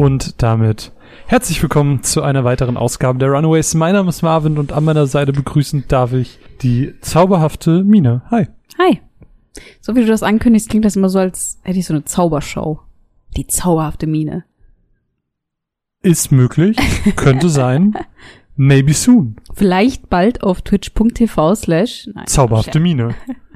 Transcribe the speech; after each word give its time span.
Und 0.00 0.40
damit 0.42 0.92
herzlich 1.26 1.60
willkommen 1.60 2.02
zu 2.02 2.22
einer 2.22 2.42
weiteren 2.42 2.78
Ausgabe 2.78 3.18
der 3.18 3.32
Runaways. 3.32 3.74
Mein 3.74 3.92
Name 3.92 4.08
ist 4.08 4.22
Marvin 4.22 4.56
und 4.56 4.72
an 4.72 4.84
meiner 4.84 5.06
Seite 5.06 5.34
begrüßen 5.34 5.84
darf 5.88 6.14
ich 6.14 6.38
die 6.62 6.94
zauberhafte 7.02 7.84
Mine. 7.84 8.22
Hi. 8.30 8.46
Hi. 8.78 9.02
So 9.82 9.94
wie 9.94 10.00
du 10.00 10.06
das 10.06 10.22
ankündigst, 10.22 10.70
klingt 10.70 10.86
das 10.86 10.96
immer 10.96 11.10
so, 11.10 11.18
als 11.18 11.58
hätte 11.64 11.78
ich 11.78 11.84
so 11.84 11.92
eine 11.92 12.06
Zaubershow. 12.06 12.80
Die 13.36 13.46
zauberhafte 13.46 14.06
Mine. 14.06 14.46
Ist 16.02 16.32
möglich, 16.32 16.78
könnte 17.16 17.50
sein. 17.50 17.92
Maybe 18.56 18.94
soon. 18.94 19.36
Vielleicht 19.52 20.08
bald 20.08 20.42
auf 20.42 20.62
twitch.tv 20.62 21.54
slash 21.56 22.08
Zauberhafte. 22.24 22.80
Mine. 22.80 23.14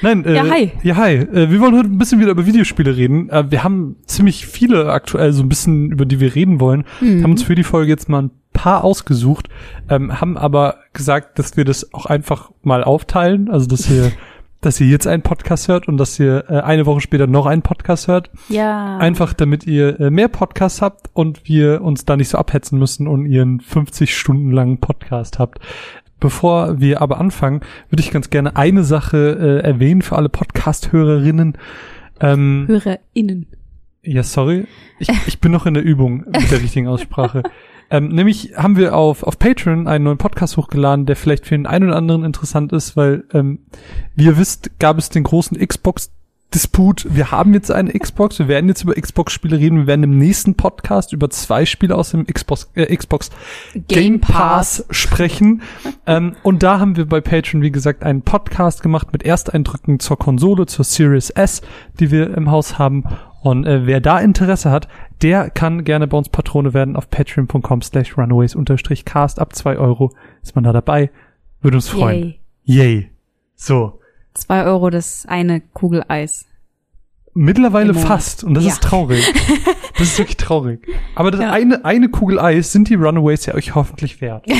Nein, 0.00 0.24
äh, 0.24 0.34
Ja, 0.34 0.44
hi. 0.48 0.72
Ja, 0.82 0.96
hi. 0.96 1.14
Äh, 1.14 1.50
wir 1.50 1.60
wollen 1.60 1.76
heute 1.76 1.88
ein 1.88 1.98
bisschen 1.98 2.20
wieder 2.20 2.30
über 2.30 2.46
Videospiele 2.46 2.96
reden. 2.96 3.28
Äh, 3.30 3.50
wir 3.50 3.64
haben 3.64 3.96
ziemlich 4.06 4.46
viele 4.46 4.90
aktuell 4.90 5.32
so 5.32 5.42
ein 5.42 5.48
bisschen, 5.48 5.90
über 5.90 6.06
die 6.06 6.20
wir 6.20 6.34
reden 6.34 6.60
wollen. 6.60 6.84
Mhm. 7.00 7.22
Haben 7.22 7.30
uns 7.32 7.42
für 7.42 7.54
die 7.54 7.64
Folge 7.64 7.90
jetzt 7.90 8.08
mal 8.08 8.22
ein 8.22 8.30
paar 8.52 8.84
ausgesucht, 8.84 9.48
ähm, 9.88 10.20
haben 10.20 10.36
aber 10.36 10.76
gesagt, 10.92 11.38
dass 11.38 11.56
wir 11.56 11.64
das 11.64 11.92
auch 11.94 12.06
einfach 12.06 12.50
mal 12.62 12.84
aufteilen. 12.84 13.50
Also, 13.50 13.66
dass 13.66 13.88
ihr, 13.90 14.12
dass 14.60 14.80
ihr 14.80 14.86
jetzt 14.86 15.06
einen 15.06 15.22
Podcast 15.22 15.68
hört 15.68 15.88
und 15.88 15.96
dass 15.96 16.18
ihr 16.20 16.44
äh, 16.48 16.60
eine 16.60 16.86
Woche 16.86 17.00
später 17.00 17.26
noch 17.26 17.46
einen 17.46 17.62
Podcast 17.62 18.08
hört. 18.08 18.30
Ja. 18.48 18.98
Einfach 18.98 19.32
damit 19.32 19.66
ihr 19.66 19.98
äh, 19.98 20.10
mehr 20.10 20.28
Podcasts 20.28 20.82
habt 20.82 21.10
und 21.12 21.48
wir 21.48 21.82
uns 21.82 22.04
da 22.04 22.16
nicht 22.16 22.28
so 22.28 22.38
abhetzen 22.38 22.78
müssen 22.78 23.08
und 23.08 23.26
ihr 23.26 23.42
einen 23.42 23.60
50 23.60 24.16
Stunden 24.16 24.52
langen 24.52 24.78
Podcast 24.78 25.38
habt. 25.38 25.58
Bevor 26.22 26.78
wir 26.78 27.02
aber 27.02 27.18
anfangen, 27.18 27.62
würde 27.90 28.00
ich 28.00 28.12
ganz 28.12 28.30
gerne 28.30 28.54
eine 28.54 28.84
Sache 28.84 29.60
äh, 29.64 29.66
erwähnen 29.66 30.02
für 30.02 30.14
alle 30.14 30.28
Podcast-Hörerinnen. 30.28 31.58
Ähm, 32.20 32.66
HörerInnen. 32.68 33.48
ja, 34.04 34.22
sorry. 34.22 34.68
Ich, 35.00 35.08
ich 35.26 35.40
bin 35.40 35.50
noch 35.50 35.66
in 35.66 35.74
der 35.74 35.82
Übung 35.82 36.18
mit 36.26 36.48
der 36.52 36.62
richtigen 36.62 36.86
Aussprache. 36.86 37.42
Ähm, 37.90 38.10
nämlich 38.10 38.52
haben 38.56 38.76
wir 38.76 38.94
auf, 38.94 39.24
auf 39.24 39.36
Patreon 39.36 39.88
einen 39.88 40.04
neuen 40.04 40.18
Podcast 40.18 40.56
hochgeladen, 40.56 41.06
der 41.06 41.16
vielleicht 41.16 41.44
für 41.44 41.56
den 41.56 41.66
einen 41.66 41.88
oder 41.88 41.96
anderen 41.96 42.22
interessant 42.22 42.72
ist, 42.72 42.96
weil, 42.96 43.24
ähm, 43.34 43.58
wie 44.14 44.26
ihr 44.26 44.38
wisst, 44.38 44.78
gab 44.78 44.98
es 44.98 45.08
den 45.08 45.24
großen 45.24 45.58
Xbox-Disput. 46.52 47.06
Wir 47.10 47.30
haben 47.30 47.54
jetzt 47.54 47.70
eine 47.70 47.92
Xbox, 47.92 48.38
wir 48.38 48.48
werden 48.48 48.68
jetzt 48.68 48.82
über 48.82 48.94
Xbox-Spiele 48.94 49.58
reden. 49.58 49.78
Wir 49.78 49.86
werden 49.86 50.02
im 50.02 50.18
nächsten 50.18 50.54
Podcast 50.54 51.12
über 51.12 51.30
zwei 51.30 51.64
Spiele 51.64 51.96
aus 51.96 52.10
dem 52.10 52.26
Xbox, 52.26 52.70
äh, 52.74 52.94
Xbox 52.94 53.30
Game 53.88 54.20
Pass 54.20 54.84
sprechen. 54.90 55.62
ähm, 56.06 56.36
und 56.42 56.62
da 56.62 56.78
haben 56.78 56.96
wir 56.96 57.06
bei 57.06 57.20
Patreon, 57.20 57.62
wie 57.62 57.72
gesagt, 57.72 58.02
einen 58.02 58.22
Podcast 58.22 58.82
gemacht 58.82 59.12
mit 59.12 59.24
Ersteindrücken 59.24 59.98
zur 59.98 60.18
Konsole, 60.18 60.66
zur 60.66 60.84
Series 60.84 61.30
S, 61.30 61.62
die 61.98 62.10
wir 62.10 62.36
im 62.36 62.50
Haus 62.50 62.78
haben. 62.78 63.04
Und 63.42 63.66
äh, 63.66 63.86
wer 63.86 64.00
da 64.00 64.20
Interesse 64.20 64.70
hat, 64.70 64.88
der 65.22 65.50
kann 65.50 65.84
gerne 65.84 66.06
bei 66.06 66.16
uns 66.16 66.28
Patrone 66.28 66.74
werden 66.74 66.96
auf 66.96 67.08
patreon.com 67.10 67.82
slash 67.82 68.16
runaways-cast. 68.16 69.38
Ab 69.38 69.54
zwei 69.54 69.76
Euro 69.78 70.12
ist 70.42 70.54
man 70.54 70.64
da 70.64 70.72
dabei. 70.72 71.10
Würde 71.60 71.78
uns 71.78 71.88
freuen. 71.88 72.34
Yay. 72.64 72.92
Yay. 72.92 73.10
So. 73.54 74.01
Zwei 74.34 74.64
Euro 74.64 74.90
das 74.90 75.26
eine 75.26 75.60
Kugel 75.60 76.04
Eis. 76.08 76.46
Mittlerweile 77.34 77.94
fast. 77.94 78.44
Und 78.44 78.54
das 78.54 78.64
Ja. 78.64 78.70
ist 78.72 78.82
traurig. 78.82 79.32
Das 79.98 80.08
ist 80.08 80.18
wirklich 80.18 80.38
traurig. 80.38 80.80
Aber 81.14 81.30
das 81.30 81.40
Ja. 81.42 81.52
eine, 81.52 81.84
eine 81.84 82.08
Kugel 82.08 82.40
Eis 82.40 82.72
sind 82.72 82.88
die 82.88 82.94
Runaways 82.94 83.44
ja 83.46 83.54
euch 83.54 83.74
hoffentlich 83.74 84.20
wert. 84.20 84.46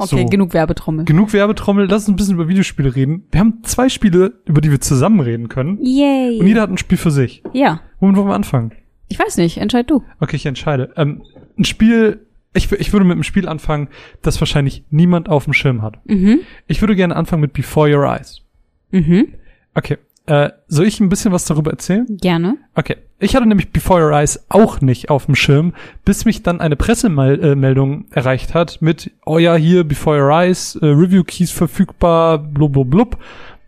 Okay, 0.00 0.20
So. 0.22 0.26
genug 0.26 0.52
Werbetrommel. 0.54 1.06
Genug 1.06 1.32
Werbetrommel, 1.32 1.86
lass 1.86 2.02
uns 2.02 2.10
ein 2.10 2.16
bisschen 2.16 2.34
über 2.34 2.46
Videospiele 2.46 2.94
reden. 2.94 3.24
Wir 3.32 3.40
haben 3.40 3.62
zwei 3.64 3.88
Spiele, 3.88 4.34
über 4.44 4.60
die 4.60 4.70
wir 4.70 4.80
zusammen 4.80 5.18
reden 5.18 5.48
können. 5.48 5.78
Yay. 5.82 6.38
Und 6.38 6.46
jeder 6.46 6.62
hat 6.62 6.70
ein 6.70 6.78
Spiel 6.78 6.98
für 6.98 7.10
sich. 7.10 7.42
ja. 7.52 7.80
Womit 7.98 8.16
wollen 8.16 8.28
wir 8.28 8.34
anfangen? 8.34 8.72
Ich 9.08 9.18
weiß 9.18 9.38
nicht, 9.38 9.56
entscheid 9.58 9.90
du. 9.90 10.04
Okay, 10.20 10.36
ich 10.36 10.46
entscheide. 10.46 10.92
Ähm, 10.96 11.22
ein 11.58 11.64
Spiel, 11.64 12.26
ich, 12.54 12.70
ich 12.70 12.92
würde 12.92 13.06
mit 13.06 13.14
einem 13.14 13.24
Spiel 13.24 13.48
anfangen, 13.48 13.88
das 14.22 14.38
wahrscheinlich 14.40 14.84
niemand 14.90 15.28
auf 15.28 15.44
dem 15.44 15.52
Schirm 15.54 15.82
hat. 15.82 15.98
Mhm. 16.06 16.40
Ich 16.68 16.80
würde 16.80 16.94
gerne 16.94 17.16
anfangen 17.16 17.40
mit 17.40 17.52
Before 17.54 17.92
Your 17.92 18.04
Eyes. 18.04 18.42
Mhm. 18.90 19.34
Okay. 19.74 19.98
Äh, 20.26 20.50
soll 20.66 20.86
ich 20.86 21.00
ein 21.00 21.08
bisschen 21.08 21.32
was 21.32 21.46
darüber 21.46 21.70
erzählen? 21.70 22.06
Gerne. 22.20 22.58
Okay. 22.74 22.96
Ich 23.18 23.34
hatte 23.34 23.46
nämlich 23.46 23.72
Before 23.72 24.04
Your 24.04 24.12
Eyes 24.12 24.44
auch 24.50 24.80
nicht 24.80 25.08
auf 25.08 25.26
dem 25.26 25.34
Schirm, 25.34 25.72
bis 26.04 26.24
mich 26.26 26.42
dann 26.42 26.60
eine 26.60 26.76
Pressemeldung 26.76 28.04
erreicht 28.10 28.54
hat 28.54 28.82
mit, 28.82 29.10
oh 29.24 29.38
ja, 29.38 29.56
hier 29.56 29.84
Before 29.84 30.22
Your 30.22 30.30
Eyes, 30.30 30.76
äh, 30.76 30.86
Review 30.86 31.24
Keys 31.24 31.50
verfügbar, 31.50 32.38
blub, 32.38 32.74
blub, 32.74 32.90
blub. 32.90 33.18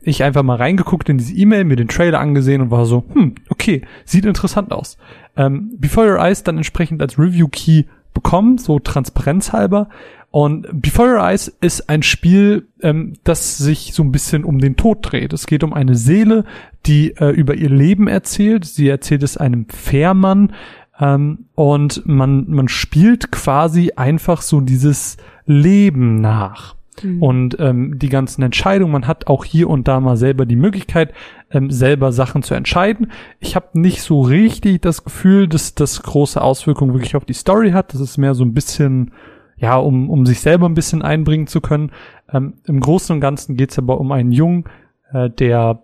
Ich 0.03 0.22
einfach 0.22 0.42
mal 0.42 0.56
reingeguckt 0.56 1.09
in 1.09 1.19
diese 1.19 1.34
E-Mail, 1.34 1.64
mir 1.64 1.76
den 1.76 1.88
Trailer 1.88 2.20
angesehen 2.20 2.60
und 2.60 2.70
war 2.70 2.84
so, 2.86 3.04
hm, 3.12 3.34
okay, 3.48 3.82
sieht 4.04 4.25
interessant 4.25 4.70
aus. 4.72 4.98
Ähm, 5.36 5.72
Before 5.78 6.10
Your 6.10 6.19
Eyes 6.19 6.44
dann 6.44 6.59
entsprechend 6.59 7.00
als 7.00 7.19
Review 7.19 7.48
Key 7.48 7.84
bekommen, 8.12 8.59
so 8.59 8.78
transparenzhalber. 8.78 9.88
Und 10.30 10.68
Before 10.72 11.14
Your 11.14 11.24
Eyes 11.24 11.48
ist 11.60 11.88
ein 11.88 12.02
Spiel, 12.02 12.68
ähm, 12.82 13.14
das 13.24 13.58
sich 13.58 13.92
so 13.94 14.04
ein 14.04 14.12
bisschen 14.12 14.44
um 14.44 14.60
den 14.60 14.76
Tod 14.76 14.98
dreht. 15.02 15.32
Es 15.32 15.46
geht 15.46 15.64
um 15.64 15.72
eine 15.72 15.96
Seele, 15.96 16.44
die 16.86 17.16
äh, 17.16 17.30
über 17.30 17.54
ihr 17.54 17.70
Leben 17.70 18.06
erzählt. 18.06 18.64
Sie 18.64 18.88
erzählt 18.88 19.24
es 19.24 19.36
einem 19.36 19.66
Fährmann 19.68 20.52
ähm, 21.00 21.46
und 21.54 22.06
man, 22.06 22.48
man 22.48 22.68
spielt 22.68 23.32
quasi 23.32 23.92
einfach 23.96 24.42
so 24.42 24.60
dieses 24.60 25.16
Leben 25.46 26.20
nach. 26.20 26.76
Mhm. 27.02 27.22
Und 27.22 27.56
ähm, 27.58 27.98
die 27.98 28.08
ganzen 28.08 28.42
Entscheidungen, 28.42 28.92
man 28.92 29.06
hat 29.08 29.26
auch 29.26 29.44
hier 29.44 29.68
und 29.68 29.88
da 29.88 29.98
mal 29.98 30.16
selber 30.16 30.47
die 30.47 30.56
Möglichkeit, 30.56 31.12
ähm, 31.50 31.70
selber 31.70 32.12
Sachen 32.12 32.42
zu 32.42 32.54
entscheiden. 32.54 33.10
Ich 33.41 33.56
habe 33.56 33.80
nicht 33.80 34.02
so 34.02 34.20
richtig 34.20 34.82
das 34.82 35.02
Gefühl, 35.02 35.48
dass 35.48 35.74
das 35.74 36.02
große 36.02 36.41
Auswirkungen 36.41 36.92
wirklich 36.92 37.16
auf 37.16 37.24
die 37.24 37.32
Story 37.32 37.72
hat. 37.72 37.94
Das 37.94 38.00
ist 38.00 38.18
mehr 38.18 38.34
so 38.34 38.44
ein 38.44 38.54
bisschen, 38.54 39.12
ja, 39.60 39.76
um, 39.76 40.09
um 40.10 40.26
sich 40.26 40.41
selber 40.41 40.66
ein 40.66 40.75
bisschen 40.75 41.03
einbringen 41.03 41.47
zu 41.47 41.60
können. 41.60 41.93
Ähm, 42.32 42.54
Im 42.65 42.81
Großen 42.81 43.15
und 43.15 43.21
Ganzen 43.21 43.56
geht 43.56 43.71
es 43.71 43.78
aber 43.78 44.00
um 44.00 44.10
einen 44.10 44.32
Jungen, 44.32 44.65
äh, 45.12 45.28
der 45.28 45.82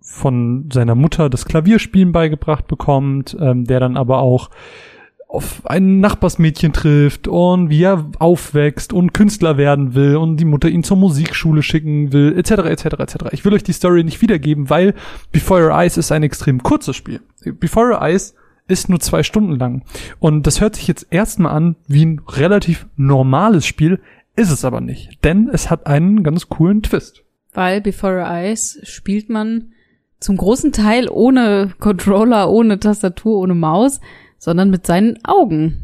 von 0.00 0.70
seiner 0.72 0.94
Mutter 0.94 1.28
das 1.28 1.44
Klavierspielen 1.44 2.12
beigebracht 2.12 2.66
bekommt, 2.66 3.36
ähm, 3.38 3.64
der 3.64 3.80
dann 3.80 3.98
aber 3.98 4.20
auch 4.20 4.48
auf 5.28 5.60
ein 5.66 6.00
Nachbarsmädchen 6.00 6.72
trifft 6.72 7.28
und 7.28 7.68
wie 7.68 7.82
er 7.82 8.10
aufwächst 8.18 8.94
und 8.94 9.12
Künstler 9.12 9.58
werden 9.58 9.94
will 9.94 10.16
und 10.16 10.38
die 10.38 10.46
Mutter 10.46 10.70
ihn 10.70 10.82
zur 10.82 10.96
Musikschule 10.96 11.62
schicken 11.62 12.14
will, 12.14 12.34
etc., 12.38 12.52
etc., 12.64 12.84
etc. 12.98 13.14
Ich 13.32 13.44
will 13.44 13.52
euch 13.52 13.62
die 13.62 13.74
Story 13.74 14.04
nicht 14.04 14.22
wiedergeben, 14.22 14.70
weil 14.70 14.94
Before 15.30 15.62
Your 15.62 15.72
Eyes 15.72 15.98
ist 15.98 16.12
ein 16.12 16.22
extrem 16.22 16.62
kurzes 16.62 16.96
Spiel. 16.96 17.20
Before 17.60 17.88
Your 17.88 18.00
Eyes 18.00 18.34
ist 18.68 18.88
nur 18.88 19.00
zwei 19.00 19.22
Stunden 19.22 19.56
lang. 19.58 19.82
Und 20.20 20.46
das 20.46 20.60
hört 20.60 20.76
sich 20.76 20.86
jetzt 20.86 21.06
erstmal 21.10 21.54
an 21.54 21.76
wie 21.86 22.04
ein 22.06 22.20
relativ 22.28 22.86
normales 22.96 23.66
Spiel, 23.66 24.00
ist 24.36 24.50
es 24.50 24.64
aber 24.64 24.80
nicht. 24.80 25.24
Denn 25.24 25.48
es 25.52 25.70
hat 25.70 25.86
einen 25.86 26.22
ganz 26.22 26.48
coolen 26.48 26.82
Twist. 26.82 27.24
Weil 27.52 27.80
Before 27.80 28.14
Your 28.20 28.26
Eyes 28.28 28.78
spielt 28.84 29.28
man 29.30 29.72
zum 30.20 30.36
großen 30.36 30.70
Teil 30.72 31.08
ohne 31.08 31.72
Controller, 31.80 32.50
ohne 32.50 32.78
Tastatur, 32.78 33.38
ohne 33.38 33.54
Maus, 33.54 34.00
sondern 34.38 34.70
mit 34.70 34.86
seinen 34.86 35.18
Augen. 35.24 35.82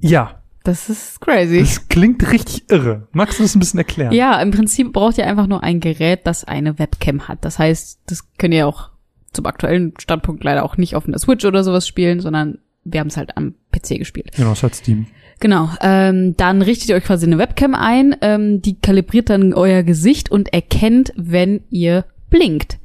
Ja, 0.00 0.42
Das 0.64 0.88
ist 0.88 1.20
crazy. 1.20 1.58
das 1.60 1.88
klingt 1.88 2.30
richtig 2.30 2.70
irre. 2.70 3.08
Magst 3.12 3.38
du 3.38 3.42
das 3.42 3.54
ein 3.54 3.60
bisschen 3.60 3.78
erklären? 3.78 4.12
ja, 4.12 4.40
im 4.40 4.52
Prinzip 4.52 4.92
braucht 4.92 5.18
ihr 5.18 5.26
einfach 5.26 5.46
nur 5.48 5.62
ein 5.62 5.80
Gerät, 5.80 6.20
das 6.24 6.44
eine 6.44 6.78
Webcam 6.78 7.26
hat. 7.28 7.44
Das 7.44 7.58
heißt, 7.58 8.00
das 8.06 8.28
könnt 8.38 8.54
ihr 8.54 8.66
auch 8.68 8.91
zum 9.32 9.46
aktuellen 9.46 9.94
Standpunkt 9.98 10.44
leider 10.44 10.64
auch 10.64 10.76
nicht 10.76 10.94
auf 10.94 11.06
einer 11.06 11.18
Switch 11.18 11.44
oder 11.44 11.64
sowas 11.64 11.86
spielen, 11.86 12.20
sondern 12.20 12.58
wir 12.84 13.00
haben 13.00 13.08
es 13.08 13.16
halt 13.16 13.36
am 13.36 13.54
PC 13.72 13.98
gespielt. 13.98 14.32
Genau, 14.36 14.52
es 14.52 14.62
hat 14.62 14.74
Steam. 14.74 15.06
Genau, 15.40 15.70
ähm, 15.80 16.36
dann 16.36 16.62
richtet 16.62 16.88
ihr 16.88 16.96
euch 16.96 17.04
quasi 17.04 17.26
eine 17.26 17.38
Webcam 17.38 17.74
ein, 17.74 18.14
ähm, 18.20 18.62
die 18.62 18.76
kalibriert 18.76 19.30
dann 19.30 19.54
euer 19.54 19.82
Gesicht 19.82 20.30
und 20.30 20.52
erkennt, 20.52 21.12
wenn 21.16 21.62
ihr 21.70 22.04
blinkt. 22.30 22.78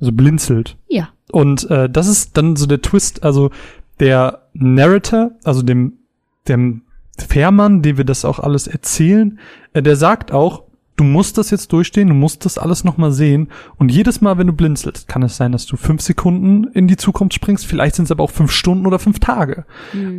Also 0.00 0.12
blinzelt. 0.12 0.76
Ja. 0.88 1.08
Und 1.32 1.68
äh, 1.70 1.90
das 1.90 2.06
ist 2.06 2.36
dann 2.36 2.54
so 2.54 2.66
der 2.66 2.80
Twist, 2.80 3.24
also 3.24 3.50
der 3.98 4.42
Narrator, 4.52 5.32
also 5.42 5.62
dem, 5.62 5.94
dem 6.46 6.82
Fährmann, 7.18 7.82
dem 7.82 7.96
wir 7.96 8.04
das 8.04 8.24
auch 8.24 8.38
alles 8.38 8.66
erzählen, 8.66 9.38
äh, 9.72 9.82
der 9.82 9.96
sagt 9.96 10.32
auch, 10.32 10.65
du 10.96 11.04
musst 11.04 11.36
das 11.38 11.50
jetzt 11.50 11.72
durchstehen, 11.72 12.08
du 12.08 12.14
musst 12.14 12.44
das 12.44 12.56
alles 12.58 12.82
nochmal 12.84 13.12
sehen. 13.12 13.48
Und 13.76 13.90
jedes 13.92 14.20
Mal, 14.20 14.38
wenn 14.38 14.46
du 14.46 14.52
blinzelst, 14.54 15.08
kann 15.08 15.22
es 15.22 15.36
sein, 15.36 15.52
dass 15.52 15.66
du 15.66 15.76
fünf 15.76 16.00
Sekunden 16.00 16.64
in 16.72 16.88
die 16.88 16.96
Zukunft 16.96 17.34
springst, 17.34 17.66
vielleicht 17.66 17.96
sind 17.96 18.06
es 18.06 18.10
aber 18.10 18.24
auch 18.24 18.30
fünf 18.30 18.50
Stunden 18.50 18.86
oder 18.86 18.98
fünf 18.98 19.18
Tage. 19.18 19.64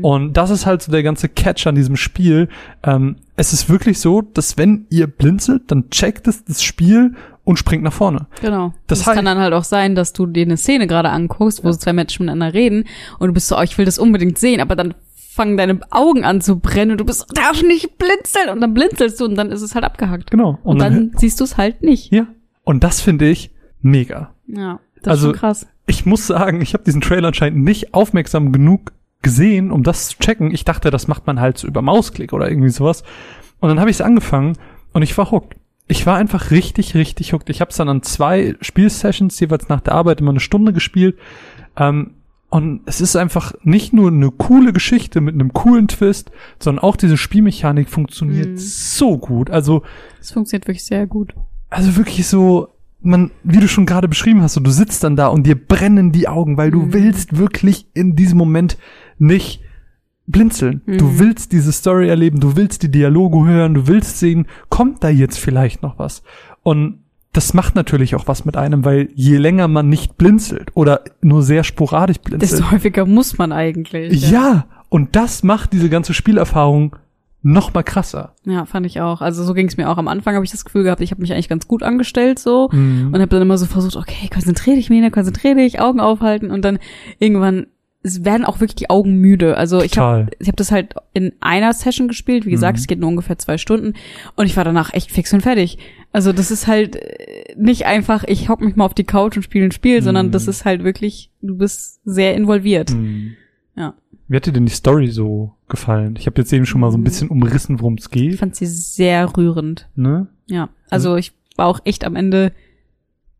Und 0.02 0.34
das 0.38 0.50
ist 0.52 0.66
halt 0.66 0.82
so 0.84 0.92
der 0.92 1.04
ganze 1.04 1.30
Catch 1.30 1.68
an 1.68 1.76
diesem 1.76 1.96
Spiel. 1.96 2.50
Ähm, 2.84 3.16
es 3.36 3.54
ist 3.54 3.70
wirklich 3.70 4.00
so, 4.00 4.22
dass 4.22 4.58
wenn 4.58 4.86
ihr 4.90 5.08
blinzelt, 5.08 5.64
dann 5.72 5.90
checkt 5.90 6.28
es 6.28 6.44
das 6.46 6.62
Spiel 6.64 7.16
und 7.44 7.58
springt 7.58 7.84
nach 7.84 7.94
vorne. 7.94 8.28
Genau. 8.42 8.74
Das 8.88 9.00
Das, 9.00 9.08
heißt- 9.08 9.16
kann 9.16 9.26
dann 9.26 9.38
halt 9.40 9.54
auch 9.54 9.64
sein, 9.64 9.96
dass 9.96 10.12
du 10.14 10.26
dir 10.26 10.44
eine 10.44 10.58
Szene 10.58 10.86
gerade 10.86 11.10
anguckst, 11.10 11.64
wo 11.64 11.72
so 11.72 11.78
zwei 11.78 11.94
Menschen 11.94 12.26
miteinander 12.26 12.54
reden 12.54 12.84
und 13.20 13.28
du 13.28 13.34
bist 13.34 13.48
so, 13.48 13.58
oh, 13.58 13.62
ich 13.62 13.78
will 13.78 13.86
das 13.86 13.98
unbedingt 14.00 14.38
sehen, 14.38 14.60
aber 14.62 14.76
dann 14.76 14.94
fangen 15.38 15.56
deine 15.56 15.80
Augen 15.92 16.26
an 16.26 16.42
zu 16.42 16.60
brennen 16.60 16.92
und 16.92 16.98
du 17.00 17.06
bist, 17.06 17.26
darf 17.34 17.62
nicht 17.64 17.98
blinzeln 17.98 18.50
und 18.50 18.60
dann 18.60 18.74
blinzelst 18.74 19.20
du 19.22 19.26
und 19.26 19.36
dann 19.36 19.52
ist 19.52 19.62
es 19.62 19.74
halt 19.76 19.86
abgehakt. 19.86 20.32
Genau. 20.32 20.60
Und, 20.64 20.80
dann, 20.80 21.12
siehst 21.16 21.40
du 21.40 21.46
es 21.46 21.56
halt 21.58 21.82
nicht. 21.84 22.12
ja. 22.12 22.28
Und 22.64 22.84
das 22.84 23.00
finde 23.00 23.30
ich 23.30 23.52
mega. 23.82 24.34
Ja, 24.48 24.80
das 25.02 25.12
Also- 25.12 25.28
ist 25.30 25.34
schon 25.36 25.40
krass. 25.40 25.68
Ich 25.86 26.06
muss 26.06 26.28
sagen, 26.28 26.60
ich 26.60 26.74
habe 26.74 26.84
diesen 26.84 27.00
Trailer 27.00 27.30
anscheinend 27.30 27.64
nicht 27.64 27.94
aufmerksam 27.94 28.52
genug 28.52 28.92
gesehen, 29.22 29.72
um 29.72 29.84
das 29.84 30.10
zu 30.10 30.18
checken. 30.20 30.52
Ich 30.54 30.66
dachte, 30.66 30.92
das 30.92 31.08
macht 31.08 31.26
man 31.28 31.40
halt 31.40 31.58
so 31.58 31.66
über 31.66 31.82
Mausklick 31.82 32.34
oder 32.34 32.50
irgendwie 32.50 32.70
sowas. 32.70 33.04
Und 33.62 33.70
dann 33.70 33.80
habe 33.80 33.90
ich 33.90 33.96
es 33.96 34.02
angefangen 34.02 34.58
und 34.92 35.02
ich 35.02 35.18
war 35.18 35.32
hooked. 35.32 35.56
Ich 35.88 36.06
war 36.06 36.18
einfach 36.18 36.52
richtig, 36.52 36.94
richtig 36.96 37.32
hooked. 37.32 37.50
Ich 37.50 37.62
habe 37.62 37.72
es 37.72 37.78
dann 37.78 37.88
an 37.88 38.04
zwei 38.04 38.56
Spielsessions 38.60 39.40
jeweils 39.40 39.70
nach 39.70 39.80
der 39.80 39.94
Arbeit 39.94 40.20
immer 40.20 40.32
eine 40.32 40.42
Stunde 40.42 40.74
gespielt. 40.74 41.18
Ähm, 41.78 42.16
und 42.50 42.82
es 42.86 43.02
ist 43.02 43.16
einfach 43.16 43.54
nicht 43.64 43.92
nur 43.94 44.10
eine 44.10 44.32
coole 44.32 44.72
Geschichte 44.74 45.20
mit 45.22 45.34
einem 45.36 45.52
coolen 45.54 45.88
Twist, 45.88 46.32
sondern 46.60 46.84
auch 46.84 46.96
diese 46.96 47.18
Spielmechanik 47.18 47.90
funktioniert 47.90 48.50
Mhm. 48.52 48.58
so 48.58 49.18
gut. 49.18 49.50
Also, 49.50 49.84
Das 50.20 50.32
funktioniert 50.32 50.68
wirklich 50.68 50.86
sehr 50.86 51.08
gut. 51.08 51.34
also 51.70 51.96
wirklich 51.98 52.26
so, 52.28 52.70
man, 53.02 53.32
wie 53.44 53.60
du 53.60 53.68
schon 53.68 53.86
gerade 53.86 54.08
beschrieben 54.08 54.42
hast, 54.42 54.54
so, 54.54 54.62
du 54.62 54.72
sitzt 54.72 55.04
dann 55.04 55.16
da 55.16 55.28
und 55.28 55.46
dir 55.46 55.56
brennen 55.56 56.12
die 56.12 56.28
Augen, 56.28 56.58
weil 56.58 56.72
du 56.72 56.84
Mhm. 56.84 56.94
willst 56.94 57.38
wirklich 57.38 57.88
in 57.94 58.16
diesem 58.16 58.38
Moment 58.38 58.78
nicht 59.20 59.62
blinzeln. 60.26 60.82
Du 60.86 61.06
Mhm. 61.06 61.20
willst 61.20 61.52
diese 61.52 61.72
Story 61.72 62.10
erleben, 62.10 62.40
du 62.40 62.56
willst 62.56 62.84
die 62.84 62.92
Dialoge 62.92 63.46
hören, 63.46 63.74
du 63.74 63.88
willst 63.88 64.20
sehen, 64.20 64.48
kommt 64.70 65.04
da 65.04 65.10
jetzt 65.10 65.38
vielleicht 65.40 65.82
noch 65.84 66.00
was? 66.00 66.22
Und 66.64 67.00
das 67.38 67.54
macht 67.54 67.76
natürlich 67.76 68.16
auch 68.16 68.28
was 68.28 68.44
mit 68.46 68.58
einem, 68.58 68.84
weil 68.84 69.10
je 69.16 69.38
länger 69.38 69.68
man 69.68 69.88
nicht 69.88 70.18
blinzelt 70.18 70.72
oder 70.76 71.02
nur 71.22 71.44
sehr 71.44 71.64
sporadisch 71.64 72.18
blinzelt, 72.20 72.42
Desto 72.52 72.72
häufiger 72.72 73.06
muss 73.06 73.38
man 73.38 73.52
eigentlich. 73.52 74.30
ja, 74.30 74.66
und 74.90 75.16
das 75.16 75.44
macht 75.44 75.72
diese 75.74 75.90
ganze 75.90 76.14
Spielerfahrung 76.14 76.96
noch 77.44 77.74
mal 77.74 77.84
krasser. 77.84 78.34
Ja, 78.46 78.66
fand 78.66 78.86
ich 78.86 79.00
auch. 79.00 79.22
Also 79.22 79.44
so 79.44 79.54
ging 79.54 79.68
es 79.68 79.78
mir 79.78 79.90
auch. 79.90 79.98
Am 79.98 80.08
Anfang 80.08 80.36
habe 80.36 80.44
ich 80.44 80.52
das 80.52 80.66
Gefühl 80.66 80.84
gehabt, 80.84 81.02
ich 81.02 81.12
habe 81.12 81.22
mich 81.22 81.32
eigentlich 81.32 81.48
ganz 81.50 81.68
gut 81.68 81.84
angestellt 81.84 82.40
so 82.40 82.68
Mhm. 82.72 83.08
und 83.14 83.16
habe 83.22 83.28
dann 83.28 83.42
immer 83.42 83.58
so 83.58 83.66
versucht, 83.68 83.96
okay, 83.96 84.28
konzentrier 84.34 84.76
dich, 84.76 84.90
Mina, 84.90 85.10
konzentrier 85.12 85.56
dich, 85.56 85.80
Augen 85.80 86.00
aufhalten 86.00 86.52
und 86.52 86.66
dann 86.66 86.80
irgendwann 87.20 87.68
es 88.04 88.24
werden 88.24 88.46
auch 88.46 88.60
wirklich 88.62 88.76
die 88.76 88.90
Augen 88.90 89.16
müde. 89.16 89.58
Also 89.58 89.82
ich 89.82 89.98
habe 89.98 90.28
ich 90.40 90.48
hab 90.48 90.56
das 90.56 90.72
halt 90.72 90.94
in 91.14 91.34
einer 91.42 91.74
Session 91.74 92.08
gespielt. 92.08 92.46
Wie 92.46 92.52
gesagt, 92.52 92.78
Mhm. 92.78 92.82
es 92.82 92.88
geht 92.88 93.00
nur 93.00 93.10
ungefähr 93.10 93.38
zwei 93.38 93.58
Stunden 93.58 93.94
und 94.36 94.46
ich 94.46 94.56
war 94.56 94.64
danach 94.64 94.94
echt 94.94 95.12
fix 95.12 95.34
und 95.34 95.42
fertig. 95.42 95.78
Also 96.14 96.32
das 96.34 96.50
ist 96.52 96.68
halt 96.68 96.96
äh, 96.96 97.54
nicht 97.58 97.86
einfach, 97.86 98.24
ich 98.28 98.50
hock 98.50 98.62
mich 98.62 98.76
mal 98.76 98.86
auf 98.86 98.94
die 98.94 99.04
Couch 99.04 99.36
und 99.38 99.44
spiele 99.44 99.66
ein 99.66 99.72
Spiel, 99.72 100.02
sondern 100.02 100.28
Mhm. 100.28 100.32
das 100.32 100.48
ist 100.48 100.66
halt 100.66 100.84
wirklich, 100.84 101.32
du 101.42 101.58
bist 101.58 102.00
sehr 102.06 102.34
involviert. 102.36 102.92
Mhm. 102.92 103.34
Ja. 103.76 103.94
Wie 104.28 104.36
hat 104.36 104.46
dir 104.46 104.52
denn 104.54 104.66
die 104.66 104.72
Story 104.74 105.08
so 105.10 105.54
gefallen? 105.70 106.16
Ich 106.18 106.26
habe 106.26 106.42
jetzt 106.42 106.52
eben 106.52 106.66
schon 106.66 106.82
mal 106.82 106.92
so 106.92 106.98
ein 106.98 107.04
bisschen 107.04 107.30
umrissen, 107.30 107.80
worum 107.80 107.96
es 107.96 108.06
Ich 108.06 108.12
geht. 108.12 108.36
fand 108.40 108.56
sie 108.56 108.66
sehr 108.66 109.36
rührend. 109.38 109.88
Ne? 109.96 110.28
Ja, 110.48 110.70
also 110.90 111.16
ich 111.16 111.34
war 111.56 111.68
auch 111.68 111.80
echt 111.86 112.04
am 112.04 112.16
Ende, 112.16 112.52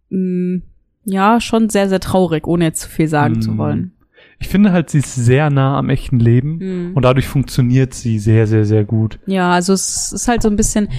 mh, 0.10 0.62
ja, 1.06 1.40
schon 1.42 1.70
sehr, 1.70 1.90
sehr 1.90 2.00
traurig, 2.00 2.48
ohne 2.48 2.66
jetzt 2.66 2.82
zu 2.82 2.90
viel 2.90 3.08
sagen 3.08 3.42
zu 3.42 3.52
Mm. 3.54 3.58
wollen. 3.58 3.92
Ich 4.40 4.50
finde 4.50 4.72
halt, 4.72 4.90
sie 4.90 5.00
ist 5.00 5.16
sehr 5.16 5.50
nah 5.50 5.78
am 5.80 5.90
echten 5.90 6.20
Leben 6.20 6.58
Mhm. 6.90 6.92
und 6.96 7.04
dadurch 7.04 7.28
funktioniert 7.28 7.94
sie 7.94 8.20
sehr, 8.20 8.46
sehr, 8.46 8.66
sehr 8.66 8.84
gut. 8.84 9.20
Ja, 9.26 9.52
also 9.52 9.74
es 9.74 10.12
ist 10.12 10.28
halt 10.28 10.42
so 10.42 10.50
ein 10.50 10.56
bisschen, 10.56 10.90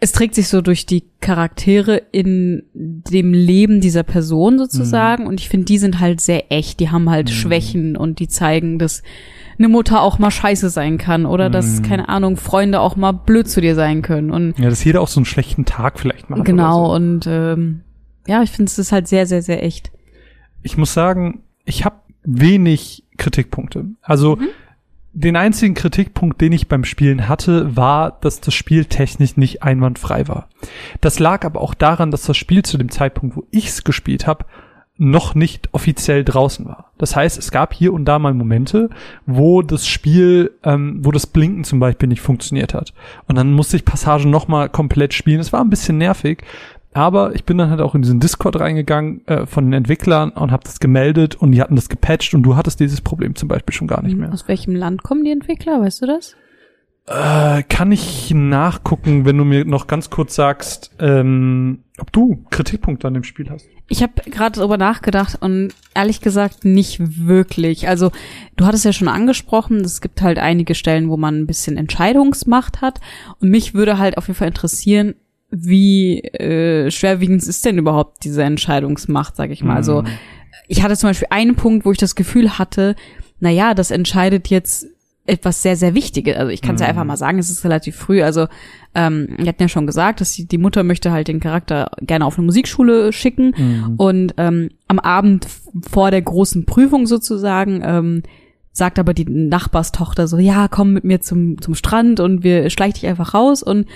es 0.00 0.12
trägt 0.12 0.34
sich 0.34 0.48
so 0.48 0.62
durch 0.62 0.86
die 0.86 1.04
Charaktere 1.20 2.00
in 2.10 2.62
dem 2.74 3.34
Leben 3.34 3.80
dieser 3.80 4.02
Person 4.02 4.58
sozusagen 4.58 5.26
und 5.26 5.40
ich 5.40 5.48
finde, 5.50 5.66
die 5.66 5.78
sind 5.78 6.00
halt 6.00 6.20
sehr 6.20 6.50
echt, 6.50 6.80
die 6.80 6.88
haben 6.90 7.10
halt 7.10 7.28
Mhm. 7.28 7.32
Schwächen 7.34 7.96
und 7.96 8.18
die 8.18 8.28
zeigen, 8.28 8.78
dass 8.78 9.02
eine 9.58 9.68
Mutter 9.68 10.00
auch 10.00 10.18
mal 10.18 10.30
scheiße 10.30 10.70
sein 10.70 10.96
kann 10.96 11.26
oder 11.26 11.50
dass, 11.50 11.80
Mhm. 11.80 11.82
keine 11.84 12.08
Ahnung, 12.08 12.38
Freunde 12.38 12.80
auch 12.80 12.96
mal 12.96 13.12
blöd 13.12 13.46
zu 13.48 13.60
dir 13.60 13.74
sein 13.74 14.00
können 14.00 14.30
und 14.30 14.58
Ja, 14.58 14.70
dass 14.70 14.82
jeder 14.84 15.02
auch 15.02 15.08
so 15.08 15.20
einen 15.20 15.26
schlechten 15.26 15.66
Tag 15.66 16.00
vielleicht 16.00 16.30
macht. 16.30 16.44
genau 16.46 16.86
Oder 16.86 16.88
so. 16.88 16.94
und 16.96 17.26
ähm, 17.28 17.80
ja, 18.26 18.42
ich 18.42 18.50
finde 18.50 18.70
es 18.70 18.78
ist 18.78 18.92
halt 18.92 19.06
sehr, 19.06 19.26
sehr, 19.26 19.42
sehr 19.42 19.62
echt. 19.62 19.90
Ich 20.62 20.78
muss 20.78 20.94
sagen, 20.94 21.42
ich 21.66 21.84
habe 21.84 21.96
wenig 22.22 23.04
Kritikpunkte. 23.18 23.84
Also 24.00 24.36
Mhm. 24.36 24.48
Den 25.12 25.36
einzigen 25.36 25.74
Kritikpunkt, 25.74 26.40
den 26.40 26.52
ich 26.52 26.68
beim 26.68 26.84
Spielen 26.84 27.28
hatte, 27.28 27.76
war, 27.76 28.18
dass 28.20 28.40
das 28.40 28.54
Spiel 28.54 28.84
technisch 28.84 29.36
nicht 29.36 29.62
einwandfrei 29.62 30.28
war. 30.28 30.48
Das 31.00 31.18
lag 31.18 31.44
aber 31.44 31.60
auch 31.60 31.74
daran, 31.74 32.10
dass 32.10 32.22
das 32.22 32.36
Spiel 32.36 32.62
zu 32.62 32.78
dem 32.78 32.90
Zeitpunkt, 32.90 33.36
wo 33.36 33.44
ich's 33.50 33.82
gespielt 33.82 34.26
habe, 34.26 34.44
noch 35.02 35.34
nicht 35.34 35.70
offiziell 35.72 36.24
draußen 36.24 36.66
war. 36.66 36.92
Das 36.98 37.16
heißt, 37.16 37.38
es 37.38 37.50
gab 37.50 37.72
hier 37.72 37.94
und 37.94 38.04
da 38.04 38.18
mal 38.18 38.34
Momente, 38.34 38.90
wo 39.24 39.62
das 39.62 39.88
Spiel, 39.88 40.52
ähm, 40.62 40.98
wo 41.02 41.10
das 41.10 41.26
Blinken 41.26 41.64
zum 41.64 41.80
Beispiel 41.80 42.06
nicht 42.06 42.20
funktioniert 42.20 42.74
hat. 42.74 42.92
Und 43.26 43.36
dann 43.36 43.52
musste 43.52 43.78
ich 43.78 43.86
Passagen 43.86 44.28
nochmal 44.28 44.68
komplett 44.68 45.14
spielen. 45.14 45.40
Es 45.40 45.54
war 45.54 45.62
ein 45.62 45.70
bisschen 45.70 45.96
nervig, 45.96 46.44
aber 46.92 47.34
ich 47.34 47.44
bin 47.44 47.58
dann 47.58 47.70
halt 47.70 47.80
auch 47.80 47.94
in 47.94 48.02
diesen 48.02 48.20
Discord 48.20 48.58
reingegangen 48.58 49.26
äh, 49.26 49.46
von 49.46 49.64
den 49.64 49.72
Entwicklern 49.72 50.30
und 50.30 50.50
habe 50.50 50.64
das 50.64 50.80
gemeldet 50.80 51.36
und 51.36 51.52
die 51.52 51.60
hatten 51.60 51.76
das 51.76 51.88
gepatcht 51.88 52.34
und 52.34 52.42
du 52.42 52.56
hattest 52.56 52.80
dieses 52.80 53.00
Problem 53.00 53.36
zum 53.36 53.48
Beispiel 53.48 53.74
schon 53.74 53.86
gar 53.86 54.02
nicht 54.02 54.16
mehr. 54.16 54.32
Aus 54.32 54.48
welchem 54.48 54.74
Land 54.74 55.02
kommen 55.02 55.24
die 55.24 55.30
Entwickler, 55.30 55.80
weißt 55.80 56.02
du 56.02 56.06
das? 56.06 56.34
Äh, 57.06 57.62
kann 57.64 57.90
ich 57.90 58.32
nachgucken, 58.34 59.24
wenn 59.24 59.36
du 59.36 59.44
mir 59.44 59.64
noch 59.64 59.86
ganz 59.86 60.10
kurz 60.10 60.34
sagst, 60.34 60.92
ähm, 60.98 61.82
ob 61.98 62.12
du 62.12 62.44
Kritikpunkte 62.50 63.08
an 63.08 63.14
dem 63.14 63.24
Spiel 63.24 63.50
hast? 63.50 63.68
Ich 63.88 64.02
habe 64.02 64.12
gerade 64.30 64.60
darüber 64.60 64.76
nachgedacht 64.76 65.38
und 65.40 65.74
ehrlich 65.94 66.20
gesagt 66.20 66.64
nicht 66.64 67.26
wirklich. 67.26 67.88
Also 67.88 68.12
du 68.56 68.66
hattest 68.66 68.84
ja 68.84 68.92
schon 68.92 69.08
angesprochen, 69.08 69.80
es 69.80 70.00
gibt 70.00 70.22
halt 70.22 70.38
einige 70.38 70.76
Stellen, 70.76 71.08
wo 71.08 71.16
man 71.16 71.40
ein 71.40 71.46
bisschen 71.48 71.76
Entscheidungsmacht 71.76 72.80
hat. 72.80 73.00
Und 73.40 73.50
mich 73.50 73.74
würde 73.74 73.98
halt 73.98 74.16
auf 74.16 74.28
jeden 74.28 74.38
Fall 74.38 74.48
interessieren, 74.48 75.14
wie 75.50 76.20
äh, 76.20 76.90
schwerwiegend 76.90 77.42
ist 77.42 77.64
denn 77.64 77.78
überhaupt 77.78 78.24
diese 78.24 78.42
Entscheidungsmacht, 78.42 79.36
sag 79.36 79.50
ich 79.50 79.64
mal. 79.64 79.76
Also 79.76 80.04
ich 80.68 80.82
hatte 80.82 80.96
zum 80.96 81.10
Beispiel 81.10 81.28
einen 81.30 81.56
Punkt, 81.56 81.84
wo 81.84 81.92
ich 81.92 81.98
das 81.98 82.14
Gefühl 82.14 82.58
hatte, 82.58 82.94
na 83.40 83.50
ja, 83.50 83.74
das 83.74 83.90
entscheidet 83.90 84.48
jetzt 84.48 84.86
etwas 85.26 85.62
sehr, 85.62 85.76
sehr 85.76 85.94
Wichtiges. 85.94 86.36
Also 86.36 86.50
ich 86.50 86.60
kann 86.62 86.74
es 86.74 86.80
ja 86.80 86.86
Mhm. 86.86 86.90
einfach 86.90 87.04
mal 87.04 87.16
sagen, 87.16 87.38
es 87.38 87.50
ist 87.50 87.64
relativ 87.64 87.94
früh. 87.96 88.22
Also 88.22 88.46
ähm, 88.94 89.28
wir 89.38 89.46
hatten 89.46 89.62
ja 89.62 89.68
schon 89.68 89.86
gesagt, 89.86 90.20
dass 90.20 90.32
die, 90.32 90.46
die 90.46 90.58
Mutter 90.58 90.82
möchte 90.82 91.12
halt 91.12 91.28
den 91.28 91.40
Charakter 91.40 91.90
gerne 92.00 92.24
auf 92.24 92.36
eine 92.36 92.46
Musikschule 92.46 93.12
schicken. 93.12 93.54
Mhm. 93.56 93.94
Und 93.96 94.34
ähm, 94.38 94.70
am 94.88 94.98
Abend 94.98 95.46
vor 95.88 96.10
der 96.10 96.22
großen 96.22 96.64
Prüfung 96.66 97.06
sozusagen 97.06 97.82
ähm, 97.84 98.22
sagt 98.72 98.98
aber 98.98 99.14
die 99.14 99.24
Nachbarstochter 99.24 100.26
so, 100.26 100.38
ja, 100.38 100.68
komm 100.68 100.92
mit 100.94 101.04
mir 101.04 101.20
zum, 101.20 101.60
zum 101.60 101.74
Strand 101.74 102.18
und 102.20 102.42
wir 102.42 102.70
schleich 102.70 102.94
dich 102.94 103.06
einfach 103.06 103.34
raus. 103.34 103.62
Und 103.62 103.86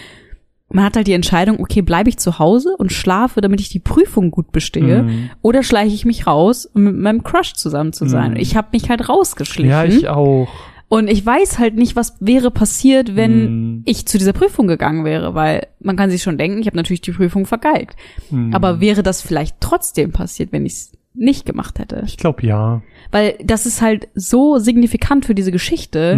man 0.74 0.84
hat 0.84 0.96
halt 0.96 1.06
die 1.06 1.12
Entscheidung, 1.12 1.60
okay, 1.60 1.80
bleibe 1.82 2.08
ich 2.10 2.18
zu 2.18 2.38
Hause 2.38 2.76
und 2.76 2.92
schlafe, 2.92 3.40
damit 3.40 3.60
ich 3.60 3.68
die 3.70 3.78
Prüfung 3.80 4.30
gut 4.30 4.52
bestehe, 4.52 5.04
Mhm. 5.04 5.30
oder 5.40 5.62
schleiche 5.62 5.94
ich 5.94 6.04
mich 6.04 6.26
raus, 6.26 6.66
um 6.66 6.82
mit 6.84 6.96
meinem 6.96 7.22
Crush 7.22 7.54
zusammen 7.54 7.92
zu 7.92 8.06
sein. 8.06 8.32
Mhm. 8.32 8.36
Ich 8.38 8.56
habe 8.56 8.68
mich 8.72 8.90
halt 8.90 9.08
rausgeschlichen. 9.08 9.70
Ja, 9.70 9.84
ich 9.84 10.08
auch. 10.08 10.48
und 10.88 11.08
ich 11.08 11.24
weiß 11.24 11.58
halt 11.58 11.74
nicht, 11.76 11.96
was 11.96 12.16
wäre 12.20 12.50
passiert, 12.50 13.16
wenn 13.16 13.44
Mhm. 13.76 13.82
ich 13.84 14.06
zu 14.06 14.18
dieser 14.18 14.32
Prüfung 14.32 14.66
gegangen 14.66 15.04
wäre, 15.04 15.34
weil 15.34 15.66
man 15.80 15.96
kann 15.96 16.10
sich 16.10 16.22
schon 16.22 16.38
denken, 16.38 16.58
ich 16.60 16.66
habe 16.66 16.76
natürlich 16.76 17.00
die 17.00 17.12
Prüfung 17.12 17.46
vergeigt. 17.46 17.96
Mhm. 18.30 18.54
Aber 18.54 18.80
wäre 18.80 19.02
das 19.02 19.20
vielleicht 19.22 19.56
trotzdem 19.60 20.12
passiert, 20.12 20.52
wenn 20.52 20.66
ich 20.66 20.72
es 20.74 20.92
nicht 21.14 21.46
gemacht 21.46 21.78
hätte? 21.78 22.02
ich 22.06 22.16
glaube 22.16 22.44
ja. 22.46 22.82
Weil 23.12 23.34
das 23.44 23.66
ist 23.66 23.80
halt 23.80 24.08
so 24.14 24.58
signifikant 24.58 25.24
für 25.24 25.34
diese 25.36 25.52
Geschichte. 25.52 26.16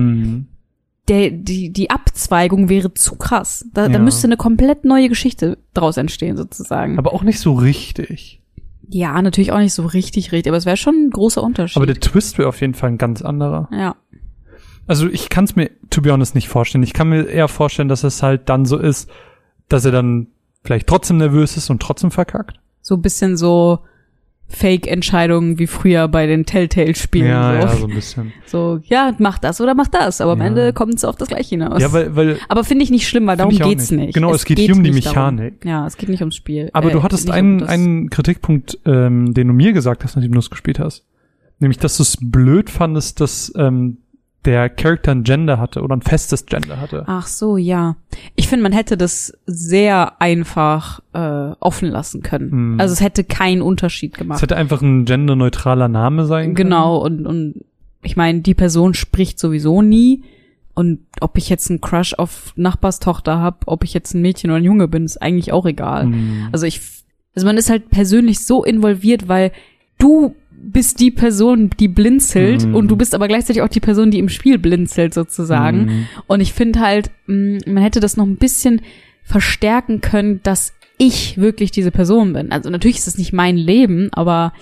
Der, 1.08 1.30
die, 1.30 1.72
die 1.72 1.90
Abzweigung 1.90 2.68
wäre 2.68 2.92
zu 2.94 3.16
krass. 3.16 3.64
Da, 3.72 3.86
da 3.86 3.94
Ja. 3.94 3.98
müsste 4.00 4.26
eine 4.26 4.36
komplett 4.36 4.84
neue 4.84 5.08
Geschichte 5.08 5.58
draus 5.72 5.96
entstehen, 5.96 6.36
sozusagen. 6.36 6.98
Aber 6.98 7.12
auch 7.14 7.22
nicht 7.22 7.38
so 7.38 7.54
richtig. 7.54 8.40
ja, 8.88 9.20
natürlich 9.22 9.52
auch 9.52 9.58
nicht 9.58 9.72
so 9.74 9.86
richtig, 9.86 10.32
richtig, 10.32 10.50
aber 10.50 10.56
es 10.56 10.66
wäre 10.66 10.76
schon 10.76 10.94
ein 11.06 11.10
großer 11.10 11.42
Unterschied. 11.42 11.76
Aber 11.76 11.86
der 11.86 12.00
Twist 12.00 12.38
wäre 12.38 12.48
auf 12.48 12.60
jeden 12.60 12.74
Fall 12.74 12.90
ein 12.90 12.98
ganz 12.98 13.22
anderer. 13.22 13.68
ja. 13.72 13.96
Also 14.88 15.08
ich 15.08 15.30
kann 15.30 15.42
es 15.44 15.56
mir, 15.56 15.70
to 15.90 16.00
be 16.00 16.12
honest, 16.12 16.36
nicht 16.36 16.46
vorstellen. 16.48 16.84
Ich 16.84 16.92
kann 16.92 17.08
mir 17.08 17.24
eher 17.24 17.48
vorstellen, 17.48 17.88
dass 17.88 18.04
es 18.04 18.22
halt 18.22 18.48
dann 18.48 18.64
so 18.66 18.76
ist, 18.78 19.10
dass 19.68 19.84
er 19.84 19.90
dann 19.90 20.28
vielleicht 20.62 20.86
trotzdem 20.86 21.16
nervös 21.16 21.56
ist 21.56 21.70
und 21.70 21.82
trotzdem 21.82 22.12
verkackt. 22.12 22.60
So 22.82 22.94
ein 22.94 23.02
bisschen 23.02 23.36
so 23.36 23.80
Fake-Entscheidungen 24.48 25.58
wie 25.58 25.66
früher 25.66 26.08
bei 26.08 26.26
den 26.26 26.46
Telltale-Spielen. 26.46 27.26
Ja, 27.28 27.52
so. 27.60 27.66
ja, 27.66 27.76
so 27.76 27.86
ein 27.86 27.94
bisschen. 27.94 28.32
So, 28.46 28.78
ja, 28.84 29.12
mach 29.18 29.38
das 29.38 29.60
oder 29.60 29.74
mach 29.74 29.88
das, 29.88 30.20
aber 30.20 30.32
am 30.32 30.38
Ja. 30.40 30.46
Ende 30.46 30.72
kommt 30.72 30.94
es 30.94 31.04
auf 31.04 31.16
das 31.16 31.28
Gleiche 31.28 31.50
hinaus. 31.50 31.82
Ja, 31.82 31.92
weil, 31.92 32.14
weil 32.14 32.38
aber 32.48 32.62
finde 32.62 32.84
ich 32.84 32.90
nicht 32.90 33.08
schlimm, 33.08 33.26
weil 33.26 33.36
darum 33.36 33.52
geht's 33.56 33.90
nicht. 33.90 34.00
nicht. 34.06 34.14
Genau, 34.14 34.32
es 34.32 34.44
geht 34.44 34.58
hier 34.58 34.72
um 34.74 34.84
die 34.84 34.92
nicht 34.92 35.06
darum. 35.08 35.34
Mechanik. 35.34 35.64
Ja, 35.64 35.84
es 35.86 35.96
geht 35.96 36.08
nicht 36.08 36.20
ums 36.20 36.36
Spiel. 36.36 36.70
Aber 36.72 36.90
Äh, 36.90 36.92
du 36.92 37.02
hattest 37.02 37.28
um 37.28 37.34
einen, 37.34 37.58
das- 37.58 37.68
einen 37.68 38.08
Kritikpunkt, 38.08 38.78
ähm, 38.86 39.34
den 39.34 39.48
du 39.48 39.52
mir 39.52 39.72
gesagt 39.72 40.04
hast, 40.04 40.14
nachdem 40.14 40.32
du 40.32 40.38
es 40.38 40.48
gespielt 40.48 40.78
hast. 40.78 41.04
Nämlich, 41.58 41.78
dass 41.78 41.96
du 41.96 42.02
es 42.04 42.16
blöd 42.20 42.70
fandest, 42.70 43.20
dass 43.20 43.52
ähm, 43.56 43.98
der 44.44 44.68
Charakter 44.68 45.10
ein 45.10 45.24
Gender 45.24 45.58
hatte 45.58 45.82
oder 45.82 45.96
ein 45.96 46.02
festes 46.02 46.46
Gender 46.46 46.80
hatte. 46.80 47.02
Ach 47.06 47.26
so, 47.26 47.56
ja. 47.56 47.96
Ich 48.36 48.48
finde, 48.48 48.62
man 48.62 48.72
hätte 48.72 48.96
das 48.96 49.36
sehr 49.46 50.20
einfach 50.20 51.00
äh, 51.12 51.52
offen 51.58 51.88
lassen 51.88 52.22
können. 52.22 52.50
Hm. 52.52 52.76
Also 52.80 52.92
es 52.92 53.00
hätte 53.00 53.24
keinen 53.24 53.60
Unterschied 53.62 54.12
Es 54.12 54.18
gemacht. 54.18 54.42
hätte 54.42 54.56
einfach 54.56 54.82
ein 54.82 55.04
genderneutraler 55.04 55.88
Name 55.88 56.26
sein 56.26 56.54
können. 56.54 56.70
Genau, 56.70 56.98
und, 56.98 57.26
und 57.26 57.64
ich 58.02 58.16
meine, 58.16 58.40
die 58.40 58.54
Person 58.54 58.94
spricht 58.94 59.40
sowieso 59.40 59.82
nie. 59.82 60.22
Und 60.74 61.00
ob 61.20 61.38
ich 61.38 61.48
jetzt 61.48 61.70
einen 61.70 61.80
Crush 61.80 62.14
auf 62.14 62.52
Nachbarstochter 62.54 63.38
habe, 63.38 63.58
ob 63.66 63.82
ich 63.82 63.94
jetzt 63.94 64.14
ein 64.14 64.22
Mädchen 64.22 64.50
oder 64.50 64.58
ein 64.60 64.64
Junge 64.64 64.86
bin, 64.88 65.06
ist 65.06 65.20
eigentlich 65.20 65.52
auch 65.52 65.66
egal. 65.66 66.04
Hm. 66.04 66.48
Also 66.52 66.66
ich, 66.66 66.80
also 67.34 67.46
man 67.46 67.56
ist 67.56 67.70
halt 67.70 67.90
persönlich 67.90 68.44
so 68.44 68.62
involviert, 68.62 69.26
weil 69.26 69.50
du 69.98 70.36
bist 70.62 71.00
die 71.00 71.10
Person, 71.10 71.70
die 71.78 71.88
blinzelt 71.88 72.66
Mhm. 72.66 72.74
und 72.74 72.88
du 72.88 72.96
bist 72.96 73.14
aber 73.14 73.28
gleichzeitig 73.28 73.62
auch 73.62 73.68
die 73.68 73.80
Person, 73.80 74.10
die 74.10 74.18
im 74.18 74.28
Spiel 74.28 74.58
blinzelt 74.58 75.14
sozusagen. 75.14 75.84
Mhm. 75.86 76.06
Und 76.26 76.40
ich 76.40 76.52
finde 76.52 76.80
halt, 76.80 77.10
mh, 77.26 77.60
man 77.66 77.82
hätte 77.82 78.00
das 78.00 78.16
noch 78.16 78.26
ein 78.26 78.36
bisschen 78.36 78.80
verstärken 79.22 80.00
können, 80.00 80.40
dass 80.42 80.72
ich 80.98 81.38
wirklich 81.38 81.70
diese 81.70 81.90
Person 81.90 82.32
bin. 82.32 82.52
Also 82.52 82.70
natürlich 82.70 82.98
ist 82.98 83.06
es 83.08 83.18
nicht 83.18 83.32
mein 83.32 83.56
Leben, 83.56 84.08
aber 84.12 84.52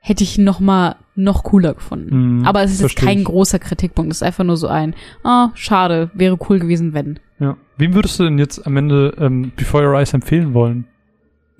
hätte 0.00 0.22
ich 0.22 0.36
noch 0.38 0.60
mal 0.60 0.96
noch 1.16 1.44
cooler 1.44 1.74
gefunden. 1.74 2.38
Mhm, 2.40 2.44
aber 2.44 2.62
es 2.62 2.72
ist 2.72 2.82
jetzt 2.82 2.96
kein 2.96 3.20
ich. 3.20 3.24
großer 3.24 3.58
Kritikpunkt. 3.58 4.10
Es 4.12 4.18
ist 4.18 4.22
einfach 4.22 4.44
nur 4.44 4.56
so 4.56 4.66
ein, 4.68 4.94
ah, 5.22 5.50
schade, 5.54 6.10
wäre 6.14 6.38
cool 6.48 6.58
gewesen, 6.58 6.92
wenn. 6.92 7.18
Ja. 7.40 7.56
Wem 7.78 7.94
würdest 7.94 8.18
du 8.20 8.24
denn 8.24 8.38
jetzt 8.38 8.66
am 8.66 8.76
Ende 8.76 9.14
ähm, 9.18 9.52
Before 9.56 9.84
Your 9.88 9.94
Eyes 9.98 10.12
empfehlen 10.12 10.54
wollen? 10.54 10.86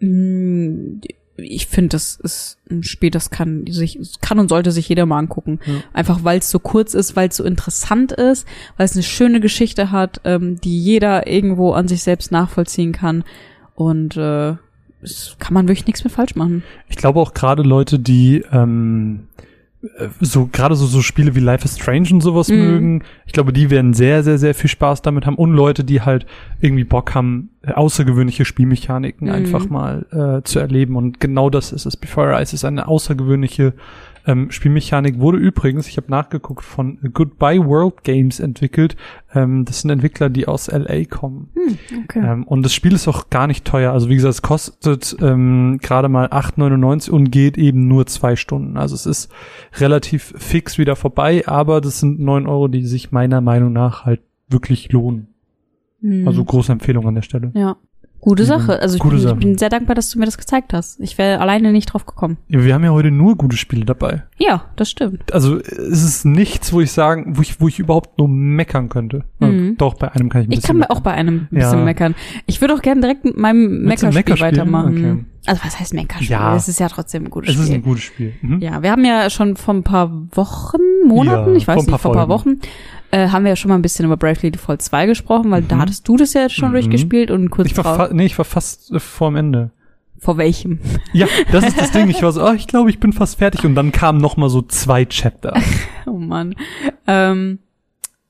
Mm, 0.01 1.01
Ich 1.37 1.67
finde, 1.67 1.89
das 1.91 2.17
ist 2.17 2.59
ein 2.71 2.85
Spiel, 2.85 3.11
das 3.11 3.31
kann 3.31 3.65
sich, 3.69 3.99
kann 4.21 4.39
und 4.39 4.49
sollte 4.49 4.71
sich 4.71 4.89
jeder 4.89 5.05
mal 5.05 5.19
angucken. 5.19 5.59
Ja. 5.67 5.75
Einfach 5.93 6.23
weil 6.23 6.39
es 6.39 6.51
so 6.51 6.61
kurz 6.61 6.95
ist, 6.95 7.17
weil 7.17 7.29
es 7.29 7.37
so 7.37 7.45
interessant 7.45 8.13
ist, 8.13 8.47
weil 8.77 8.85
es 8.87 8.93
eine 8.95 9.03
schöne 9.03 9.41
Geschichte 9.41 9.91
hat, 9.91 10.21
ähm, 10.25 10.61
die 10.61 10.79
jeder 10.81 11.27
irgendwo 11.27 11.73
an 11.73 11.89
sich 11.89 12.03
selbst 12.05 12.31
nachvollziehen 12.31 12.93
kann. 12.93 13.25
Und 13.75 14.17
äh, 14.17 14.55
es 15.03 15.37
kann 15.41 15.55
man 15.55 15.67
wirklich 15.67 15.87
nichts 15.87 16.05
mehr 16.05 16.11
falsch 16.13 16.37
machen. 16.37 16.63
Ich 16.89 16.97
glaube 16.97 17.19
auch 17.19 17.35
gerade 17.35 17.63
Leute, 17.65 17.99
die 17.99 18.45
ähm, 18.53 19.27
äh, 19.83 20.09
so 20.21 20.47
gerade 20.47 20.77
so 20.77 20.87
so 20.87 21.03
Spiele 21.03 21.35
wie 21.35 21.41
Life 21.41 21.65
is 21.65 21.77
Strange 21.77 22.11
und 22.13 22.21
sowas 22.21 22.49
Mhm. 22.49 22.57
mögen, 22.57 23.05
ich 23.27 23.33
glaube, 23.33 23.53
die 23.53 23.71
werden 23.71 23.93
sehr 23.93 24.23
sehr 24.23 24.39
sehr 24.39 24.55
viel 24.55 24.71
Spaß 24.71 25.03
damit 25.03 25.27
haben 25.27 25.35
und 25.37 25.53
Leute, 25.53 25.83
die 25.83 26.01
halt 26.03 26.27
irgendwie 26.61 26.85
Bock 26.85 27.15
haben, 27.15 27.51
außergewöhnliche 27.73 28.45
Spielmechaniken 28.45 29.29
Mhm. 29.29 29.35
einfach 29.35 29.69
mal 29.69 30.07
äh, 30.11 30.43
zu 30.45 30.59
erleben 30.59 30.97
und 30.97 31.21
genau 31.21 31.51
das 31.51 31.73
ist 31.73 31.87
es. 31.87 31.97
Before 31.97 32.29
Your 32.29 32.39
Eyes 32.39 32.53
ist 32.53 32.65
eine 32.65 32.89
außergewöhnliche 32.89 33.75
ähm, 34.27 34.51
Spielmechanik. 34.51 35.19
Wurde 35.21 35.37
übrigens, 35.37 35.87
ich 35.87 35.99
habe 35.99 36.11
nachgeguckt, 36.11 36.65
von 36.65 36.99
Goodbye 37.13 37.63
World 37.63 38.05
Games 38.05 38.41
entwickelt. 38.41 38.97
Ähm, 39.35 39.67
das 39.67 39.83
sind 39.83 39.91
Entwickler, 39.91 40.31
die 40.31 40.49
aus 40.49 40.69
LA 40.71 41.05
kommen. 41.05 41.51
Okay. 42.05 42.23
Ähm, 42.25 42.45
und 42.45 42.63
das 42.63 42.73
Spiel 42.73 42.95
ist 42.95 43.07
auch 43.07 43.29
gar 43.29 43.47
nicht 43.47 43.67
teuer. 43.67 43.93
Also 43.93 44.09
wie 44.09 44.15
gesagt, 44.15 44.35
es 44.35 44.41
kostet 44.43 45.15
ähm, 45.21 45.79
gerade 45.83 46.09
mal 46.09 46.29
8,99 46.29 47.11
und 47.11 47.31
geht 47.33 47.59
eben 47.59 47.87
nur 47.87 48.07
zwei 48.07 48.35
Stunden. 48.35 48.79
Also 48.79 48.95
es 48.95 49.05
ist 49.05 49.31
relativ 49.79 50.33
fix 50.39 50.79
wieder 50.79 50.97
vorbei, 50.97 51.43
aber 51.47 51.83
das 51.83 52.01
sind 52.01 52.19
neun 52.19 52.47
Euro, 52.47 52.69
die 52.69 52.87
sich 52.87 53.13
meiner 53.13 53.43
Meinung 53.43 53.75
nach 53.75 54.07
halt 54.07 54.23
wirklich 54.49 54.91
lohnen. 54.91 55.34
Hm. 56.05 56.29
Also 56.29 56.45
große 56.45 56.71
Empfehlung 56.71 57.07
an 57.09 57.15
der 57.17 57.23
Stelle. 57.23 57.51
ja. 57.55 57.77
Gute 58.21 58.45
Mhm. 58.45 58.47
Sache. 58.47 58.81
Also 58.81 58.97
ich, 58.97 59.03
bin, 59.03 59.19
Sache. 59.19 59.35
ich 59.35 59.39
bin 59.41 59.59
sehr 59.59 59.69
dankbar, 59.69 59.95
dass 59.95 60.09
du 60.09 60.19
mir 60.19 60.25
das 60.25 60.39
gezeigt 60.39 60.73
hast. 60.73 60.99
Ich 60.99 61.19
wäre 61.19 61.43
alleine 61.43 61.73
nicht 61.73 61.93
drauf 61.93 62.07
gekommen. 62.07 62.39
Ja, 62.49 62.65
wir 62.65 62.73
haben 62.73 62.83
ja 62.83 62.89
heute 62.91 63.11
nur 63.11 63.37
gute 63.37 63.59
Spiele 63.59 63.85
dabei. 63.85 64.23
Ja, 64.39 64.65
das 64.77 64.89
stimmt. 64.91 65.31
Also 65.35 65.59
es 65.59 66.03
ist 66.03 66.25
nichts, 66.25 66.73
wo 66.73 66.81
ich 66.81 66.91
sagen, 66.91 67.37
wo 67.37 67.43
ich, 67.43 67.61
wo 67.61 67.69
ich 67.69 67.79
überhaupt 67.79 68.17
nur 68.19 68.27
meckern 68.29 68.89
könnte. 68.89 69.25
Mhm. 69.41 69.75
Doch, 69.77 69.93
bei 69.99 70.11
einem 70.11 70.31
kann 70.31 70.41
ich 70.41 70.49
ein 70.49 70.53
Ich 70.53 70.63
kann 70.63 70.77
mir 70.77 70.81
meckern. 70.85 70.97
auch 70.97 71.01
bei 71.01 71.13
einem 71.13 71.37
ein 71.37 71.49
bisschen 71.51 71.79
Ja. 71.81 71.85
meckern. 71.85 72.15
Ich 72.47 72.63
würde 72.63 72.73
auch 72.73 72.81
gerne 72.81 73.03
direkt 73.03 73.27
mit 73.27 73.37
meinem 73.37 73.83
Meckerspiel 73.83 74.15
Meckerspiel? 74.15 74.47
weitermachen. 74.53 74.97
Okay. 74.97 75.25
Also 75.45 75.61
was 75.63 75.79
heißt 75.79 75.93
Meckerspiel? 75.93 76.31
Ja. 76.31 76.57
Es 76.57 76.67
ist 76.69 76.81
ja 76.81 76.89
trotzdem 76.89 77.25
ein 77.27 77.31
gutes 77.31 77.51
Es 77.51 77.61
ist 77.61 77.67
Spiel. 77.67 77.77
ein 77.77 77.83
gutes 77.83 78.05
Spiel. 78.05 78.33
Mhm. 78.41 78.61
ja, 78.63 78.83
wir 78.83 78.91
haben 78.91 79.05
ja 79.05 79.29
schon 79.29 79.57
vor 79.59 79.75
ein 79.75 79.83
paar 79.83 80.11
Wochen, 80.35 80.79
Monaten, 81.07 81.51
Ja, 81.51 81.57
ich 81.57 81.69
weiß 81.69 81.75
vor 81.75 81.83
ein 81.83 81.87
paar 81.89 81.93
nicht, 81.97 82.01
vor 82.01 82.13
ein 82.13 82.17
paar. 82.17 82.29
Wochen, 82.31 82.61
äh, 83.11 83.29
haben 83.29 83.45
wir 83.45 83.51
ja 83.51 83.57
schon 83.57 83.69
mal 83.69 83.75
ein 83.77 83.83
bisschen 83.83 84.05
über 84.07 84.17
Bravely 84.17 84.51
Default 84.51 84.83
2 84.83 85.07
gesprochen, 85.07 85.51
weil 85.51 85.63
da 85.63 85.77
Mhm. 85.77 85.81
hattest 85.81 86.09
du 86.09 86.17
das 86.17 86.33
ja 86.35 86.43
jetzt 86.43 86.55
schon 86.55 86.69
Mhm. 86.71 86.75
durchgespielt 86.75 87.31
und 87.31 87.51
kurz 87.51 87.69
Ich 87.71 87.77
war, 87.77 88.13
nee, 88.13 88.27
ich 88.27 88.37
war 88.39 88.45
fast 88.45 88.91
äh, 88.93 88.99
vorm 89.01 89.37
Ende. 89.37 89.71
vor 90.19 90.37
welchem? 90.39 90.79
Ja, 91.13 91.27
das 91.53 91.65
ist 91.69 91.79
das 91.79 91.91
Ding. 91.93 92.09
Ich 92.09 92.23
war 92.23 92.33
so, 92.33 92.43
oh, 92.47 92.53
ich 92.53 92.67
glaube, 92.67 92.89
ich 92.91 92.99
bin 92.99 93.13
fast 93.13 93.39
fertig. 93.39 93.65
Und 93.65 93.75
dann 93.75 93.93
kamen 93.93 94.19
noch 94.21 94.37
mal 94.37 94.49
so 94.49 94.63
zwei 94.63 95.05
Chapter. 95.05 95.55
Oh 96.07 96.19
Mann. 96.19 96.55
Ähm, 97.07 97.59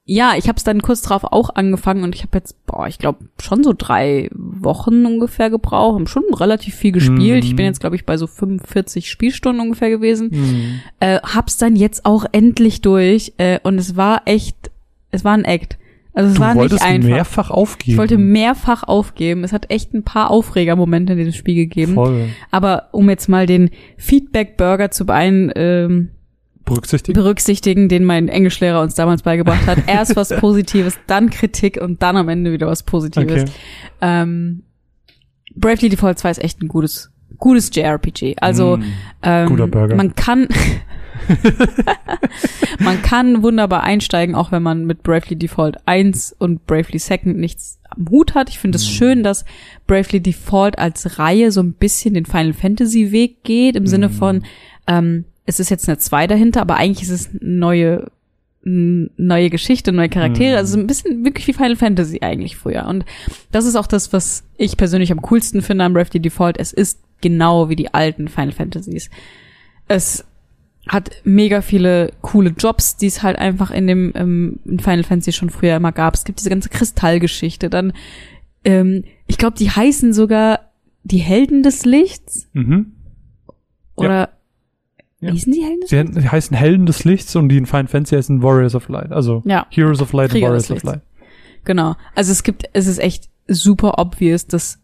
ja, 0.07 0.35
ich 0.37 0.49
habe 0.49 0.57
es 0.59 0.65
dann 0.65 0.83
kurz 0.83 1.01
drauf 1.01 1.25
auch 1.25 1.51
angefangen 1.55 2.03
und 2.05 2.15
ich 2.15 2.23
habe 2.23 2.37
jetzt, 2.37 2.67
boah, 2.67 2.87
ich 2.87 2.99
glaube 2.99 3.25
schon 3.41 3.65
so 3.65 3.73
drei 3.77 4.29
Wochen 4.35 5.07
ungefähr 5.07 5.49
gebraucht, 5.49 5.95
haben 5.95 6.07
schon 6.07 6.25
relativ 6.35 6.75
viel 6.75 6.93
gespielt. 6.93 7.43
Mhm. 7.43 7.49
Ich 7.49 7.57
bin 7.57 7.65
jetzt, 7.65 7.81
glaube 7.81 7.97
ich, 7.97 8.05
bei 8.05 8.19
so 8.19 8.27
45 8.27 9.09
Spielstunden 9.11 9.63
ungefähr 9.63 9.89
gewesen. 9.89 10.31
Hm. 10.31 10.81
Äh, 11.01 11.21
hab's 11.23 11.57
dann 11.57 11.75
jetzt 11.75 12.05
auch 12.05 12.27
endlich 12.33 12.83
durch 12.83 13.33
äh, 13.39 13.59
und 13.63 13.79
es 13.79 13.97
war 13.97 14.23
echt, 14.27 14.71
es 15.11 15.25
war 15.25 15.33
ein 15.33 15.45
Act. 15.47 15.79
Also 16.13 16.29
es 16.29 16.35
Du 16.35 16.41
war 16.41 16.49
nicht 16.55 16.61
wolltest 16.61 16.83
einfach. 16.83 17.09
mehrfach 17.09 17.51
aufgeben. 17.51 17.93
ich 17.93 17.99
wollte 17.99 18.19
mehrfach 18.19 18.83
aufgeben. 18.85 19.43
Es 19.43 19.53
hat 19.55 19.71
echt 19.71 19.95
ein 19.95 20.05
paar 20.05 20.31
Aufregermomente 20.31 21.15
in 21.15 21.19
diesem 21.19 21.33
Spiel 21.33 21.55
gegeben. 21.57 21.95
Voll. 21.95 22.29
Aber 22.51 22.89
um 22.93 23.09
jetzt 23.09 23.29
mal 23.29 23.47
den 23.47 23.71
Feedback-Burger 23.97 24.91
zu 24.91 25.07
beein, 25.07 25.51
ähm, 25.57 26.11
Berücksichtigen. 26.65 27.15
berücksichtigen, 27.19 27.89
den 27.89 28.05
mein 28.05 28.29
Englischlehrer 28.29 28.81
uns 28.81 28.95
damals 28.95 29.23
beigebracht 29.23 29.67
hat. 29.67 29.79
Erst 29.87 30.17
was 30.17 30.29
Positives, 30.41 30.99
dann 31.07 31.31
Kritik 31.31 31.79
und 31.81 32.03
dann 32.03 32.17
am 32.17 32.29
Ende 32.29 32.53
wieder 32.53 32.67
was 32.67 32.83
Positives. 32.83 33.43
Okay. 33.43 33.51
Ähm, 34.01 34.63
Bravely 35.55 35.89
Default 35.91 36.19
2 36.19 36.31
ist 36.31 36.43
echt 36.43 36.63
ein 36.63 36.69
gutes, 36.69 37.11
gutes 37.39 37.71
JRPG. 37.75 38.37
Also 38.41 38.79
Mm. 38.79 38.85
ähm, 39.23 39.71
man 39.97 40.15
kann 40.15 40.49
man 42.81 43.03
kann 43.03 43.43
wunderbar 43.43 43.83
einsteigen, 43.83 44.35
auch 44.35 44.53
wenn 44.53 44.63
man 44.63 44.85
mit 44.85 45.03
Bravely 45.03 45.37
Default 45.37 45.77
1 45.87 46.35
und 46.39 46.67
Bravely 46.67 46.99
Second 46.99 47.39
nichts 47.39 47.79
am 47.91 48.09
Hut 48.11 48.35
hat. 48.35 48.49
Ich 48.49 48.59
finde 48.59 48.77
es 48.77 48.85
Mhm. 48.87 48.91
schön, 48.93 49.23
dass 49.23 49.45
Bravely 49.87 50.21
Default 50.21 50.79
als 50.79 51.19
Reihe 51.19 51.53
so 51.53 51.63
ein 51.63 51.73
bisschen 51.75 52.15
den 52.15 52.27
Final 52.27 52.53
Fantasy 52.53 53.13
Weg 53.13 53.45
geht, 53.45 53.77
im 53.77 53.87
Sinne 53.87 54.09
Mhm. 54.09 54.13
von, 54.13 54.45
ähm, 54.87 55.25
es 55.47 55.61
ist 55.61 55.71
jetzt 55.71 55.89
eine 55.89 55.99
2 55.99 56.27
dahinter, 56.27 56.61
aber 56.61 56.77
eigentlich 56.77 57.09
ist 57.09 57.11
es 57.11 57.29
eine 57.31 57.39
neue 57.51 58.11
neue 58.67 59.51
Geschichte, 59.51 59.93
neue 59.93 60.09
Charaktere, 60.09 60.53
Mhm. 60.53 60.57
also 60.57 60.73
so 60.73 60.79
ein 60.81 60.87
bisschen 60.87 61.23
wirklich 61.23 61.47
wie 61.47 61.53
Final 61.53 61.77
Fantasy 61.77 62.21
eigentlich 62.23 62.57
früher. 62.57 62.87
Und 62.87 63.05
das 63.53 63.67
ist 63.67 63.77
auch 63.77 63.87
das, 63.87 64.15
was 64.15 64.43
ich 64.57 64.79
persönlich 64.79 65.13
am 65.13 65.21
coolsten 65.21 65.61
finde 65.61 65.85
am 65.85 65.93
Bravely 65.93 66.19
Default. 66.21 66.57
Es 66.59 66.73
ist 66.73 66.99
genau 67.21 67.69
wie 67.69 67.77
die 67.77 67.93
alten 67.93 68.27
Final 68.27 68.53
Fantasies. 68.53 69.11
Es 69.87 70.25
hat 70.89 71.11
mega 71.25 71.61
viele 71.61 72.13
coole 72.23 72.55
Jobs, 72.57 72.97
die 72.97 73.07
es 73.09 73.23
halt 73.23 73.39
einfach 73.39 73.71
in 73.71 73.87
dem 73.87 74.13
ähm, 74.15 74.61
in 74.65 74.81
Final 74.81 75.05
Fantasy 75.05 75.33
schon 75.33 75.51
früher 75.51 75.77
immer 75.77 75.93
gab. 75.93 76.15
Es 76.15 76.25
gibt 76.25 76.39
diese 76.41 76.49
ganze 76.49 76.71
Kristallgeschichte. 76.71 77.69
Dann, 77.69 77.93
ähm, 78.65 79.05
ich 79.27 79.37
glaube, 79.37 79.59
die 79.59 79.71
heißen 79.71 80.15
sogar 80.15 80.71
die 81.03 81.19
Helden 81.19 81.63
des 81.63 81.85
Lichts 81.85 82.49
Mhm. 82.55 82.93
oder 83.95 84.21
Ja. 84.21 84.29
Hießen 85.33 85.53
die 85.53 85.63
Helden 85.63 85.81
des 85.81 85.91
Sie 85.91 85.97
Lichts? 85.97 86.17
he- 86.23 86.29
heißen 86.29 86.57
Helden 86.57 86.87
des 86.87 87.05
Lichts 87.05 87.37
und 87.37 87.49
die 87.49 87.57
in 87.57 87.67
Final 87.67 87.89
Fantasy 87.89 88.17
heißen 88.17 88.43
Warriors 88.43 88.75
of 88.75 88.89
Light. 88.89 89.13
Also 89.13 89.43
Ja. 89.45 89.67
Heroes 89.71 90.01
of 90.01 90.13
Light 90.13 90.31
und 90.31 90.33
Krieger 90.33 90.47
Warriors 90.49 90.69
des 90.69 90.77
of. 90.79 90.83
Light. 90.85 91.01
Genau. 91.65 91.97
Also 92.15 92.33
es 92.33 92.43
gibt, 92.43 92.65
es 92.73 92.87
ist 92.87 92.99
echt 92.99 93.29
super 93.49 93.99
obvious, 93.99 94.47
dass 94.47 94.79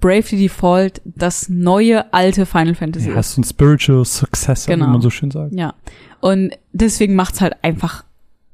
Bravely 0.00 0.42
Default 0.42 1.02
das 1.04 1.48
neue 1.50 2.12
alte 2.14 2.46
Final 2.46 2.74
Fantasy 2.74 3.06
Ja, 3.06 3.12
ist. 3.12 3.16
hast 3.18 3.36
du 3.36 3.40
ein 3.42 3.44
Spiritual 3.44 4.04
Successor, 4.04 4.72
Genau. 4.74 4.86
wie 4.86 4.90
man 4.92 5.00
so 5.02 5.10
schön 5.10 5.30
sagt. 5.30 5.52
Ja. 5.54 5.74
Und 6.20 6.52
deswegen 6.72 7.14
macht's 7.14 7.40
halt 7.40 7.56
einfach 7.62 8.04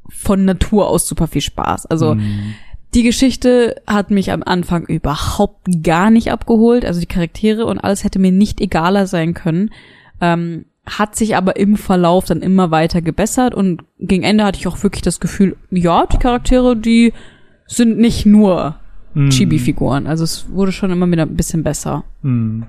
von 0.08 0.44
Natur 0.44 0.88
aus 0.88 1.06
super 1.06 1.26
viel 1.28 1.42
Spaß. 1.42 1.86
Also 1.86 2.14
Mhm. 2.16 2.54
die 2.94 3.02
Geschichte 3.04 3.80
hat 3.86 4.10
mich 4.10 4.32
am 4.32 4.42
Anfang 4.42 4.86
überhaupt 4.86 5.66
gar 5.82 6.10
nicht 6.10 6.32
abgeholt. 6.32 6.84
Also 6.84 6.98
die 7.00 7.06
Charaktere 7.06 7.66
und 7.66 7.78
alles 7.78 8.02
hätte 8.04 8.18
mir 8.18 8.32
nicht 8.32 8.60
egaler 8.60 9.06
sein 9.06 9.34
können. 9.34 9.70
Ähm, 10.20 10.64
hat 10.86 11.16
sich 11.16 11.36
aber 11.36 11.56
im 11.56 11.76
Verlauf 11.76 12.24
dann 12.24 12.42
immer 12.42 12.70
weiter 12.70 13.02
gebessert 13.02 13.54
und 13.54 13.82
gegen 13.98 14.22
Ende 14.22 14.44
hatte 14.44 14.58
ich 14.58 14.68
auch 14.68 14.82
wirklich 14.82 15.02
das 15.02 15.20
Gefühl, 15.20 15.56
ja, 15.70 16.06
die 16.06 16.18
Charaktere, 16.18 16.76
die 16.76 17.12
sind 17.66 17.98
nicht 17.98 18.26
nur 18.26 18.76
Mhm. 19.16 19.30
Chibi-Figuren. 19.30 20.06
Also 20.06 20.24
es 20.24 20.50
wurde 20.50 20.72
schon 20.72 20.90
immer 20.90 21.10
wieder 21.10 21.22
ein 21.22 21.36
bisschen 21.36 21.62
besser. 21.62 22.04
Mhm. 22.22 22.66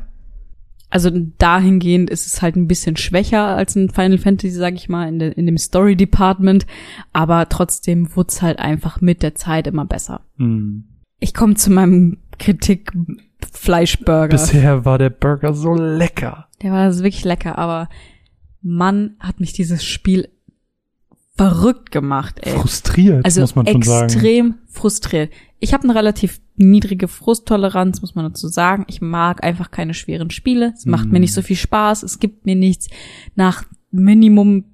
Also 0.90 1.12
dahingehend 1.38 2.10
ist 2.10 2.26
es 2.26 2.42
halt 2.42 2.56
ein 2.56 2.70
bisschen 2.70 2.96
schwächer 2.96 3.44
als 3.44 3.76
ein 3.76 3.90
Final 3.90 4.18
Fantasy, 4.18 4.56
sag 4.56 4.76
ich 4.76 4.88
mal, 4.88 5.10
in, 5.10 5.20
der 5.20 5.38
in 5.38 5.46
dem 5.46 5.58
Story 5.58 5.98
Department. 5.98 6.66
Aber 7.12 7.50
trotzdem 7.50 8.16
wurde 8.16 8.30
es 8.30 8.42
halt 8.42 8.60
einfach 8.60 9.02
mit 9.02 9.24
der 9.24 9.36
Zeit 9.36 9.68
immer 9.68 9.84
besser. 9.84 10.22
Mhm. 10.38 10.86
Ich 11.20 11.34
komme 11.34 11.56
zu 11.56 11.70
meinem 11.70 12.20
Kritik 12.40 12.94
Fleischburger. 13.54 14.28
Bisher 14.30 14.86
war 14.86 14.98
der 14.98 15.10
Burger 15.10 15.54
so 15.54 15.74
lecker. 15.74 16.48
Der 16.62 16.72
war 16.72 16.94
wirklich 16.96 17.24
lecker, 17.24 17.58
aber 17.58 17.90
Mann 18.62 19.16
hat 19.20 19.40
mich 19.40 19.54
dieses 19.54 19.84
Spiel 19.84 20.30
verrückt 21.36 21.92
gemacht, 21.92 22.40
ey. 22.42 22.54
Frustriert, 22.54 23.24
Also 23.24 23.42
muss 23.42 23.56
man 23.56 23.68
schon 23.68 23.82
sagen. 23.84 24.06
extrem 24.06 24.56
frustriert. 24.68 25.32
Ich 25.60 25.74
habe 25.74 25.84
eine 25.84 25.94
relativ 25.96 26.40
niedrige 26.56 27.08
Frusttoleranz, 27.08 28.02
muss 28.02 28.16
man 28.16 28.26
dazu 28.26 28.48
sagen. 28.48 28.86
Ich 28.88 29.02
mag 29.02 29.44
einfach 29.44 29.70
keine 29.70 29.94
schweren 29.94 30.32
Spiele. 30.32 30.74
Es 30.76 30.86
macht 30.88 31.06
Mhm. 31.06 31.12
mir 31.14 31.20
nicht 31.20 31.34
so 31.34 31.44
viel 31.44 31.56
Spaß. 31.56 32.02
Es 32.04 32.18
gibt 32.20 32.46
mir 32.48 32.56
nichts. 32.56 32.88
Nach 33.36 33.64
Minimum 33.92 34.66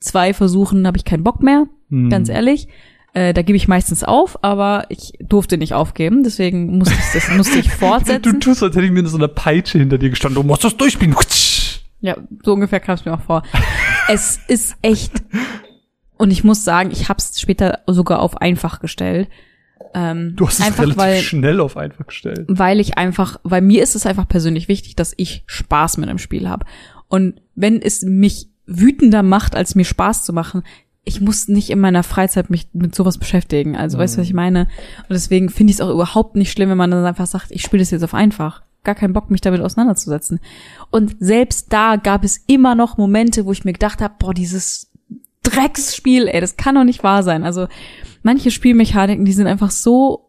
zwei 0.00 0.34
Versuchen 0.34 0.86
habe 0.86 0.98
ich 0.98 1.04
keinen 1.06 1.24
Bock 1.24 1.42
mehr, 1.42 1.66
Mhm. 1.88 2.10
ganz 2.10 2.28
ehrlich. 2.28 2.68
Äh, 3.14 3.34
da 3.34 3.42
gebe 3.42 3.56
ich 3.56 3.68
meistens 3.68 4.04
auf, 4.04 4.42
aber 4.42 4.86
ich 4.88 5.12
durfte 5.20 5.58
nicht 5.58 5.74
aufgeben, 5.74 6.22
deswegen 6.22 6.78
musste 6.78 6.94
ich 6.94 7.12
das 7.12 7.30
musste 7.36 7.58
ich 7.58 7.68
Du 7.70 7.76
fortsetzen. 7.76 8.40
tust, 8.40 8.62
als 8.62 8.74
hätte 8.74 8.86
ich 8.86 8.90
mir 8.92 9.06
so 9.06 9.18
eine 9.18 9.28
Peitsche 9.28 9.78
hinter 9.78 9.98
dir 9.98 10.08
gestanden. 10.10 10.40
Du 10.42 10.46
musst 10.48 10.64
das 10.64 10.76
durchspielen. 10.76 11.14
Ja, 12.00 12.16
so 12.42 12.54
ungefähr 12.54 12.80
kam 12.80 12.94
es 12.94 13.04
mir 13.04 13.12
auch 13.14 13.20
vor. 13.20 13.42
es 14.08 14.40
ist 14.48 14.76
echt, 14.82 15.12
und 16.16 16.30
ich 16.30 16.42
muss 16.42 16.64
sagen, 16.64 16.90
ich 16.90 17.08
habe 17.08 17.18
es 17.18 17.38
später 17.38 17.80
sogar 17.86 18.20
auf 18.20 18.38
einfach 18.40 18.80
gestellt. 18.80 19.28
Ähm, 19.94 20.32
Du 20.36 20.46
hast 20.46 20.58
es 20.60 20.64
einfach, 20.66 20.84
relativ 20.84 20.98
weil, 21.02 21.20
schnell 21.20 21.60
auf 21.60 21.76
einfach 21.76 22.06
gestellt. 22.06 22.46
weil 22.48 22.80
ich 22.80 22.96
einfach, 22.96 23.38
weil 23.42 23.60
mir 23.60 23.82
ist 23.82 23.94
es 23.94 24.06
einfach 24.06 24.26
persönlich 24.26 24.68
wichtig, 24.68 24.96
dass 24.96 25.12
ich 25.16 25.44
Spaß 25.46 25.98
mit 25.98 26.08
einem 26.08 26.18
Spiel 26.18 26.48
habe. 26.48 26.64
Und 27.08 27.42
wenn 27.54 27.80
es 27.82 28.02
mich 28.02 28.48
wütender 28.66 29.22
macht, 29.22 29.54
als 29.54 29.74
mir 29.74 29.84
Spaß 29.84 30.24
zu 30.24 30.32
machen, 30.32 30.62
ich 31.04 31.20
muss 31.20 31.48
nicht 31.48 31.70
in 31.70 31.80
meiner 31.80 32.02
Freizeit 32.04 32.48
mich 32.50 32.68
mit 32.72 32.94
sowas 32.94 33.18
beschäftigen. 33.18 33.76
Also 33.76 33.98
weißt 33.98 34.14
du, 34.16 34.20
was 34.20 34.26
ich 34.26 34.34
meine? 34.34 34.62
Und 35.00 35.10
deswegen 35.10 35.48
finde 35.50 35.72
ich 35.72 35.76
es 35.76 35.80
auch 35.80 35.90
überhaupt 35.90 36.36
nicht 36.36 36.52
schlimm, 36.52 36.70
wenn 36.70 36.76
man 36.78 36.90
dann 36.92 37.04
einfach 37.04 37.26
sagt, 37.26 37.50
ich 37.50 37.62
spiele 37.62 37.82
das 37.82 37.90
jetzt 37.90 38.04
auf 38.04 38.14
einfach. 38.14 38.62
Gar 38.84 38.94
keinen 38.94 39.12
Bock, 39.12 39.30
mich 39.30 39.40
damit 39.40 39.60
auseinanderzusetzen. 39.60 40.40
Und 40.90 41.16
selbst 41.18 41.72
da 41.72 41.96
gab 41.96 42.24
es 42.24 42.38
immer 42.46 42.74
noch 42.74 42.98
Momente, 42.98 43.46
wo 43.46 43.52
ich 43.52 43.64
mir 43.64 43.72
gedacht 43.72 44.00
habe, 44.00 44.14
boah, 44.18 44.32
dieses 44.34 44.90
Drecksspiel, 45.42 46.28
ey, 46.28 46.40
das 46.40 46.56
kann 46.56 46.76
doch 46.76 46.84
nicht 46.84 47.02
wahr 47.02 47.22
sein. 47.24 47.42
Also 47.44 47.66
manche 48.22 48.50
Spielmechaniken, 48.52 49.24
die 49.24 49.32
sind 49.32 49.48
einfach 49.48 49.72
so 49.72 50.28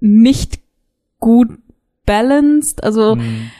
nicht 0.00 0.60
gut 1.18 1.50
balanced. 2.06 2.82
Also 2.84 3.16
Mhm. 3.16 3.50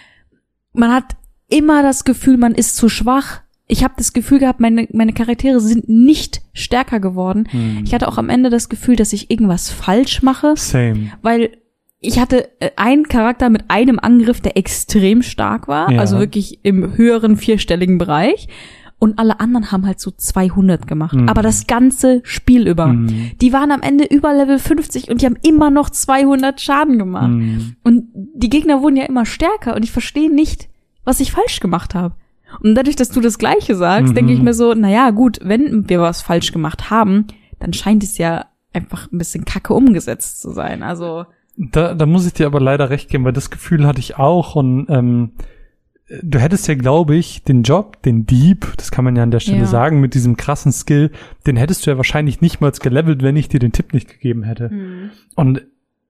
man 0.72 0.92
hat 0.92 1.16
immer 1.48 1.82
das 1.82 2.04
Gefühl, 2.04 2.36
man 2.36 2.54
ist 2.54 2.76
zu 2.76 2.88
schwach. 2.88 3.40
Ich 3.72 3.82
habe 3.82 3.94
das 3.96 4.12
Gefühl 4.12 4.38
gehabt, 4.38 4.60
meine, 4.60 4.86
meine 4.92 5.14
Charaktere 5.14 5.58
sind 5.58 5.88
nicht 5.88 6.42
stärker 6.52 7.00
geworden. 7.00 7.48
Mhm. 7.52 7.80
Ich 7.84 7.94
hatte 7.94 8.06
auch 8.06 8.18
am 8.18 8.28
Ende 8.28 8.50
das 8.50 8.68
Gefühl, 8.68 8.96
dass 8.96 9.14
ich 9.14 9.30
irgendwas 9.30 9.70
falsch 9.70 10.22
mache, 10.22 10.52
Same. 10.56 11.10
weil 11.22 11.50
ich 11.98 12.18
hatte 12.20 12.50
äh, 12.60 12.70
einen 12.76 13.08
Charakter 13.08 13.48
mit 13.48 13.64
einem 13.68 13.98
Angriff, 13.98 14.42
der 14.42 14.58
extrem 14.58 15.22
stark 15.22 15.68
war, 15.68 15.90
Ja. 15.90 16.00
also 16.00 16.18
wirklich 16.18 16.58
im 16.64 16.98
höheren 16.98 17.38
vierstelligen 17.38 17.96
Bereich. 17.96 18.46
Und 18.98 19.18
alle 19.18 19.40
anderen 19.40 19.72
haben 19.72 19.86
halt 19.86 20.00
so 20.00 20.10
200 20.10 20.86
gemacht. 20.86 21.14
Mhm. 21.16 21.28
Aber 21.30 21.40
das 21.42 21.66
ganze 21.66 22.20
Spiel 22.24 22.68
über. 22.68 22.88
Mhm. 22.88 23.32
Die 23.40 23.52
waren 23.54 23.72
am 23.72 23.80
Ende 23.80 24.04
über 24.04 24.34
Level 24.34 24.58
50 24.58 25.10
und 25.10 25.22
die 25.22 25.26
haben 25.26 25.38
immer 25.42 25.70
noch 25.70 25.88
200 25.88 26.60
Schaden 26.60 26.98
gemacht. 26.98 27.30
Mhm. 27.30 27.76
Und 27.82 28.04
die 28.34 28.50
Gegner 28.50 28.82
wurden 28.82 28.96
ja 28.96 29.04
immer 29.06 29.24
stärker 29.24 29.74
und 29.74 29.82
ich 29.82 29.90
verstehe 29.92 30.32
nicht, 30.32 30.68
was 31.04 31.18
ich 31.20 31.32
falsch 31.32 31.58
gemacht 31.60 31.94
habe. 31.94 32.14
Und 32.60 32.74
dadurch, 32.74 32.96
dass 32.96 33.08
du 33.10 33.20
das 33.20 33.38
Gleiche 33.38 33.74
sagst, 33.74 34.10
Mhm. 34.12 34.14
denke 34.16 34.32
ich 34.32 34.42
mir 34.42 34.54
so, 34.54 34.74
na 34.74 34.88
ja, 34.90 35.10
gut, 35.10 35.38
wenn 35.42 35.88
wir 35.88 36.00
was 36.00 36.22
falsch 36.22 36.52
gemacht 36.52 36.90
haben, 36.90 37.26
dann 37.58 37.72
scheint 37.72 38.02
es 38.02 38.18
ja 38.18 38.46
einfach 38.72 39.10
ein 39.12 39.18
bisschen 39.18 39.44
kacke 39.44 39.74
umgesetzt 39.74 40.40
zu 40.40 40.50
sein. 40.50 40.82
Also, 40.82 41.24
Da, 41.56 41.94
da 41.94 42.06
muss 42.06 42.26
ich 42.26 42.32
dir 42.32 42.46
aber 42.46 42.60
leider 42.60 42.88
recht 42.90 43.10
geben, 43.10 43.24
weil 43.24 43.32
das 43.34 43.50
Gefühl 43.50 43.86
hatte 43.86 44.00
ich 44.00 44.16
auch 44.18 44.56
und 44.56 44.86
ähm, 44.88 45.32
du 46.22 46.38
hättest 46.38 46.66
ja, 46.68 46.74
glaube 46.74 47.14
ich, 47.14 47.42
den 47.44 47.62
Job, 47.62 48.02
den 48.02 48.24
Dieb, 48.26 48.72
das 48.78 48.90
kann 48.90 49.04
man 49.04 49.14
ja 49.16 49.22
an 49.22 49.30
der 49.30 49.40
Stelle 49.40 49.58
Ja. 49.58 49.66
sagen, 49.66 50.00
mit 50.00 50.14
diesem 50.14 50.36
krassen 50.38 50.72
Skill, 50.72 51.10
den 51.46 51.56
hättest 51.56 51.86
du 51.86 51.90
ja 51.90 51.96
wahrscheinlich 51.98 52.40
nicht 52.40 52.60
mal 52.60 52.70
gelevelt, 52.72 53.22
wenn 53.22 53.36
ich 53.36 53.48
dir 53.48 53.60
den 53.60 53.72
Tipp 53.72 53.92
nicht 53.92 54.08
gegeben 54.08 54.42
hätte. 54.42 54.70
Und 55.36 55.62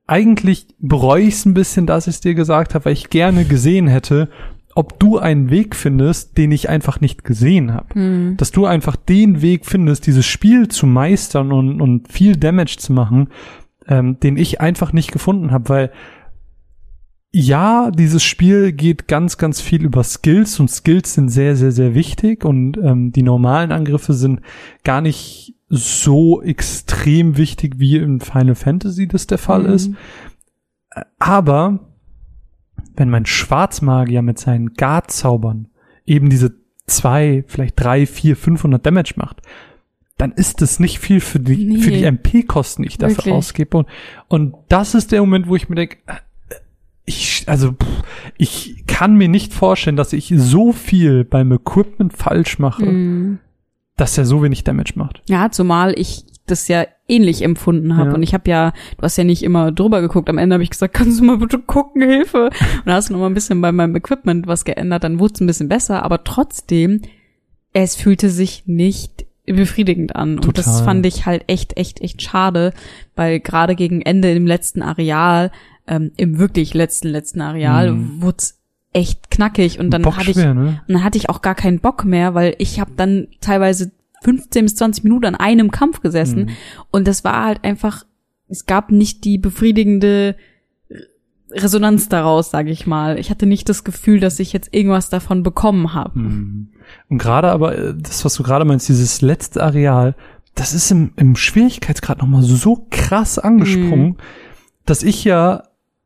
eigentlich 0.06 0.68
bereue 0.78 1.22
ich 1.22 1.34
es 1.34 1.44
ein 1.46 1.54
bisschen, 1.54 1.86
dass 1.86 2.06
ich 2.06 2.14
es 2.16 2.20
dir 2.20 2.34
gesagt 2.34 2.74
habe, 2.74 2.84
weil 2.86 2.92
ich 2.92 3.10
gerne 3.10 3.44
gesehen 3.44 3.86
hätte, 3.88 4.28
ob 4.74 4.98
du 4.98 5.18
einen 5.18 5.50
Weg 5.50 5.76
findest, 5.76 6.38
den 6.38 6.50
ich 6.52 6.68
einfach 6.68 7.00
nicht 7.00 7.24
gesehen 7.24 7.74
habe. 7.74 8.34
Dass 8.36 8.50
du 8.52 8.64
einfach 8.66 8.96
den 8.96 9.42
Weg 9.42 9.66
findest, 9.66 10.06
dieses 10.06 10.24
Spiel 10.26 10.68
zu 10.68 10.86
meistern 10.86 11.52
und, 11.52 11.80
und 11.80 12.10
viel 12.10 12.36
Damage 12.36 12.76
zu 12.78 12.92
machen, 12.92 13.28
ähm, 13.86 14.18
den 14.20 14.36
ich 14.36 14.60
einfach 14.60 14.92
nicht 14.92 15.12
gefunden 15.12 15.50
habe, 15.50 15.68
weil 15.68 15.92
ja, 17.34 17.90
dieses 17.90 18.22
Spiel 18.22 18.72
geht 18.72 19.08
ganz, 19.08 19.38
ganz 19.38 19.60
viel 19.62 19.84
über 19.84 20.04
Skills 20.04 20.60
und 20.60 20.68
Skills 20.70 21.14
sind 21.14 21.30
sehr, 21.30 21.56
sehr, 21.56 21.72
sehr 21.72 21.94
wichtig 21.94 22.44
und 22.44 22.76
ähm, 22.76 23.10
die 23.12 23.22
normalen 23.22 23.72
Angriffe 23.72 24.12
sind 24.12 24.40
gar 24.84 25.00
nicht 25.00 25.54
so 25.70 26.42
extrem 26.42 27.38
wichtig, 27.38 27.78
wie 27.78 27.96
in 27.96 28.20
Final 28.20 28.54
Fantasy 28.54 29.08
das 29.08 29.26
der 29.26 29.38
Fall 29.38 29.62
Mhm. 29.62 29.72
ist. 29.72 29.90
Aber 31.18 31.80
wenn 32.96 33.10
mein 33.10 33.26
Schwarzmagier 33.26 34.22
mit 34.22 34.38
seinen 34.38 34.74
Guard-Zaubern 34.74 35.68
eben 36.06 36.28
diese 36.30 36.54
zwei, 36.86 37.44
vielleicht 37.46 37.78
drei, 37.82 38.06
vier, 38.06 38.36
500 38.36 38.84
Damage 38.84 39.14
macht, 39.16 39.42
dann 40.18 40.32
ist 40.32 40.60
das 40.60 40.78
nicht 40.78 40.98
viel 40.98 41.20
für 41.20 41.40
die, 41.40 41.64
Nee. 41.64 41.78
für 41.78 41.90
die 41.90 42.04
MP-Kosten, 42.04 42.82
die 42.82 42.88
ich 42.88 42.98
dafür 42.98 43.16
Wirklich. 43.18 43.34
ausgebe. 43.34 43.78
Und, 43.78 43.86
und 44.28 44.54
das 44.68 44.94
ist 44.94 45.10
der 45.12 45.20
Moment, 45.20 45.48
wo 45.48 45.56
ich 45.56 45.68
mir 45.68 45.76
denke, 45.76 45.96
ich, 47.04 47.44
also, 47.48 47.72
pff, 47.72 48.02
ich 48.36 48.84
kann 48.86 49.16
mir 49.16 49.28
nicht 49.28 49.52
vorstellen, 49.52 49.96
dass 49.96 50.12
ich 50.12 50.32
so 50.36 50.72
viel 50.72 51.24
beim 51.24 51.50
Equipment 51.52 52.12
falsch 52.12 52.58
mache, 52.58 52.84
Mhm. 52.84 53.38
dass 53.96 54.16
er 54.16 54.24
so 54.24 54.42
wenig 54.42 54.62
Damage 54.64 54.92
macht. 54.96 55.22
ja, 55.28 55.50
zumal 55.50 55.98
ich 55.98 56.24
das 56.46 56.68
ja 56.68 56.84
ähnlich 57.12 57.42
empfunden 57.42 57.96
habe. 57.96 58.10
Ja. 58.10 58.14
Und 58.14 58.22
ich 58.22 58.34
habe 58.34 58.48
ja, 58.50 58.72
du 58.96 59.02
hast 59.02 59.16
ja 59.16 59.24
nicht 59.24 59.42
immer 59.42 59.70
drüber 59.72 60.00
geguckt. 60.00 60.28
Am 60.30 60.38
Ende 60.38 60.54
habe 60.54 60.62
ich 60.62 60.70
gesagt, 60.70 60.94
kannst 60.94 61.20
du 61.20 61.24
mal 61.24 61.36
bitte 61.38 61.58
gucken, 61.58 62.02
Hilfe. 62.02 62.46
Und 62.46 62.86
da 62.86 62.94
hast 62.94 63.08
du 63.08 63.12
noch 63.12 63.20
mal 63.20 63.26
ein 63.26 63.34
bisschen 63.34 63.60
bei 63.60 63.72
meinem 63.72 63.94
Equipment 63.96 64.46
was 64.46 64.64
geändert, 64.64 65.04
dann 65.04 65.18
wurde 65.18 65.34
es 65.34 65.40
ein 65.40 65.46
bisschen 65.46 65.68
besser, 65.68 66.02
aber 66.02 66.24
trotzdem, 66.24 67.02
es 67.72 67.96
fühlte 67.96 68.28
sich 68.30 68.64
nicht 68.66 69.26
befriedigend 69.46 70.14
an. 70.16 70.38
Und 70.38 70.56
das 70.58 70.66
Total. 70.66 70.84
fand 70.84 71.06
ich 71.06 71.26
halt 71.26 71.44
echt, 71.48 71.76
echt, 71.76 72.00
echt 72.00 72.22
schade, 72.22 72.72
weil 73.16 73.40
gerade 73.40 73.74
gegen 73.74 74.00
Ende 74.02 74.32
im 74.32 74.46
letzten 74.46 74.82
Areal, 74.82 75.50
ähm, 75.86 76.12
im 76.16 76.38
wirklich 76.38 76.74
letzten, 76.74 77.08
letzten 77.08 77.40
Areal, 77.40 77.92
Mhm. 77.92 78.22
wurde 78.22 78.36
es 78.38 78.58
echt 78.92 79.30
knackig 79.30 79.80
und 79.80 79.90
dann 79.90 80.04
hatte 80.04 80.30
ich 80.30 80.36
ne? 80.36 80.50
und 80.50 80.80
dann 80.94 81.02
hatte 81.02 81.16
ich 81.18 81.28
auch 81.30 81.40
gar 81.42 81.54
keinen 81.54 81.80
Bock 81.80 82.04
mehr, 82.04 82.34
weil 82.34 82.54
ich 82.58 82.78
habe 82.78 82.92
dann 82.96 83.26
teilweise 83.40 83.90
15 84.22 84.64
bis 84.64 84.74
20 84.76 85.04
Minuten 85.04 85.26
an 85.26 85.34
einem 85.34 85.70
Kampf 85.70 86.00
gesessen 86.00 86.44
Mhm. 86.46 86.48
und 86.90 87.06
das 87.08 87.24
war 87.24 87.44
halt 87.44 87.64
einfach, 87.64 88.04
es 88.48 88.66
gab 88.66 88.90
nicht 88.92 89.24
die 89.24 89.38
befriedigende 89.38 90.36
Resonanz 91.50 92.08
daraus, 92.08 92.50
sage 92.50 92.70
ich 92.70 92.86
mal. 92.86 93.18
Ich 93.18 93.30
hatte 93.30 93.44
nicht 93.46 93.68
das 93.68 93.84
Gefühl, 93.84 94.20
dass 94.20 94.40
ich 94.40 94.52
jetzt 94.54 94.72
irgendwas 94.72 95.10
davon 95.10 95.42
bekommen 95.42 95.92
habe. 95.92 96.18
Mhm. 96.18 96.68
Und 97.10 97.18
gerade 97.18 97.50
aber, 97.50 97.76
äh, 97.76 97.94
das, 97.96 98.24
was 98.24 98.34
du 98.34 98.42
gerade 98.42 98.64
meinst, 98.64 98.88
dieses 98.88 99.20
letzte 99.20 99.62
Areal, 99.62 100.14
das 100.54 100.72
ist 100.72 100.90
im, 100.90 101.12
im 101.16 101.36
Schwierigkeitsgrad 101.36 102.18
nochmal 102.18 102.42
so 102.42 102.86
krass 102.90 103.38
angesprungen, 103.38 104.16
dass 104.86 105.02
ich 105.02 105.24
ja 105.24 105.64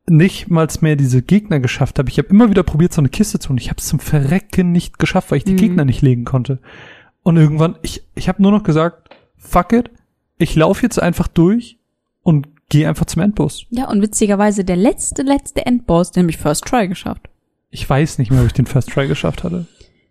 nicht 0.08 0.50
mal 0.50 0.68
mehr 0.82 0.94
diese 0.96 1.22
Gegner 1.22 1.58
geschafft 1.60 1.98
habe. 1.98 2.08
Ich 2.10 2.18
habe 2.18 2.28
immer 2.28 2.50
wieder 2.50 2.62
probiert, 2.62 2.92
so 2.92 3.00
eine 3.00 3.08
Kiste 3.08 3.38
zu 3.40 3.48
holen. 3.48 3.58
Ich 3.58 3.70
habe 3.70 3.78
es 3.80 3.86
zum 3.88 3.98
Verrecken 3.98 4.70
nicht 4.72 4.98
geschafft, 4.98 5.30
weil 5.30 5.38
ich 5.38 5.44
die 5.44 5.52
Mhm. 5.52 5.56
Gegner 5.58 5.84
nicht 5.84 6.02
legen 6.02 6.24
konnte. 6.24 6.60
Und 7.26 7.36
irgendwann, 7.38 7.74
ich, 7.82 8.04
ich 8.14 8.28
habe 8.28 8.40
nur 8.40 8.52
noch 8.52 8.62
gesagt, 8.62 9.10
fuck 9.36 9.72
it, 9.72 9.90
ich 10.38 10.54
laufe 10.54 10.84
jetzt 10.84 11.02
einfach 11.02 11.26
durch 11.26 11.76
und 12.22 12.46
gehe 12.68 12.88
einfach 12.88 13.06
zum 13.06 13.20
Endboss. 13.20 13.66
Ja, 13.70 13.90
und 13.90 14.00
witzigerweise 14.00 14.64
der 14.64 14.76
letzte, 14.76 15.22
letzte 15.22 15.66
Endboss, 15.66 16.12
den 16.12 16.22
habe 16.22 16.30
ich 16.30 16.36
First 16.36 16.66
Try 16.66 16.86
geschafft. 16.86 17.28
Ich 17.70 17.90
weiß 17.90 18.18
nicht 18.18 18.30
mehr, 18.30 18.42
ob 18.42 18.46
ich 18.46 18.52
den 18.52 18.66
First 18.66 18.90
Try 18.90 19.08
geschafft 19.08 19.42
hatte. 19.42 19.66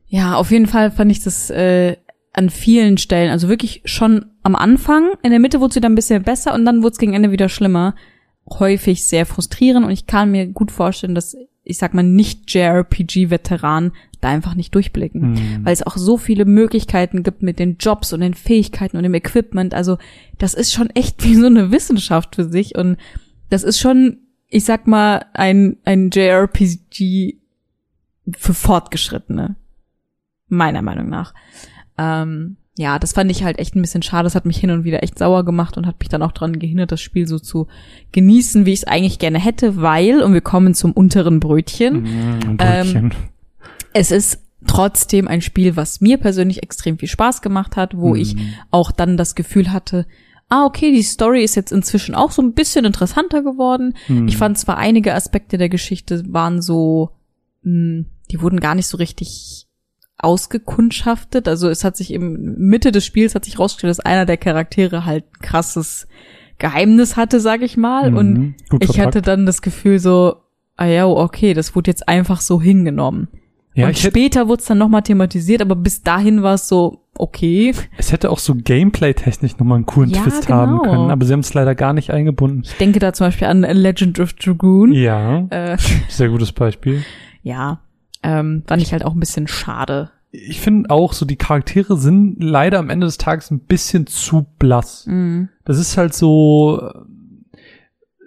Ja, 0.07 0.35
auf 0.35 0.51
jeden 0.51 0.67
Fall 0.67 0.91
fand 0.91 1.09
ich 1.09 1.23
das 1.23 1.49
äh, 1.51 1.95
an 2.33 2.49
vielen 2.49 2.97
Stellen, 2.97 3.31
also 3.31 3.47
wirklich 3.47 3.81
schon 3.85 4.25
am 4.43 4.57
Anfang, 4.57 5.11
in 5.23 5.31
der 5.31 5.39
Mitte 5.39 5.61
wurde 5.61 5.69
es 5.69 5.75
wieder 5.77 5.87
ein 5.87 5.95
bisschen 5.95 6.21
besser 6.21 6.53
und 6.53 6.65
dann 6.65 6.83
wurde 6.83 6.91
es 6.91 6.99
gegen 6.99 7.13
Ende 7.13 7.31
wieder 7.31 7.47
schlimmer. 7.47 7.95
Häufig 8.49 9.05
sehr 9.05 9.25
frustrierend 9.25 9.85
und 9.85 9.91
ich 9.91 10.05
kann 10.05 10.31
mir 10.31 10.45
gut 10.47 10.71
vorstellen, 10.71 11.15
dass, 11.15 11.35
ich 11.63 11.77
sag 11.77 11.93
mal, 11.93 12.03
nicht 12.03 12.53
JRPG-Veteranen 12.53 13.91
da 14.21 14.29
einfach 14.29 14.55
nicht 14.55 14.73
durchblicken. 14.75 15.31
Mhm. 15.31 15.65
Weil 15.65 15.73
es 15.73 15.85
auch 15.85 15.97
so 15.97 16.17
viele 16.17 16.45
Möglichkeiten 16.45 17.23
gibt 17.23 17.41
mit 17.41 17.59
den 17.59 17.77
Jobs 17.79 18.13
und 18.13 18.21
den 18.21 18.33
Fähigkeiten 18.33 18.97
und 18.97 19.03
dem 19.03 19.13
Equipment. 19.13 19.73
Also 19.73 19.97
das 20.37 20.53
ist 20.53 20.73
schon 20.73 20.89
echt 20.91 21.23
wie 21.25 21.35
so 21.35 21.47
eine 21.47 21.71
Wissenschaft 21.71 22.35
für 22.35 22.45
sich 22.45 22.75
und 22.75 22.97
das 23.49 23.63
ist 23.63 23.79
schon, 23.79 24.17
ich 24.47 24.65
sag 24.65 24.87
mal, 24.87 25.25
ein, 25.33 25.77
ein 25.85 26.09
JRPG 26.11 27.37
für 28.37 28.53
Fortgeschrittene. 28.53 29.55
Meiner 30.47 30.81
Meinung 30.81 31.09
nach. 31.09 31.33
Ähm, 31.97 32.57
ja, 32.77 32.99
das 32.99 33.13
fand 33.13 33.31
ich 33.31 33.43
halt 33.43 33.57
echt 33.59 33.75
ein 33.75 33.81
bisschen 33.81 34.01
schade. 34.01 34.25
Das 34.25 34.35
hat 34.35 34.45
mich 34.45 34.57
hin 34.57 34.69
und 34.71 34.83
wieder 34.83 35.01
echt 35.01 35.17
sauer 35.17 35.45
gemacht 35.45 35.77
und 35.77 35.87
hat 35.87 35.99
mich 35.99 36.09
dann 36.09 36.21
auch 36.21 36.33
daran 36.33 36.59
gehindert, 36.59 36.91
das 36.91 36.99
Spiel 37.01 37.25
so 37.27 37.39
zu 37.39 37.67
genießen, 38.11 38.65
wie 38.65 38.73
ich 38.73 38.79
es 38.79 38.87
eigentlich 38.87 39.17
gerne 39.19 39.39
hätte, 39.39 39.77
weil, 39.77 40.21
und 40.21 40.33
wir 40.33 40.41
kommen 40.41 40.73
zum 40.73 40.91
unteren 40.91 41.39
Brötchen, 41.39 42.01
Mhm, 42.03 42.39
ein 42.43 42.49
Ähm, 42.49 42.57
Brötchen. 42.57 43.13
es 43.93 44.11
ist 44.11 44.39
trotzdem 44.67 45.27
ein 45.27 45.41
Spiel, 45.41 45.75
was 45.75 46.01
mir 46.01 46.17
persönlich 46.17 46.63
extrem 46.63 46.97
viel 46.97 47.07
Spaß 47.07 47.41
gemacht 47.41 47.75
hat, 47.77 47.95
wo 47.97 48.15
ich 48.15 48.35
Mhm. 48.35 48.53
auch 48.71 48.91
dann 48.91 49.15
das 49.15 49.35
Gefühl 49.35 49.71
hatte, 49.71 50.05
ah, 50.49 50.65
okay, 50.65 50.91
die 50.91 51.01
Story 51.03 51.43
ist 51.43 51.55
jetzt 51.55 51.71
inzwischen 51.71 52.13
auch 52.15 52.31
so 52.31 52.41
ein 52.41 52.53
bisschen 52.53 52.83
interessanter 52.85 53.41
geworden. 53.41 53.95
Mhm. 54.07 54.27
Ich 54.27 54.37
fand 54.37 54.57
zwar 54.57 54.77
einige 54.77 55.13
Aspekte 55.13 55.57
der 55.57 55.69
Geschichte 55.69 56.23
waren 56.27 56.61
so, 56.61 57.11
mh, 57.63 58.05
die 58.31 58.41
wurden 58.41 58.59
gar 58.59 58.75
nicht 58.75 58.87
so 58.87 58.97
richtig 58.97 59.64
ausgekundschaftet. 60.17 61.47
Also 61.47 61.69
es 61.69 61.83
hat 61.83 61.97
sich 61.97 62.11
im 62.13 62.55
Mitte 62.57 62.91
des 62.91 63.05
Spiels 63.05 63.35
hat 63.35 63.45
sich 63.45 63.59
rausgestellt, 63.59 63.91
dass 63.91 63.99
einer 63.99 64.25
der 64.25 64.37
Charaktere 64.37 65.05
halt 65.05 65.25
ein 65.25 65.41
krasses 65.41 66.07
Geheimnis 66.57 67.17
hatte, 67.17 67.39
sag 67.39 67.61
ich 67.61 67.77
mal. 67.77 68.15
Und 68.15 68.33
Mhm. 68.33 68.55
Gut 68.69 68.83
ich 68.83 68.99
hatte 68.99 69.21
dann 69.21 69.45
das 69.45 69.61
Gefühl 69.61 69.99
so, 69.99 70.35
ah 70.77 70.85
ja, 70.85 71.05
okay, 71.07 71.53
das 71.53 71.75
wurde 71.75 71.91
jetzt 71.91 72.07
einfach 72.07 72.41
so 72.41 72.61
hingenommen. 72.61 73.27
Ja, 73.73 73.87
und 73.87 73.97
später 73.97 74.47
wurde 74.47 74.61
es 74.61 74.67
dann 74.67 74.77
nochmal 74.77 75.01
thematisiert, 75.01 75.61
aber 75.61 75.75
bis 75.75 76.01
dahin 76.01 76.43
war 76.43 76.53
es 76.53 76.69
so, 76.69 77.01
okay. 77.17 77.73
es 77.97 78.13
hätte 78.13 78.29
auch 78.31 78.39
so 78.39 78.55
Gameplay-technisch 78.55 79.57
nochmal 79.57 79.75
einen 79.77 79.85
coolen 79.85 80.11
Ja, 80.11 80.21
Twist 80.23 80.47
haben 80.47 80.77
genau. 80.79 80.89
können, 80.89 81.11
aber 81.11 81.25
sie 81.25 81.33
haben 81.33 81.41
es 81.41 81.53
leider 81.53 81.75
gar 81.75 81.91
nicht 81.91 82.09
eingebunden. 82.11 82.61
Ich 82.63 82.77
denke 82.77 82.99
da 82.99 83.11
zum 83.11 83.27
Beispiel 83.27 83.47
an 83.47 83.63
Legend 83.63 84.17
of 84.21 84.31
Dragoon. 84.31 84.93
Ja, 84.93 85.45
Äh, 85.49 85.77
sehr 86.07 86.29
gutes 86.29 86.53
Beispiel. 86.53 87.03
ja, 87.43 87.81
ähm, 88.25 88.63
fand 88.67 88.81
ich 88.81 88.91
halt 88.91 89.05
auch 89.05 89.13
ein 89.13 89.19
bisschen 89.19 89.47
schade. 89.47 90.09
Ich 90.31 90.59
finde 90.59 90.89
auch 90.89 91.13
so, 91.13 91.25
die 91.25 91.37
Charaktere 91.37 91.95
sind 91.97 92.43
leider 92.43 92.79
am 92.79 92.89
Ende 92.89 93.05
des 93.05 93.17
Tages 93.17 93.51
ein 93.51 93.59
bisschen 93.59 94.07
zu 94.07 94.45
blass. 94.59 95.05
Mhm. 95.07 95.49
Das 95.63 95.77
ist 95.79 95.95
halt 95.97 96.13
so, 96.13 96.81
äh, 96.81 97.57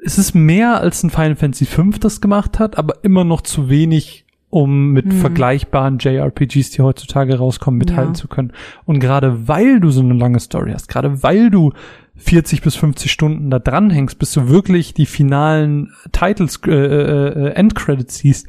es 0.04 0.16
ist 0.18 0.34
mehr 0.34 0.80
als 0.80 1.02
ein 1.02 1.10
Final 1.10 1.36
Fantasy 1.36 1.66
V 1.66 1.82
das 2.00 2.20
gemacht 2.20 2.58
hat, 2.58 2.78
aber 2.78 3.02
immer 3.04 3.24
noch 3.24 3.40
zu 3.42 3.68
wenig, 3.68 4.24
um 4.48 4.92
mit 4.92 5.06
Mhm. 5.06 5.12
vergleichbaren 5.20 5.98
JRPGs, 5.98 6.70
die 6.70 6.80
heutzutage 6.82 7.36
rauskommen, 7.36 7.76
mithalten 7.78 8.14
Ja. 8.14 8.20
zu 8.20 8.28
können. 8.28 8.52
Und 8.86 9.00
gerade 9.00 9.48
weil 9.48 9.80
du 9.80 9.90
so 9.90 10.00
eine 10.00 10.14
lange 10.14 10.40
Story 10.40 10.70
hast, 10.72 10.88
gerade 10.88 11.22
weil 11.22 11.50
du 11.50 11.72
40 12.16 12.62
bis 12.62 12.74
50 12.76 13.12
Stunden 13.12 13.50
da 13.50 13.58
dranhängst, 13.58 14.18
bis 14.18 14.32
du 14.32 14.48
wirklich 14.48 14.94
die 14.94 15.06
finalen 15.06 15.92
Titles, 16.12 16.60
äh, 16.66 16.70
äh, 16.70 17.28
äh, 17.28 17.50
Endcredits 17.50 18.16
siehst, 18.18 18.46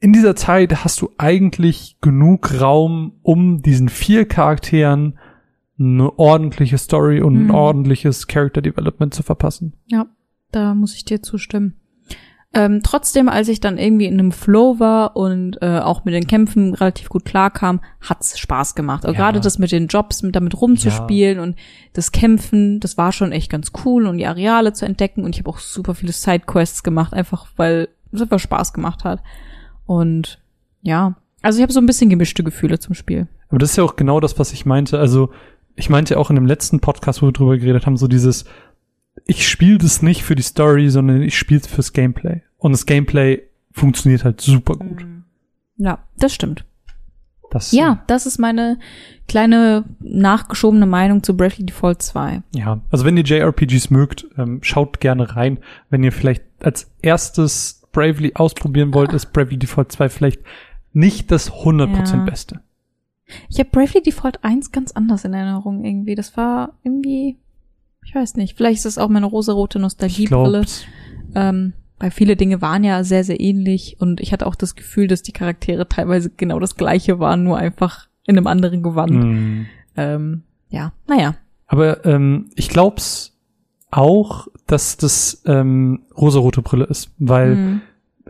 in 0.00 0.12
dieser 0.12 0.36
Zeit 0.36 0.84
hast 0.84 1.00
du 1.00 1.10
eigentlich 1.18 1.96
genug 2.00 2.60
Raum, 2.60 3.12
um 3.22 3.62
diesen 3.62 3.88
vier 3.88 4.26
Charakteren 4.26 5.18
eine 5.78 6.18
ordentliche 6.18 6.78
Story 6.78 7.20
und 7.20 7.34
ein 7.36 7.44
Mhm. 7.46 7.50
ordentliches 7.54 8.26
Character 8.26 8.60
Development 8.62 9.14
zu 9.14 9.22
verpassen. 9.22 9.74
Ja, 9.86 10.06
da 10.50 10.74
muss 10.74 10.94
ich 10.94 11.04
dir 11.04 11.22
zustimmen. 11.22 11.74
Ähm, 12.54 12.80
trotzdem, 12.82 13.28
als 13.28 13.48
ich 13.48 13.60
dann 13.60 13.76
irgendwie 13.76 14.06
in 14.06 14.14
einem 14.14 14.32
Flow 14.32 14.80
war 14.80 15.16
und 15.16 15.60
äh, 15.60 15.80
auch 15.80 16.04
mit 16.06 16.14
den 16.14 16.26
Kämpfen 16.26 16.72
relativ 16.74 17.10
gut 17.10 17.26
klarkam, 17.26 17.80
hat's 18.00 18.38
Spaß 18.38 18.74
gemacht. 18.74 19.04
Also 19.04 19.14
Ja. 19.14 19.20
gerade 19.26 19.40
das 19.40 19.58
mit 19.58 19.70
den 19.70 19.86
Jobs, 19.88 20.22
mit 20.22 20.34
damit 20.34 20.58
rumzuspielen 20.60 21.40
und 21.40 21.56
das 21.92 22.10
Kämpfen, 22.10 22.80
das 22.80 22.96
war 22.96 23.12
schon 23.12 23.32
echt 23.32 23.50
ganz 23.50 23.72
cool 23.84 24.06
und 24.06 24.16
die 24.16 24.26
Areale 24.26 24.72
zu 24.72 24.86
entdecken. 24.86 25.24
Und 25.24 25.34
ich 25.34 25.40
habe 25.42 25.50
auch 25.50 25.58
super 25.58 25.94
viele 25.94 26.12
Sidequests 26.12 26.82
gemacht, 26.82 27.12
einfach 27.12 27.48
weil 27.56 27.88
es 28.12 28.22
einfach 28.22 28.38
Spaß 28.38 28.72
gemacht 28.72 29.04
hat. 29.04 29.22
Und 29.88 30.38
ja, 30.82 31.16
also 31.40 31.58
ich 31.58 31.62
habe 31.62 31.72
so 31.72 31.80
ein 31.80 31.86
bisschen 31.86 32.10
gemischte 32.10 32.44
Gefühle 32.44 32.78
zum 32.78 32.94
Spiel. 32.94 33.26
Aber 33.48 33.58
das 33.58 33.70
ist 33.70 33.76
ja 33.78 33.84
auch 33.84 33.96
genau 33.96 34.20
das, 34.20 34.38
was 34.38 34.52
ich 34.52 34.66
meinte. 34.66 34.98
Also, 34.98 35.30
ich 35.76 35.88
meinte 35.88 36.18
auch 36.18 36.28
in 36.28 36.36
dem 36.36 36.44
letzten 36.44 36.80
Podcast, 36.80 37.22
wo 37.22 37.26
wir 37.26 37.32
drüber 37.32 37.56
geredet 37.56 37.86
haben, 37.86 37.96
so 37.96 38.06
dieses, 38.06 38.44
ich 39.24 39.48
spiele 39.48 39.78
das 39.78 40.02
nicht 40.02 40.22
für 40.22 40.34
die 40.34 40.42
Story, 40.42 40.90
sondern 40.90 41.22
ich 41.22 41.38
spiele 41.38 41.60
es 41.60 41.66
fürs 41.66 41.94
Gameplay. 41.94 42.42
Und 42.58 42.72
das 42.72 42.84
Gameplay 42.84 43.42
funktioniert 43.72 44.24
halt 44.24 44.42
super 44.42 44.74
gut. 44.74 45.06
Ja, 45.78 46.00
das 46.18 46.34
stimmt. 46.34 46.66
Das, 47.50 47.72
Ja, 47.72 48.04
das 48.08 48.26
ist 48.26 48.36
meine 48.36 48.78
kleine 49.26 49.84
nachgeschobene 50.00 50.84
Meinung 50.84 51.22
zu 51.22 51.34
Bravely 51.34 51.64
Default 51.64 52.02
2. 52.02 52.42
Ja, 52.54 52.82
also 52.90 53.06
wenn 53.06 53.16
ihr 53.16 53.24
JRPGs 53.24 53.88
mögt, 53.88 54.26
ähm, 54.36 54.58
schaut 54.60 55.00
gerne 55.00 55.34
rein. 55.34 55.60
Wenn 55.88 56.04
ihr 56.04 56.12
vielleicht 56.12 56.44
als 56.60 56.90
erstes 57.00 57.77
Bravely 57.98 58.32
ausprobieren 58.36 58.94
wollt, 58.94 59.12
ist 59.12 59.32
Bravely 59.32 59.58
Default 59.58 59.90
2 59.90 60.08
vielleicht 60.08 60.40
nicht 60.92 61.30
das 61.32 61.50
100% 61.50 62.16
Ja. 62.16 62.24
Beste. 62.24 62.60
Ich 63.48 63.58
habe 63.58 63.68
Bravely 63.70 64.02
Default 64.02 64.42
1 64.44 64.70
ganz 64.72 64.92
anders 64.92 65.24
in 65.24 65.34
Erinnerung 65.34 65.84
irgendwie. 65.84 66.14
Das 66.14 66.36
war 66.36 66.74
irgendwie, 66.84 67.36
ich 68.04 68.14
weiß 68.14 68.36
nicht, 68.36 68.56
vielleicht 68.56 68.78
ist 68.78 68.84
es 68.86 68.98
auch 68.98 69.08
meine 69.08 69.26
rosarote 69.26 69.78
Nostalgiebrille. 69.80 70.64
Ähm, 71.34 71.72
weil 71.98 72.10
viele 72.12 72.36
Dinge 72.36 72.62
waren 72.62 72.84
ja 72.84 73.02
sehr, 73.02 73.24
sehr 73.24 73.40
ähnlich 73.40 73.96
und 73.98 74.20
ich 74.20 74.32
hatte 74.32 74.46
auch 74.46 74.54
das 74.54 74.76
Gefühl, 74.76 75.08
dass 75.08 75.22
die 75.22 75.32
Charaktere 75.32 75.88
teilweise 75.88 76.30
genau 76.30 76.60
das 76.60 76.76
gleiche 76.76 77.18
waren, 77.18 77.42
nur 77.42 77.58
einfach 77.58 78.06
in 78.24 78.36
einem 78.38 78.46
anderen 78.46 78.82
Gewand. 78.84 79.10
hm. 79.10 79.66
Ähm, 79.96 80.42
ja, 80.70 80.92
naja. 81.08 81.34
aber 81.66 82.06
ähm, 82.06 82.50
ich 82.54 82.68
glaub's 82.68 83.36
auch, 83.90 84.46
dass 84.68 84.96
das 84.96 85.42
ähm, 85.46 86.02
rosarote 86.16 86.62
Brille 86.62 86.84
ist, 86.84 87.10
weil 87.18 87.56
Hm. 87.56 87.80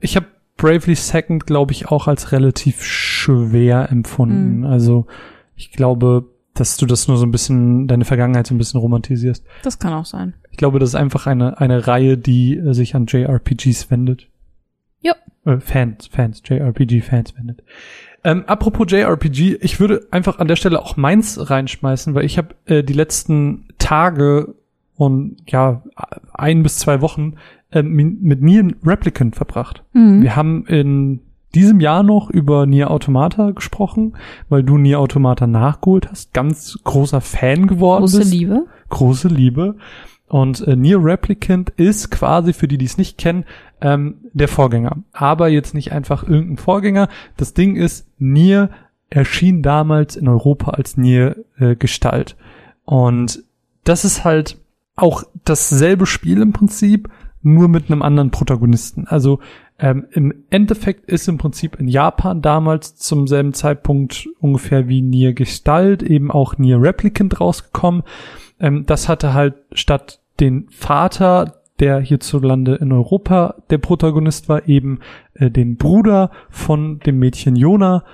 Ich 0.00 0.16
habe 0.16 0.26
Bravely 0.56 0.96
Second, 0.96 1.46
glaube 1.46 1.72
ich, 1.72 1.88
auch 1.88 2.08
als 2.08 2.32
relativ 2.32 2.84
schwer 2.84 3.90
empfunden. 3.90 4.58
Mhm. 4.58 4.66
Also 4.66 5.06
ich 5.56 5.70
glaube, 5.72 6.26
dass 6.54 6.76
du 6.76 6.86
das 6.86 7.08
nur 7.08 7.16
so 7.16 7.24
ein 7.24 7.30
bisschen, 7.30 7.86
deine 7.86 8.04
Vergangenheit 8.04 8.46
so 8.46 8.54
ein 8.54 8.58
bisschen 8.58 8.80
romantisierst. 8.80 9.44
Das 9.62 9.78
kann 9.78 9.92
auch 9.92 10.04
sein. 10.04 10.34
Ich 10.50 10.58
glaube, 10.58 10.78
das 10.80 10.90
ist 10.90 10.94
einfach 10.96 11.26
eine, 11.26 11.60
eine 11.60 11.86
Reihe, 11.86 12.18
die 12.18 12.56
äh, 12.56 12.74
sich 12.74 12.94
an 12.96 13.06
JRPGs 13.06 13.90
wendet. 13.90 14.28
Jo. 15.00 15.12
Äh, 15.44 15.60
Fans, 15.60 16.08
Fans, 16.08 16.42
JRPG-Fans 16.44 17.36
wendet. 17.36 17.62
Ähm, 18.24 18.44
apropos 18.46 18.90
JRPG, 18.90 19.58
ich 19.60 19.78
würde 19.78 20.08
einfach 20.10 20.40
an 20.40 20.48
der 20.48 20.56
Stelle 20.56 20.82
auch 20.82 20.96
meins 20.96 21.50
reinschmeißen, 21.50 22.14
weil 22.14 22.24
ich 22.24 22.36
habe 22.36 22.56
äh, 22.66 22.82
die 22.82 22.92
letzten 22.94 23.68
Tage 23.78 24.54
und 24.96 25.36
ja, 25.46 25.84
ein 26.32 26.64
bis 26.64 26.78
zwei 26.78 27.00
Wochen 27.00 27.34
mi- 27.74 28.16
mit 28.20 28.42
Nier 28.42 28.68
Replicant 28.84 29.36
verbracht. 29.36 29.84
Mhm. 29.92 30.22
Wir 30.22 30.36
haben 30.36 30.66
in 30.66 31.20
diesem 31.54 31.80
Jahr 31.80 32.02
noch 32.02 32.28
über 32.30 32.66
Nier 32.66 32.90
Automata 32.90 33.50
gesprochen, 33.52 34.14
weil 34.48 34.62
du 34.62 34.76
Nier 34.78 35.00
Automata 35.00 35.46
nachgeholt 35.46 36.10
hast. 36.10 36.34
Ganz 36.34 36.78
großer 36.84 37.20
Fan 37.20 37.66
geworden 37.66 38.02
Große 38.02 38.18
bist 38.18 38.32
Liebe. 38.32 38.66
große 38.90 39.28
Liebe. 39.28 39.76
Und 40.26 40.60
äh, 40.66 40.76
Nier 40.76 41.02
Replicant 41.02 41.70
ist 41.70 42.10
quasi, 42.10 42.52
für 42.52 42.68
die, 42.68 42.76
die 42.76 42.84
es 42.84 42.98
nicht 42.98 43.16
kennen, 43.16 43.44
ähm, 43.80 44.16
der 44.34 44.48
Vorgänger. 44.48 44.98
Aber 45.12 45.48
jetzt 45.48 45.72
nicht 45.72 45.92
einfach 45.92 46.22
irgendein 46.22 46.58
Vorgänger. 46.58 47.08
Das 47.38 47.54
Ding 47.54 47.76
ist, 47.76 48.06
Nier 48.18 48.68
erschien 49.08 49.62
damals 49.62 50.16
in 50.16 50.28
Europa 50.28 50.72
als 50.72 50.98
Nier 50.98 51.44
äh, 51.58 51.76
Gestalt. 51.76 52.36
Und 52.84 53.42
das 53.84 54.04
ist 54.04 54.24
halt 54.24 54.58
auch 54.96 55.22
dasselbe 55.46 56.04
Spiel 56.04 56.42
im 56.42 56.52
Prinzip, 56.52 57.08
nur 57.42 57.68
mit 57.68 57.90
einem 57.90 58.02
anderen 58.02 58.30
Protagonisten. 58.30 59.06
Also 59.06 59.40
ähm, 59.78 60.06
im 60.10 60.44
Endeffekt 60.50 61.08
ist 61.08 61.28
im 61.28 61.38
Prinzip 61.38 61.76
in 61.78 61.88
Japan 61.88 62.42
damals 62.42 62.96
zum 62.96 63.26
selben 63.26 63.54
Zeitpunkt 63.54 64.28
ungefähr 64.40 64.88
wie 64.88 65.02
Nier 65.02 65.34
Gestalt 65.34 66.02
eben 66.02 66.30
auch 66.30 66.58
Nier 66.58 66.82
Replicant 66.82 67.40
rausgekommen. 67.40 68.02
Ähm, 68.58 68.86
das 68.86 69.08
hatte 69.08 69.34
halt 69.34 69.54
statt 69.72 70.20
den 70.40 70.66
Vater, 70.70 71.54
der 71.80 72.00
hierzulande 72.00 72.74
in 72.76 72.92
Europa 72.92 73.56
der 73.70 73.78
Protagonist 73.78 74.48
war, 74.48 74.68
eben 74.68 74.98
äh, 75.34 75.50
den 75.50 75.76
Bruder 75.76 76.30
von 76.50 76.98
dem 77.00 77.18
Mädchen 77.20 77.54
Jona 77.54 78.04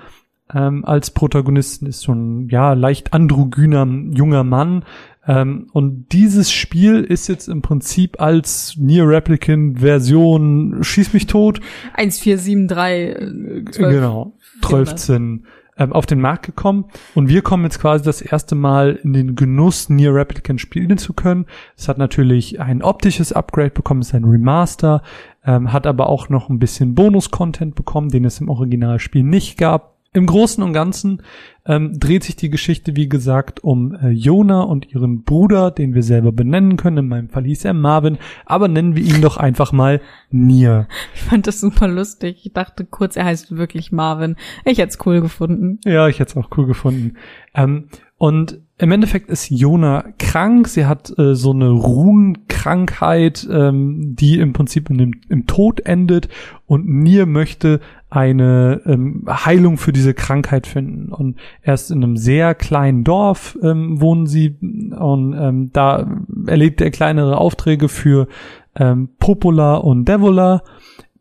ähm, 0.53 0.85
als 0.85 1.11
Protagonisten 1.11 1.87
ist 1.87 2.01
so 2.01 2.13
ein 2.13 2.49
ja 2.49 2.73
leicht 2.73 3.13
androgyner 3.13 3.87
junger 4.11 4.43
Mann. 4.43 4.83
Ähm, 5.27 5.67
und 5.73 6.07
dieses 6.11 6.51
Spiel 6.51 7.03
ist 7.03 7.27
jetzt 7.27 7.47
im 7.47 7.61
Prinzip 7.61 8.21
als 8.21 8.75
Nier 8.77 9.07
Replicant 9.07 9.79
Version 9.79 10.83
Schieß 10.83 11.13
mich 11.13 11.27
tot 11.27 11.59
1473. 11.95 13.79
äh, 13.79 13.91
genau, 13.91 14.33
13 14.61 15.45
ähm, 15.77 15.93
auf 15.93 16.05
den 16.05 16.21
Markt 16.21 16.45
gekommen 16.45 16.85
und 17.15 17.27
wir 17.27 17.41
kommen 17.41 17.63
jetzt 17.63 17.79
quasi 17.79 18.03
das 18.03 18.21
erste 18.21 18.55
Mal 18.55 18.99
in 19.03 19.13
den 19.13 19.35
Genuss, 19.35 19.89
Nier 19.89 20.13
Replicant 20.13 20.61
spielen 20.61 20.97
zu 20.97 21.13
können. 21.13 21.45
Es 21.75 21.87
hat 21.87 21.97
natürlich 21.97 22.61
ein 22.61 22.81
optisches 22.81 23.33
Upgrade 23.33 23.71
bekommen, 23.71 24.01
es 24.01 24.09
ist 24.09 24.15
ein 24.15 24.25
Remaster, 24.25 25.01
ähm, 25.45 25.73
hat 25.73 25.85
aber 25.87 26.07
auch 26.07 26.29
noch 26.29 26.49
ein 26.49 26.59
bisschen 26.59 26.95
Bonus-Content 26.95 27.75
bekommen, 27.75 28.09
den 28.09 28.25
es 28.25 28.39
im 28.39 28.49
Originalspiel 28.49 29.23
nicht 29.23 29.57
gab. 29.57 29.94
Im 30.15 30.27
Großen 30.27 30.63
und 30.63 30.71
Ganzen 30.71 31.21
ähm, 31.65 31.99
dreht 31.99 32.23
sich 32.23 32.37
die 32.37 32.49
Geschichte, 32.49 32.95
wie 32.95 33.09
gesagt, 33.09 33.65
um 33.65 33.93
äh, 33.95 34.11
Jona 34.11 34.61
und 34.61 34.89
ihren 34.93 35.23
Bruder, 35.23 35.71
den 35.71 35.93
wir 35.93 36.03
selber 36.03 36.31
benennen 36.31 36.77
können. 36.77 36.99
In 36.99 37.07
meinem 37.09 37.29
Fall 37.29 37.43
hieß 37.43 37.65
er 37.65 37.73
Marvin, 37.73 38.17
aber 38.45 38.69
nennen 38.69 38.95
wir 38.95 39.03
ihn 39.03 39.21
doch 39.21 39.35
einfach 39.35 39.73
mal 39.73 39.99
Nier. 40.31 40.87
Ich 41.15 41.23
fand 41.23 41.47
das 41.47 41.59
super 41.59 41.89
lustig. 41.89 42.45
Ich 42.45 42.53
dachte 42.53 42.85
kurz, 42.85 43.17
er 43.17 43.25
heißt 43.25 43.57
wirklich 43.57 43.91
Marvin. 43.91 44.37
Ich 44.63 44.77
hätte 44.77 44.91
es 44.97 45.05
cool 45.05 45.19
gefunden. 45.19 45.79
Ja, 45.83 46.07
ich 46.07 46.19
hätte 46.19 46.31
es 46.31 46.37
auch 46.37 46.49
cool 46.55 46.65
gefunden. 46.65 47.15
Ähm, 47.53 47.89
und 48.17 48.61
im 48.77 48.91
Endeffekt 48.91 49.29
ist 49.29 49.49
Jona 49.49 50.03
krank. 50.19 50.67
Sie 50.67 50.85
hat 50.85 51.17
äh, 51.17 51.33
so 51.33 51.51
eine 51.51 51.69
Runenkrankheit, 51.69 53.47
ähm, 53.49 54.15
die 54.15 54.37
im 54.37 54.51
Prinzip 54.51 54.89
in 54.89 54.97
dem, 54.97 55.11
im 55.29 55.47
Tod 55.47 55.79
endet. 55.85 56.27
Und 56.65 56.85
Nier 56.85 57.25
möchte 57.25 57.79
eine 58.09 58.81
ähm, 58.85 59.25
Heilung 59.29 59.77
für 59.77 59.93
diese 59.93 60.13
Krankheit 60.13 60.67
finden. 60.67 61.13
Und 61.13 61.37
erst 61.63 61.89
in 61.89 62.03
einem 62.03 62.17
sehr 62.17 62.53
kleinen 62.53 63.05
Dorf 63.05 63.57
ähm, 63.63 64.01
wohnen 64.01 64.27
sie. 64.27 64.57
Und 64.59 65.33
ähm, 65.39 65.69
da 65.71 66.05
erlebt 66.45 66.81
er 66.81 66.91
kleinere 66.91 67.37
Aufträge 67.37 67.87
für 67.87 68.27
ähm, 68.75 69.09
Popola 69.19 69.75
und 69.75 70.05
Devola, 70.09 70.63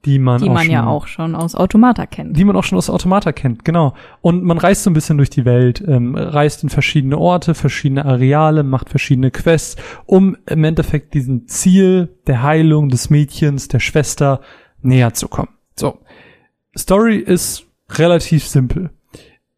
die 0.05 0.19
man, 0.19 0.40
Die 0.40 0.49
auch 0.49 0.55
man 0.55 0.64
schon, 0.64 0.73
ja 0.73 0.87
auch 0.87 1.07
schon 1.07 1.35
aus 1.35 1.55
Automata 1.55 2.07
kennt. 2.07 2.37
die 2.37 2.45
man 2.45 2.57
auch 2.57 2.64
schon 2.64 2.79
aus 2.79 2.90
Automata 2.90 3.33
kennt, 3.33 3.64
genau. 3.64 3.95
Und 4.21 4.45
man 4.45 4.59
reist 4.59 4.83
so 4.83 4.90
ein 4.90 4.95
bisschen 4.95 5.17
durch 5.17 5.31
die 5.31 5.45
Welt, 5.45 5.83
ähm, 5.87 6.14
reist 6.14 6.62
in 6.62 6.69
verschiedene 6.69 7.19
Orte, 7.19 7.55
verschiedene 7.55 8.05
Areale, 8.05 8.62
macht 8.62 8.90
verschiedene 8.90 9.31
Quests, 9.31 9.77
um 10.07 10.37
im 10.47 10.64
Endeffekt 10.64 11.14
diesem 11.14 11.47
Ziel 11.49 12.17
der 12.27 12.43
Heilung 12.43 12.88
des 12.88 13.11
Mädchens, 13.11 13.69
der 13.69 13.81
Schwester 13.81 14.40
näher 14.83 15.14
zu 15.14 15.29
kommen. 15.29 15.51
So. 15.75 15.99
Story 16.77 17.17
ist 17.17 17.67
relativ 17.90 18.47
simpel. 18.47 18.90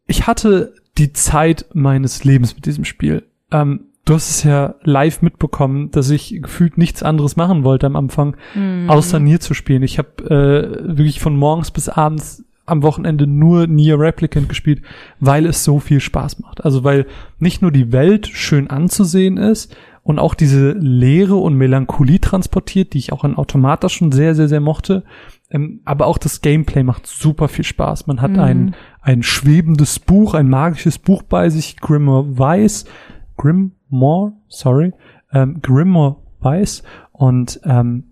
Ich 0.05 0.27
hatte 0.27 0.73
die 0.97 1.13
Zeit 1.13 1.65
meines 1.73 2.23
Lebens 2.23 2.55
mit 2.55 2.65
diesem 2.65 2.85
Spiel. 2.85 3.23
Ähm, 3.51 3.85
du 4.07 4.13
hast 4.15 4.29
es 4.29 4.43
ja 4.43 4.75
live 4.83 5.21
mitbekommen, 5.21 5.91
dass 5.91 6.09
ich 6.09 6.39
gefühlt 6.41 6.77
nichts 6.77 7.03
anderes 7.03 7.35
machen 7.35 7.63
wollte 7.63 7.85
am 7.85 7.95
Anfang, 7.95 8.35
Mhm. 8.55 8.89
außer 8.89 9.19
Nier 9.19 9.39
zu 9.39 9.53
spielen. 9.53 9.83
Ich 9.83 9.97
habe 9.99 10.23
äh, 10.23 10.97
wirklich 10.97 11.19
von 11.19 11.35
morgens 11.35 11.71
bis 11.71 11.89
abends 11.89 12.43
am 12.65 12.83
Wochenende 12.83 13.27
nur 13.27 13.67
Nier 13.67 13.97
Replicant 13.99 14.49
gespielt, 14.49 14.81
weil 15.19 15.45
es 15.45 15.63
so 15.63 15.79
viel 15.79 15.99
Spaß 16.01 16.39
macht. 16.39 16.65
Also 16.65 16.83
weil 16.83 17.05
nicht 17.39 17.61
nur 17.61 17.71
die 17.71 17.91
Welt 17.93 18.27
schön 18.27 18.69
anzusehen 18.69 19.37
ist 19.37 19.73
und 20.03 20.19
auch 20.19 20.33
diese 20.35 20.71
Leere 20.71 21.35
und 21.35 21.55
Melancholie 21.55 22.19
transportiert, 22.19 22.93
die 22.93 22.97
ich 22.97 23.13
auch 23.13 23.23
an 23.23 23.37
Automata 23.37 23.87
schon 23.89 24.11
sehr, 24.11 24.35
sehr, 24.35 24.47
sehr 24.49 24.59
mochte. 24.61 25.03
Ähm, 25.49 25.79
aber 25.85 26.07
auch 26.07 26.17
das 26.17 26.41
Gameplay 26.41 26.83
macht 26.83 27.07
super 27.07 27.47
viel 27.47 27.63
Spaß. 27.63 28.05
Man 28.07 28.21
hat 28.21 28.31
Mhm. 28.31 28.39
ein, 28.39 28.75
ein 29.01 29.23
schwebendes 29.23 29.99
Buch, 29.99 30.33
ein 30.33 30.49
magisches 30.49 30.97
Buch 30.97 31.23
bei 31.23 31.49
sich, 31.49 31.77
Grimoire 31.77 32.37
Weiß, 32.37 32.83
Grimoire, 33.37 34.33
sorry, 34.47 34.93
ähm, 35.31 35.61
Grimoire 35.61 36.17
Weiß. 36.39 36.83
Und 37.11 37.59
ähm, 37.63 38.03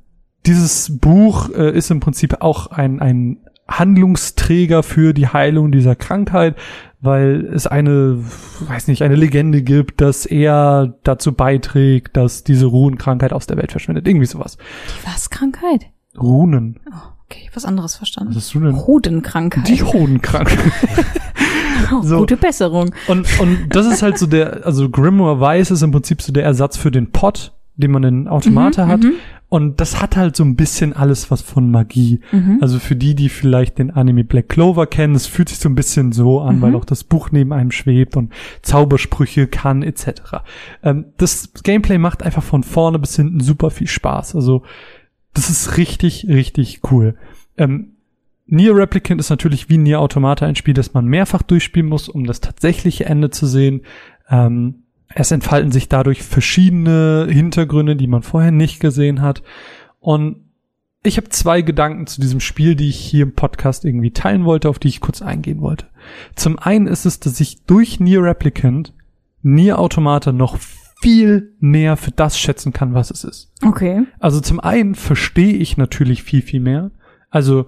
dieses 0.46 0.98
Buch 1.00 1.50
äh, 1.50 1.76
ist 1.76 1.92
im 1.92 2.00
Prinzip 2.00 2.42
auch 2.42 2.68
ein, 2.68 3.00
ein 3.00 3.38
Handlungsträger 3.68 4.84
für 4.84 5.14
die 5.14 5.28
Heilung 5.28 5.72
dieser 5.72 5.96
Krankheit, 5.96 6.56
weil 7.02 7.46
es 7.54 7.68
eine, 7.68 8.20
weiß 8.68 8.88
nicht, 8.88 9.02
eine 9.02 9.16
Legende 9.16 9.62
gibt, 9.62 10.02
dass 10.02 10.26
er 10.26 10.96
dazu 11.04 11.34
beiträgt, 11.34 12.16
dass 12.16 12.44
diese 12.44 12.68
Runenkrankheit 12.68 13.34
aus 13.34 13.48
der 13.48 13.58
Welt 13.58 13.72
verschwindet. 13.72 14.08
Irgendwie 14.08 14.26
sowas. 14.26 14.58
Die 14.90 15.08
was 15.08 15.30
Krankheit? 15.30 15.88
Runen. 16.20 16.80
Oh, 16.92 17.14
okay, 17.26 17.50
was 17.54 17.66
anderes 17.66 17.96
verstanden. 17.96 18.36
Was 18.36 18.46
ist 18.46 18.56
Runen? 18.56 18.76
Hodenkrankheit. 18.76 19.68
Die 19.68 19.82
Runenkrankheit. 19.82 20.60
oh, 21.94 22.02
so. 22.02 22.18
Gute 22.20 22.38
Besserung. 22.38 22.94
Und, 23.08 23.28
und 23.40 23.58
das 23.70 23.86
ist 23.86 24.02
halt 24.02 24.18
so 24.18 24.28
der, 24.28 24.66
also 24.66 24.90
Grimoire 24.90 25.40
Weiß 25.40 25.72
ist 25.72 25.82
im 25.82 25.92
Prinzip 25.92 26.22
so 26.22 26.32
der 26.34 26.44
Ersatz 26.44 26.78
für 26.78 26.92
den 26.92 27.12
Pot, 27.12 27.54
den 27.76 27.92
man 27.92 28.04
in 28.04 28.28
Automata 28.28 28.86
Mhm, 28.86 28.90
hat. 28.92 29.04
mhm. 29.04 29.14
Und 29.48 29.80
das 29.80 30.02
hat 30.02 30.18
halt 30.18 30.36
so 30.36 30.44
ein 30.44 30.56
bisschen 30.56 30.92
alles 30.94 31.30
was 31.30 31.42
von 31.42 31.70
Magie. 31.70 32.20
Mhm. 32.32 32.58
Also 32.62 32.80
für 32.80 32.96
die, 32.96 33.14
die 33.16 33.30
vielleicht 33.30 33.78
den 33.78 33.92
Anime 33.92 34.24
Black 34.24 34.50
Clover 34.50 34.88
kennen, 34.88 35.14
es 35.16 35.28
fühlt 35.28 35.50
sich 35.50 35.60
so 35.60 35.70
ein 35.70 35.76
bisschen 35.76 36.12
so 36.12 36.42
an, 36.42 36.58
Mhm. 36.58 36.62
weil 36.62 36.76
auch 36.76 36.84
das 36.84 37.04
Buch 37.04 37.30
neben 37.32 37.54
einem 37.54 37.72
schwebt 37.72 38.18
und 38.18 38.34
Zaubersprüche 38.64 39.48
kann 39.48 39.84
etc. 39.84 40.42
Ähm, 40.84 41.06
das 41.18 41.52
Gameplay 41.64 41.98
macht 42.00 42.24
einfach 42.24 42.44
von 42.44 42.64
vorne 42.64 42.98
bis 43.00 43.16
hinten 43.16 43.40
super 43.40 43.70
viel 43.70 43.88
Spaß. 43.88 44.36
Also 44.36 44.64
das 45.34 45.50
ist 45.50 45.78
richtig, 45.78 46.26
richtig 46.28 46.82
cool. 46.92 47.16
Ähm, 47.58 47.92
Nier 48.47 48.75
Replicant 48.75 49.19
ist 49.19 49.29
natürlich 49.29 49.69
wie 49.69 49.77
Nier 49.77 49.99
Automata 49.99 50.45
ein 50.45 50.55
Spiel, 50.55 50.73
das 50.73 50.93
man 50.93 51.05
mehrfach 51.05 51.41
durchspielen 51.41 51.89
muss, 51.89 52.10
um 52.10 52.25
das 52.25 52.41
tatsächliche 52.41 53.05
Ende 53.05 53.31
zu 53.31 53.47
sehen. 53.47 53.81
Ähm, 54.29 54.84
es 55.10 55.31
entfalten 55.31 55.71
sich 55.71 55.89
dadurch 55.89 56.23
verschiedene 56.23 57.27
Hintergründe, 57.29 57.95
die 57.95 58.08
man 58.08 58.21
vorher 58.21 58.51
nicht 58.51 58.79
gesehen 58.79 59.21
hat. 59.21 59.41
Und 59.99 60.45
ich 61.03 61.17
habe 61.17 61.29
zwei 61.29 61.62
Gedanken 61.62 62.08
zu 62.08 62.21
diesem 62.21 62.39
Spiel, 62.39 62.75
die 62.75 62.89
ich 62.89 62.97
hier 62.97 63.23
im 63.23 63.34
Podcast 63.34 63.86
irgendwie 63.86 64.12
teilen 64.12 64.45
wollte, 64.45 64.69
auf 64.69 64.79
die 64.79 64.88
ich 64.88 65.01
kurz 65.01 65.21
eingehen 65.21 65.62
wollte. 65.62 65.86
Zum 66.36 66.60
einen 66.60 66.88
ist 66.88 67.05
es, 67.05 67.19
dass 67.19 67.39
ich 67.39 67.63
durch 67.65 67.99
Nier 67.99 68.23
Replicant 68.23 68.93
Nier 69.41 69.77
Automata 69.77 70.31
noch 70.31 70.58
viel 71.01 71.53
mehr 71.60 71.97
für 71.97 72.12
das 72.12 72.39
schätzen 72.39 72.73
kann, 72.73 72.95
was 72.95 73.12
es 73.12 73.23
ist. 73.23 73.51
Okay. 73.63 74.03
Also 74.19 74.41
zum 74.41 74.60
einen 74.60 74.95
verstehe 74.95 75.53
ich 75.53 75.77
natürlich 75.77 76.23
viel, 76.23 76.41
viel 76.41 76.60
mehr. 76.60 76.89
Also 77.29 77.67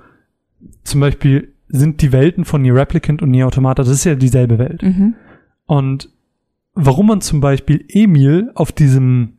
zum 0.83 1.01
Beispiel 1.01 1.53
sind 1.69 2.01
die 2.01 2.11
Welten 2.11 2.45
von 2.45 2.61
Nier 2.61 2.75
Replicant 2.75 3.21
und 3.21 3.31
Nier 3.31 3.47
Automata, 3.47 3.83
das 3.83 3.89
ist 3.91 4.03
ja 4.05 4.15
dieselbe 4.15 4.57
Welt. 4.57 4.81
Mhm. 4.83 5.15
Und 5.65 6.09
warum 6.73 7.07
man 7.07 7.21
zum 7.21 7.41
Beispiel 7.41 7.83
Emil 7.89 8.51
auf 8.55 8.71
diesem 8.71 9.33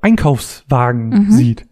Einkaufswagen 0.00 1.08
Mhm. 1.08 1.30
sieht 1.30 1.66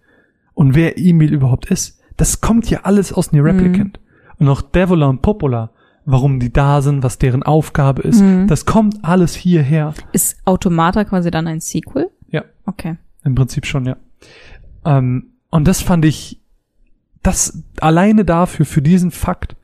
und 0.55 0.75
wer 0.75 0.99
Emil 0.99 1.33
überhaupt 1.33 1.71
ist, 1.71 2.01
das 2.17 2.41
kommt 2.41 2.69
ja 2.69 2.81
alles 2.83 3.13
aus 3.13 3.33
Nier 3.33 3.45
Replicant. 3.45 3.99
Und 4.39 4.49
auch 4.49 4.63
Devola 4.63 5.07
und 5.07 5.23
Popola, 5.23 5.71
warum 6.05 6.41
die 6.41 6.53
da 6.53 6.83
sind, 6.83 7.03
was 7.03 7.19
deren 7.19 7.43
Aufgabe 7.43 8.03
ist, 8.03 8.21
Mhm. 8.21 8.47
das 8.47 8.67
kommt 8.67 9.05
alles 9.05 9.35
hierher. 9.35 9.95
Ist 10.13 10.39
Automata 10.45 11.05
quasi 11.05 11.31
dann 11.31 11.47
ein 11.47 11.61
Sequel? 11.61 12.11
Ja. 12.31 12.45
Okay. 12.67 12.97
Im 13.25 13.35
Prinzip 13.35 13.67
schon, 13.67 13.87
ja. 13.87 13.97
Ähm, 14.85 15.33
und 15.51 15.67
das 15.69 15.83
fand 15.83 16.05
ich, 16.05 16.40
das 17.23 17.63
alleine 17.81 18.25
dafür, 18.25 18.65
für 18.67 18.83
diesen 18.83 19.11
Fakt, 19.11 19.57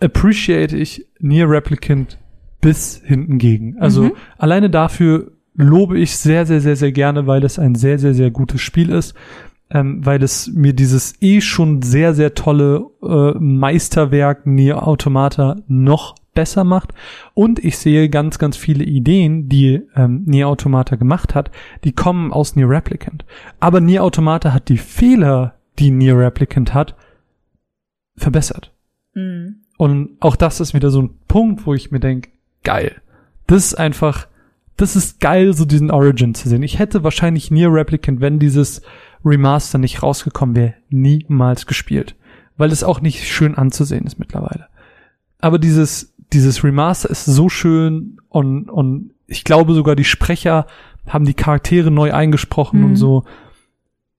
appreciate 0.00 0.76
ich 0.76 1.06
Nier 1.18 1.48
Replicant 1.48 2.18
bis 2.60 3.00
hinten 3.04 3.38
gegen. 3.38 3.78
Also 3.78 4.04
Mhm. 4.04 4.12
alleine 4.36 4.70
dafür 4.70 5.32
lobe 5.54 5.98
ich 5.98 6.16
sehr, 6.16 6.46
sehr, 6.46 6.60
sehr, 6.60 6.76
sehr 6.76 6.92
gerne, 6.92 7.26
weil 7.26 7.44
es 7.44 7.58
ein 7.58 7.74
sehr, 7.74 7.98
sehr, 7.98 8.14
sehr 8.14 8.30
gutes 8.30 8.60
Spiel 8.60 8.90
ist. 8.90 9.14
Ähm, 9.70 10.00
weil 10.06 10.22
es 10.22 10.50
mir 10.54 10.72
dieses 10.72 11.20
eh 11.20 11.42
schon 11.42 11.82
sehr, 11.82 12.14
sehr 12.14 12.32
tolle 12.34 12.86
äh, 13.02 13.32
Meisterwerk 13.38 14.46
Nier 14.46 14.86
Automata 14.86 15.56
noch 15.66 16.14
besser 16.32 16.64
macht. 16.64 16.94
Und 17.34 17.62
ich 17.62 17.76
sehe 17.76 18.08
ganz, 18.08 18.38
ganz 18.38 18.56
viele 18.56 18.84
Ideen, 18.84 19.50
die 19.50 19.82
ähm, 19.94 20.22
Nier 20.24 20.48
Automata 20.48 20.96
gemacht 20.96 21.34
hat, 21.34 21.50
die 21.84 21.92
kommen 21.92 22.32
aus 22.32 22.56
Nier 22.56 22.70
Replicant. 22.70 23.26
Aber 23.60 23.82
Nier 23.82 24.04
Automata 24.04 24.54
hat 24.54 24.70
die 24.70 24.78
Fehler, 24.78 25.56
die 25.78 25.90
Nier 25.90 26.18
Replicant 26.18 26.74
hat, 26.74 26.94
verbessert. 28.16 28.72
Mhm. 29.14 29.56
Und 29.76 30.16
auch 30.20 30.36
das 30.36 30.60
ist 30.60 30.74
wieder 30.74 30.90
so 30.90 31.02
ein 31.02 31.10
Punkt, 31.28 31.66
wo 31.66 31.74
ich 31.74 31.90
mir 31.90 32.00
denke, 32.00 32.30
geil. 32.64 33.00
Das 33.46 33.64
ist 33.64 33.74
einfach, 33.74 34.26
das 34.76 34.96
ist 34.96 35.20
geil, 35.20 35.54
so 35.54 35.64
diesen 35.64 35.90
Origin 35.90 36.34
zu 36.34 36.48
sehen. 36.48 36.62
Ich 36.62 36.78
hätte 36.78 37.04
wahrscheinlich 37.04 37.50
Nier 37.50 37.72
Replicant, 37.72 38.20
wenn 38.20 38.38
dieses 38.38 38.82
Remaster 39.24 39.78
nicht 39.78 40.02
rausgekommen 40.02 40.56
wäre, 40.56 40.74
niemals 40.90 41.66
gespielt. 41.66 42.16
Weil 42.56 42.72
es 42.72 42.82
auch 42.82 43.00
nicht 43.00 43.24
schön 43.28 43.54
anzusehen 43.54 44.04
ist 44.04 44.18
mittlerweile. 44.18 44.66
Aber 45.40 45.60
dieses, 45.60 46.12
dieses 46.32 46.64
Remaster 46.64 47.08
ist 47.08 47.24
so 47.24 47.48
schön 47.48 48.18
und, 48.28 48.68
und 48.68 49.12
ich 49.28 49.44
glaube 49.44 49.74
sogar 49.74 49.94
die 49.94 50.04
Sprecher 50.04 50.66
haben 51.06 51.24
die 51.24 51.34
Charaktere 51.34 51.90
neu 51.92 52.12
eingesprochen 52.12 52.80
Mhm. 52.80 52.86
und 52.86 52.96
so. 52.96 53.24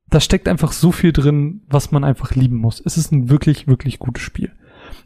Da 0.09 0.19
steckt 0.19 0.47
einfach 0.47 0.71
so 0.71 0.91
viel 0.91 1.11
drin, 1.11 1.61
was 1.69 1.91
man 1.91 2.03
einfach 2.03 2.35
lieben 2.35 2.57
muss. 2.57 2.81
Es 2.83 2.97
ist 2.97 3.11
ein 3.11 3.29
wirklich, 3.29 3.67
wirklich 3.67 3.99
gutes 3.99 4.23
Spiel. 4.23 4.51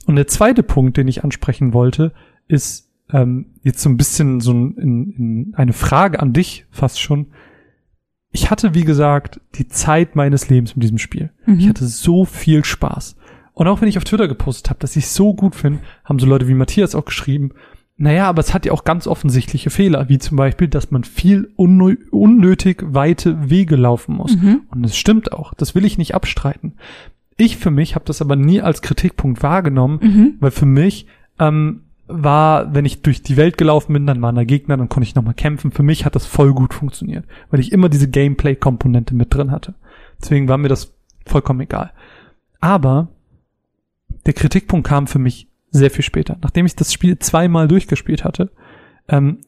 Und 0.05 0.15
der 0.15 0.27
zweite 0.27 0.63
Punkt, 0.63 0.97
den 0.97 1.07
ich 1.07 1.23
ansprechen 1.23 1.73
wollte, 1.73 2.13
ist 2.47 2.89
ähm, 3.11 3.47
jetzt 3.63 3.81
so 3.81 3.89
ein 3.89 3.97
bisschen 3.97 4.39
so 4.39 4.53
ein, 4.53 4.77
in, 4.77 5.11
in 5.11 5.53
eine 5.55 5.73
Frage 5.73 6.19
an 6.19 6.33
dich 6.33 6.65
fast 6.71 7.01
schon. 7.01 7.27
Ich 8.31 8.49
hatte, 8.49 8.73
wie 8.73 8.85
gesagt, 8.85 9.39
die 9.55 9.67
Zeit 9.67 10.15
meines 10.15 10.49
Lebens 10.49 10.75
mit 10.75 10.83
diesem 10.83 10.97
Spiel. 10.97 11.31
Mhm. 11.45 11.59
Ich 11.59 11.69
hatte 11.69 11.87
so 11.87 12.25
viel 12.25 12.63
Spaß. 12.63 13.15
Und 13.53 13.67
auch 13.67 13.81
wenn 13.81 13.87
ich 13.87 13.97
auf 13.97 14.03
Twitter 14.03 14.27
gepostet 14.27 14.69
habe, 14.69 14.79
dass 14.79 14.95
ich 14.95 15.07
so 15.07 15.33
gut 15.35 15.55
finde, 15.55 15.79
haben 16.03 16.17
so 16.17 16.25
Leute 16.25 16.47
wie 16.47 16.55
Matthias 16.55 16.95
auch 16.95 17.05
geschrieben, 17.05 17.51
naja, 17.95 18.27
aber 18.27 18.39
es 18.39 18.53
hat 18.53 18.65
ja 18.65 18.71
auch 18.71 18.83
ganz 18.83 19.07
offensichtliche 19.07 19.69
Fehler, 19.69 20.09
wie 20.09 20.17
zum 20.17 20.35
Beispiel, 20.37 20.67
dass 20.67 20.91
man 20.91 21.03
viel 21.03 21.51
unnö 21.55 21.95
unnötig 22.11 22.83
weite 22.87 23.49
Wege 23.49 23.75
laufen 23.75 24.15
muss. 24.15 24.35
Mhm. 24.35 24.61
Und 24.69 24.83
es 24.83 24.97
stimmt 24.97 25.31
auch, 25.31 25.53
das 25.53 25.75
will 25.75 25.85
ich 25.85 25.97
nicht 25.97 26.15
abstreiten. 26.15 26.73
Ich 27.37 27.57
für 27.57 27.71
mich 27.71 27.95
habe 27.95 28.05
das 28.05 28.21
aber 28.21 28.35
nie 28.35 28.61
als 28.61 28.81
Kritikpunkt 28.81 29.43
wahrgenommen, 29.43 29.99
Mhm. 30.01 30.33
weil 30.39 30.51
für 30.51 30.65
mich 30.65 31.07
ähm, 31.39 31.81
war, 32.07 32.73
wenn 32.75 32.85
ich 32.85 33.01
durch 33.01 33.21
die 33.23 33.37
Welt 33.37 33.57
gelaufen 33.57 33.93
bin, 33.93 34.05
dann 34.05 34.21
waren 34.21 34.35
da 34.35 34.43
Gegner, 34.43 34.75
dann 34.77 34.89
konnte 34.89 35.07
ich 35.07 35.15
nochmal 35.15 35.33
kämpfen. 35.33 35.71
Für 35.71 35.83
mich 35.83 36.05
hat 36.05 36.15
das 36.15 36.25
voll 36.25 36.53
gut 36.53 36.73
funktioniert, 36.73 37.25
weil 37.49 37.59
ich 37.59 37.71
immer 37.71 37.89
diese 37.89 38.09
Gameplay-Komponente 38.09 39.15
mit 39.15 39.33
drin 39.33 39.51
hatte. 39.51 39.73
Deswegen 40.21 40.47
war 40.47 40.57
mir 40.57 40.67
das 40.67 40.93
vollkommen 41.25 41.61
egal. 41.61 41.91
Aber 42.59 43.07
der 44.25 44.33
Kritikpunkt 44.33 44.87
kam 44.87 45.07
für 45.07 45.19
mich 45.19 45.47
sehr 45.73 45.91
viel 45.91 46.03
später. 46.03 46.37
Nachdem 46.41 46.65
ich 46.65 46.75
das 46.75 46.93
Spiel 46.93 47.19
zweimal 47.19 47.67
durchgespielt 47.67 48.23
hatte, 48.23 48.51
ähm, 49.09 49.39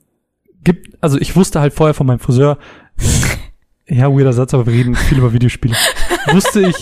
gibt, 0.63 1.01
also 1.01 1.17
ich 1.17 1.35
wusste 1.35 1.61
halt 1.61 1.73
vorher 1.73 1.93
von 1.93 2.07
meinem 2.07 2.19
Friseur, 2.19 2.57
ja, 3.87 4.11
weirder 4.11 4.33
Satz, 4.33 4.53
aber 4.53 4.65
wir 4.65 4.73
reden 4.73 4.95
viel 4.95 5.19
über 5.19 5.31
Videospiele. 5.31 5.75
wusste 6.31 6.67
ich, 6.67 6.75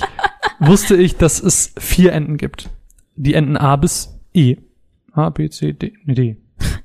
wusste 0.60 0.96
ich, 0.96 1.18
dass 1.18 1.42
es 1.42 1.74
vier 1.78 2.14
Enden 2.14 2.38
gibt. 2.38 2.70
Die 3.16 3.36
Enden 3.36 3.58
A 3.58 3.76
bis 3.76 4.20
E. 4.34 4.58
A, 5.12 5.30
B, 5.30 5.50
C, 5.50 5.74
D, 5.74 5.94
nee, 6.06 6.16
D. 6.16 6.38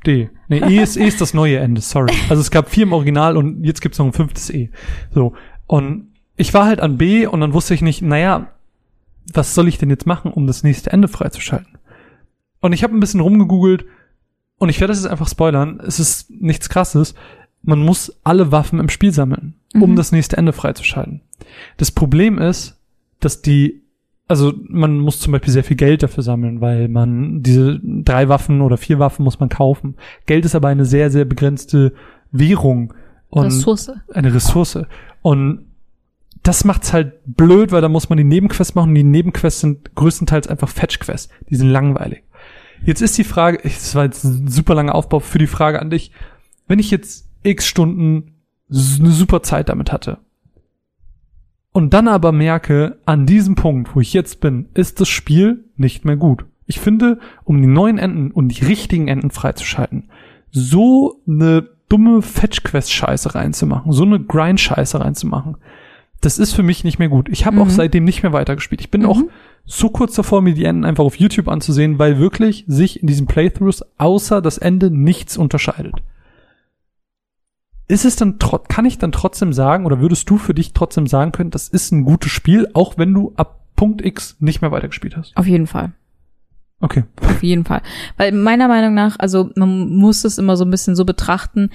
D. 0.04 0.30
Nee, 0.48 0.58
E 0.58 0.82
ist, 0.82 0.96
e 0.96 1.06
ist 1.06 1.20
das 1.20 1.32
neue 1.34 1.58
Ende, 1.58 1.80
sorry. 1.80 2.12
Also 2.28 2.40
es 2.40 2.50
gab 2.50 2.68
vier 2.68 2.82
im 2.82 2.92
Original 2.92 3.36
und 3.36 3.64
jetzt 3.64 3.80
gibt's 3.80 3.98
noch 3.98 4.06
ein 4.06 4.12
fünftes 4.12 4.50
E. 4.50 4.70
So. 5.12 5.34
Und 5.66 6.08
ich 6.36 6.52
war 6.52 6.66
halt 6.66 6.80
an 6.80 6.98
B 6.98 7.26
und 7.26 7.40
dann 7.40 7.52
wusste 7.52 7.74
ich 7.74 7.82
nicht, 7.82 8.02
naja, 8.02 8.52
was 9.32 9.54
soll 9.54 9.68
ich 9.68 9.78
denn 9.78 9.90
jetzt 9.90 10.06
machen, 10.06 10.32
um 10.32 10.46
das 10.46 10.62
nächste 10.62 10.90
Ende 10.90 11.08
freizuschalten? 11.08 11.78
Und 12.60 12.72
ich 12.72 12.82
habe 12.82 12.96
ein 12.96 13.00
bisschen 13.00 13.20
rumgegoogelt 13.20 13.84
und 14.58 14.68
ich 14.68 14.80
werde 14.80 14.92
das 14.92 15.02
jetzt 15.02 15.10
einfach 15.10 15.28
spoilern. 15.28 15.80
Es 15.86 16.00
ist 16.00 16.30
nichts 16.30 16.68
krasses. 16.68 17.14
Man 17.62 17.80
muss 17.80 18.18
alle 18.24 18.50
Waffen 18.52 18.78
im 18.80 18.88
Spiel 18.88 19.12
sammeln, 19.12 19.54
um 19.74 19.92
Mhm. 19.92 19.96
das 19.96 20.12
nächste 20.12 20.36
Ende 20.36 20.52
freizuschalten. 20.52 21.20
Das 21.76 21.90
Problem 21.90 22.38
ist, 22.38 22.80
dass 23.20 23.42
die 23.42 23.82
also 24.30 24.52
man 24.68 24.98
muss 24.98 25.20
zum 25.20 25.32
Beispiel 25.32 25.54
sehr 25.54 25.64
viel 25.64 25.78
Geld 25.78 26.02
dafür 26.02 26.22
sammeln, 26.22 26.60
weil 26.60 26.88
man 26.88 27.42
diese 27.42 27.80
drei 27.82 28.28
Waffen 28.28 28.60
oder 28.60 28.76
vier 28.76 28.98
Waffen 28.98 29.24
muss 29.24 29.40
man 29.40 29.48
kaufen. 29.48 29.94
Geld 30.26 30.44
ist 30.44 30.54
aber 30.54 30.68
eine 30.68 30.84
sehr, 30.84 31.10
sehr 31.10 31.24
begrenzte 31.24 31.94
Währung. 32.30 32.92
Und 33.30 33.46
Ressource. 33.46 33.90
Eine 34.12 34.34
Ressource. 34.34 34.80
Und 35.22 35.64
das 36.42 36.64
macht's 36.66 36.92
halt 36.92 37.14
blöd, 37.24 37.72
weil 37.72 37.80
da 37.80 37.88
muss 37.88 38.10
man 38.10 38.18
die 38.18 38.24
Nebenquests 38.24 38.74
machen. 38.74 38.90
Und 38.90 38.96
die 38.96 39.02
Nebenquests 39.02 39.62
sind 39.62 39.94
größtenteils 39.94 40.46
einfach 40.46 40.68
Fetch-Quests. 40.68 41.30
Die 41.48 41.56
sind 41.56 41.70
langweilig. 41.70 42.22
Jetzt 42.84 43.00
ist 43.02 43.18
die 43.18 43.24
Frage, 43.24 43.58
es 43.64 43.94
war 43.94 44.04
jetzt 44.04 44.24
ein 44.24 44.48
super 44.48 44.74
langer 44.74 44.94
Aufbau 44.94 45.20
für 45.20 45.38
die 45.38 45.46
Frage 45.46 45.80
an 45.80 45.90
dich. 45.90 46.12
Wenn 46.66 46.78
ich 46.78 46.90
jetzt 46.90 47.28
x 47.42 47.66
Stunden 47.66 48.34
eine 48.70 49.10
super 49.10 49.42
Zeit 49.42 49.68
damit 49.68 49.92
hatte 49.92 50.18
und 51.72 51.94
dann 51.94 52.08
aber 52.08 52.32
merke, 52.32 52.98
an 53.06 53.26
diesem 53.26 53.54
Punkt, 53.54 53.94
wo 53.94 54.00
ich 54.00 54.12
jetzt 54.12 54.40
bin, 54.40 54.68
ist 54.74 55.00
das 55.00 55.08
Spiel 55.08 55.64
nicht 55.76 56.04
mehr 56.04 56.16
gut. 56.16 56.44
Ich 56.66 56.80
finde, 56.80 57.18
um 57.44 57.60
die 57.60 57.66
neuen 57.68 57.98
Enden 57.98 58.30
und 58.30 58.48
die 58.48 58.64
richtigen 58.64 59.08
Enden 59.08 59.30
freizuschalten, 59.30 60.10
so 60.50 61.22
eine 61.26 61.68
dumme 61.88 62.20
Fetch-Quest-Scheiße 62.20 63.34
reinzumachen, 63.34 63.92
so 63.92 64.02
eine 64.04 64.20
Grind-Scheiße 64.20 65.00
reinzumachen, 65.00 65.56
das 66.20 66.38
ist 66.38 66.52
für 66.52 66.62
mich 66.62 66.84
nicht 66.84 66.98
mehr 66.98 67.08
gut. 67.08 67.28
Ich 67.30 67.46
habe 67.46 67.56
Mhm. 67.56 67.62
auch 67.62 67.70
seitdem 67.70 68.04
nicht 68.04 68.22
mehr 68.22 68.32
weitergespielt. 68.32 68.80
Ich 68.80 68.90
bin 68.90 69.02
Mhm. 69.02 69.06
auch 69.06 69.22
so 69.70 69.90
kurz 69.90 70.14
davor, 70.14 70.40
mir 70.40 70.54
die 70.54 70.64
Enden 70.64 70.86
einfach 70.86 71.04
auf 71.04 71.16
YouTube 71.16 71.46
anzusehen, 71.46 71.98
weil 71.98 72.18
wirklich 72.18 72.64
sich 72.66 73.02
in 73.02 73.06
diesen 73.06 73.26
Playthroughs 73.26 73.84
außer 73.98 74.40
das 74.40 74.56
Ende 74.56 74.90
nichts 74.90 75.36
unterscheidet. 75.36 75.94
Ist 77.86 78.06
es 78.06 78.16
dann 78.16 78.38
kann 78.68 78.86
ich 78.86 78.98
dann 78.98 79.12
trotzdem 79.12 79.52
sagen, 79.52 79.84
oder 79.84 80.00
würdest 80.00 80.28
du 80.30 80.38
für 80.38 80.54
dich 80.54 80.72
trotzdem 80.72 81.06
sagen 81.06 81.32
können, 81.32 81.50
das 81.50 81.68
ist 81.68 81.92
ein 81.92 82.04
gutes 82.04 82.32
Spiel, 82.32 82.68
auch 82.72 82.96
wenn 82.96 83.12
du 83.12 83.32
ab 83.36 83.60
Punkt 83.76 84.04
X 84.04 84.36
nicht 84.40 84.62
mehr 84.62 84.72
weitergespielt 84.72 85.16
hast? 85.16 85.36
Auf 85.36 85.46
jeden 85.46 85.66
Fall. 85.66 85.92
Okay. 86.80 87.04
Auf 87.20 87.42
jeden 87.42 87.64
Fall. 87.64 87.82
Weil 88.16 88.32
meiner 88.32 88.68
Meinung 88.68 88.94
nach, 88.94 89.18
also 89.18 89.50
man 89.54 89.90
muss 89.90 90.24
es 90.24 90.38
immer 90.38 90.56
so 90.56 90.64
ein 90.64 90.70
bisschen 90.70 90.96
so 90.96 91.04
betrachten, 91.04 91.70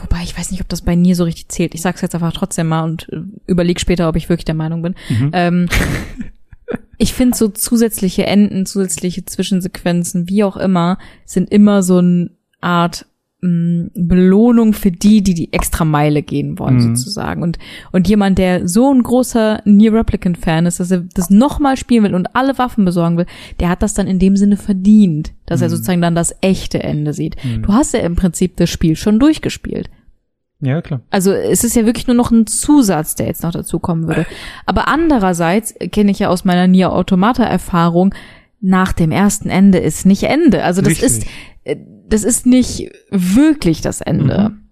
wobei 0.00 0.22
ich 0.22 0.36
weiß 0.36 0.50
nicht, 0.50 0.60
ob 0.60 0.68
das 0.68 0.82
bei 0.82 0.96
Nier 0.96 1.14
so 1.14 1.24
richtig 1.24 1.48
zählt. 1.48 1.74
Ich 1.74 1.82
sag's 1.82 2.00
jetzt 2.00 2.14
einfach 2.14 2.32
trotzdem 2.32 2.68
mal 2.68 2.82
und 2.82 3.08
äh, 3.12 3.20
überleg 3.46 3.78
später, 3.78 4.08
ob 4.08 4.16
ich 4.16 4.28
wirklich 4.28 4.44
der 4.44 4.54
Meinung 4.54 4.82
bin. 4.82 4.94
Mhm. 5.08 5.30
Ähm, 5.32 5.68
ich 6.98 7.14
finde 7.14 7.36
so 7.36 7.48
zusätzliche 7.48 8.26
Enden, 8.26 8.66
zusätzliche 8.66 9.24
Zwischensequenzen, 9.24 10.28
wie 10.28 10.44
auch 10.44 10.56
immer, 10.56 10.98
sind 11.24 11.50
immer 11.50 11.82
so 11.82 11.98
eine 11.98 12.30
Art 12.60 13.06
mh, 13.40 13.90
Belohnung 13.94 14.72
für 14.72 14.90
die, 14.90 15.22
die 15.22 15.34
die 15.34 15.52
extra 15.52 15.84
Meile 15.84 16.22
gehen 16.22 16.58
wollen, 16.58 16.74
Mhm. 16.76 16.96
sozusagen. 16.96 17.42
Und, 17.44 17.56
und 17.92 18.08
jemand, 18.08 18.36
der 18.38 18.66
so 18.66 18.92
ein 18.92 19.00
großer 19.02 19.62
Nier 19.64 19.92
Replicant-Fan 19.92 20.66
ist, 20.66 20.80
dass 20.80 20.90
er 20.90 21.04
das 21.14 21.30
nochmal 21.30 21.76
spielen 21.76 22.02
will 22.02 22.14
und 22.16 22.34
alle 22.34 22.58
Waffen 22.58 22.84
besorgen 22.84 23.16
will, 23.16 23.26
der 23.60 23.68
hat 23.68 23.82
das 23.84 23.94
dann 23.94 24.08
in 24.08 24.18
dem 24.18 24.36
Sinne 24.36 24.56
verdient, 24.56 25.32
dass 25.46 25.60
er 25.62 25.68
Mhm. 25.68 25.72
sozusagen 25.72 26.00
dann 26.02 26.16
das 26.16 26.34
echte 26.40 26.82
Ende 26.82 27.12
sieht. 27.12 27.36
Mhm. 27.44 27.62
Du 27.62 27.72
hast 27.72 27.94
ja 27.94 28.00
im 28.00 28.16
Prinzip 28.16 28.56
das 28.56 28.70
Spiel 28.70 28.96
schon 28.96 29.20
durchgespielt. 29.20 29.88
Ja, 30.60 30.82
klar. 30.82 31.02
Also 31.10 31.32
es 31.32 31.62
ist 31.62 31.76
ja 31.76 31.86
wirklich 31.86 32.06
nur 32.08 32.16
noch 32.16 32.30
ein 32.30 32.46
Zusatz, 32.46 33.14
der 33.14 33.26
jetzt 33.26 33.42
noch 33.42 33.52
dazu 33.52 33.78
kommen 33.78 34.08
würde. 34.08 34.26
Aber 34.66 34.88
andererseits 34.88 35.74
kenne 35.92 36.10
ich 36.10 36.18
ja 36.18 36.28
aus 36.28 36.44
meiner 36.44 36.66
Nier 36.66 36.92
Automata 36.92 37.44
Erfahrung, 37.44 38.14
nach 38.60 38.92
dem 38.92 39.12
ersten 39.12 39.50
Ende 39.50 39.78
ist 39.78 40.04
nicht 40.04 40.24
Ende. 40.24 40.64
Also 40.64 40.82
das 40.82 41.00
Richtig. 41.00 41.06
ist 41.06 41.26
äh, 41.64 41.76
das 42.08 42.24
ist 42.24 42.46
nicht 42.46 42.90
wirklich 43.10 43.82
das 43.82 44.00
Ende. 44.00 44.50
Mhm. 44.50 44.62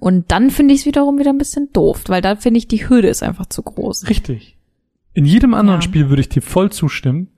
Und 0.00 0.30
dann 0.30 0.50
finde 0.50 0.74
ich 0.74 0.80
es 0.80 0.86
wiederum 0.86 1.18
wieder 1.18 1.30
ein 1.30 1.38
bisschen 1.38 1.72
doof, 1.72 2.04
weil 2.08 2.20
da 2.20 2.36
finde 2.36 2.58
ich 2.58 2.68
die 2.68 2.88
Hürde 2.88 3.08
ist 3.08 3.22
einfach 3.22 3.46
zu 3.46 3.62
groß. 3.62 4.08
Richtig. 4.08 4.58
In 5.14 5.24
jedem 5.24 5.54
anderen 5.54 5.80
Ja. 5.80 5.82
Spiel 5.82 6.10
würde 6.10 6.20
ich 6.20 6.28
dir 6.28 6.42
voll 6.42 6.70
zustimmen, 6.70 7.28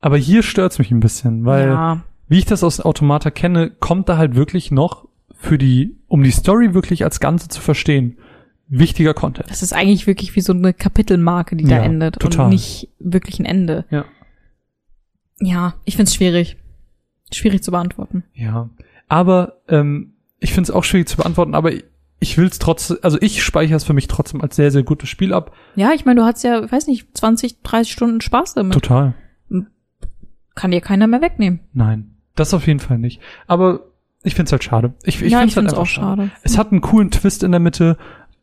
aber 0.00 0.16
hier 0.16 0.42
stört's 0.42 0.78
mich 0.78 0.92
ein 0.92 1.00
bisschen, 1.00 1.44
weil 1.44 1.68
ja, 1.68 2.04
wie 2.28 2.38
ich 2.38 2.46
das 2.46 2.62
aus 2.62 2.80
Automata 2.80 3.30
kenne, 3.30 3.70
kommt 3.70 4.08
da 4.08 4.16
halt 4.16 4.36
wirklich 4.36 4.70
noch 4.70 5.08
für 5.44 5.58
die, 5.58 5.96
um 6.08 6.22
die 6.22 6.30
Story 6.30 6.74
wirklich 6.74 7.04
als 7.04 7.20
Ganze 7.20 7.48
zu 7.48 7.60
verstehen, 7.60 8.18
wichtiger 8.66 9.12
Content. 9.14 9.50
das 9.50 9.62
ist 9.62 9.72
eigentlich 9.74 10.06
wirklich 10.06 10.34
wie 10.36 10.40
so 10.40 10.52
eine 10.52 10.72
Kapitelmarke, 10.72 11.54
die 11.56 11.64
Ja, 11.64 11.78
da 11.78 11.84
endet 11.84 12.18
total. 12.18 12.46
und 12.46 12.50
nicht 12.50 12.88
wirklich 12.98 13.38
ein 13.38 13.44
Ende. 13.44 13.84
Ja. 13.90 14.04
Ja, 15.40 15.74
ich 15.84 15.96
finde 15.96 16.08
es 16.08 16.14
schwierig. 16.14 16.56
Schwierig 17.32 17.62
zu 17.62 17.70
beantworten. 17.72 18.24
Ja. 18.34 18.70
Aber 19.08 19.60
ähm, 19.68 20.14
ich 20.38 20.52
finde 20.52 20.68
es 20.68 20.70
auch 20.70 20.84
schwierig 20.84 21.08
zu 21.08 21.16
beantworten, 21.16 21.54
aber 21.54 21.72
ich 22.20 22.38
will 22.38 22.46
es 22.46 22.58
trotzdem, 22.58 22.98
also 23.02 23.18
ich 23.20 23.42
speichere 23.42 23.76
es 23.76 23.84
für 23.84 23.92
mich 23.92 24.08
trotzdem 24.08 24.40
als 24.40 24.56
sehr, 24.56 24.70
sehr 24.70 24.82
gutes 24.82 25.08
Spiel 25.10 25.34
ab. 25.34 25.52
Ja, 25.74 25.92
ich 25.92 26.04
meine, 26.06 26.20
du 26.20 26.26
hast 26.26 26.42
ja, 26.42 26.70
weiß 26.70 26.86
nicht, 26.86 27.16
20, 27.16 27.60
30 27.62 27.92
Stunden 27.92 28.20
Spaß 28.22 28.54
damit. 28.54 28.72
Total. 28.72 29.14
Kann 30.54 30.70
dir 30.70 30.80
keiner 30.80 31.06
mehr 31.06 31.20
wegnehmen. 31.20 31.60
Nein. 31.72 32.14
Das 32.36 32.54
auf 32.54 32.66
jeden 32.66 32.80
Fall 32.80 32.98
nicht. 32.98 33.20
Aber 33.46 33.80
ich 34.24 34.34
finde 34.34 34.48
es 34.48 34.52
halt 34.52 34.64
schade. 34.64 34.94
Ich, 35.04 35.22
ich 35.22 35.30
ja, 35.30 35.38
finde 35.38 35.50
es 35.50 35.56
halt 35.56 35.66
einfach 35.68 35.78
auch 35.82 35.86
schade. 35.86 36.30
Es 36.42 36.58
hat 36.58 36.72
einen 36.72 36.80
coolen 36.80 37.10
Twist 37.10 37.42
in 37.44 37.52
der 37.52 37.60
Mitte. 37.60 37.96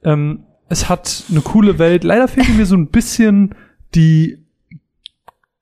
Ähm, 0.04 0.44
es 0.70 0.88
hat 0.88 1.24
eine 1.30 1.42
coole 1.42 1.80
Welt. 1.80 2.04
Leider 2.06 2.28
fehlt 2.30 2.56
mir 2.56 2.66
so 2.66 2.76
ein 2.78 2.88
bisschen 2.88 3.56
die 3.94 4.38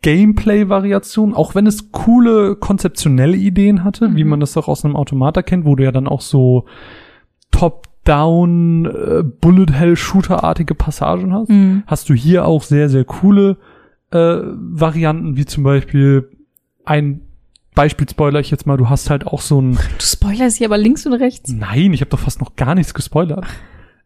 Gameplay-Variation, 0.02 1.34
auch 1.34 1.56
wenn 1.56 1.68
es 1.68 1.92
coole 1.92 2.56
konzeptionelle 2.56 3.36
Ideen 3.36 3.84
hatte, 3.84 4.16
wie 4.16 4.24
Mhm. 4.24 4.30
man 4.30 4.40
das 4.40 4.54
doch 4.54 4.68
aus 4.68 4.86
einem 4.86 4.96
Automata 4.96 5.42
kennt, 5.42 5.66
wo 5.66 5.76
du 5.76 5.84
ja 5.84 5.92
dann 5.92 6.08
auch 6.08 6.22
so 6.22 6.66
Top-Down 7.52 8.86
äh, 8.86 9.24
Bullet-Hell-Shooter-artige 9.24 10.76
Passagen 10.76 11.34
hast. 11.34 11.50
Mhm. 11.50 11.84
Hast 11.88 12.10
du 12.10 12.14
hier 12.14 12.46
auch 12.46 12.64
sehr, 12.64 12.90
sehr 12.90 13.04
coole 13.04 13.58
äh, 14.12 14.38
Varianten, 14.44 15.36
wie 15.38 15.46
zum 15.46 15.64
Beispiel 15.64 16.30
ein 16.86 17.22
Beispiel 17.76 18.10
spoiler 18.10 18.40
ich 18.40 18.52
jetzt 18.52 18.66
mal, 18.66 18.78
du 18.78 18.90
hast 18.90 19.10
halt 19.10 19.26
auch 19.28 19.42
so 19.42 19.62
ein 19.62 19.74
Du 19.74 20.06
spoilerst 20.06 20.58
hier 20.58 20.68
aber 20.68 20.78
links 20.78 21.06
und 21.06 21.14
rechts. 21.14 21.52
Nein, 21.52 21.94
ich 21.94 22.02
habe 22.02 22.10
doch 22.10 22.20
fast 22.20 22.42
noch 22.42 22.56
gar 22.56 22.76
nichts 22.76 22.94
gespoilert. 22.94 23.46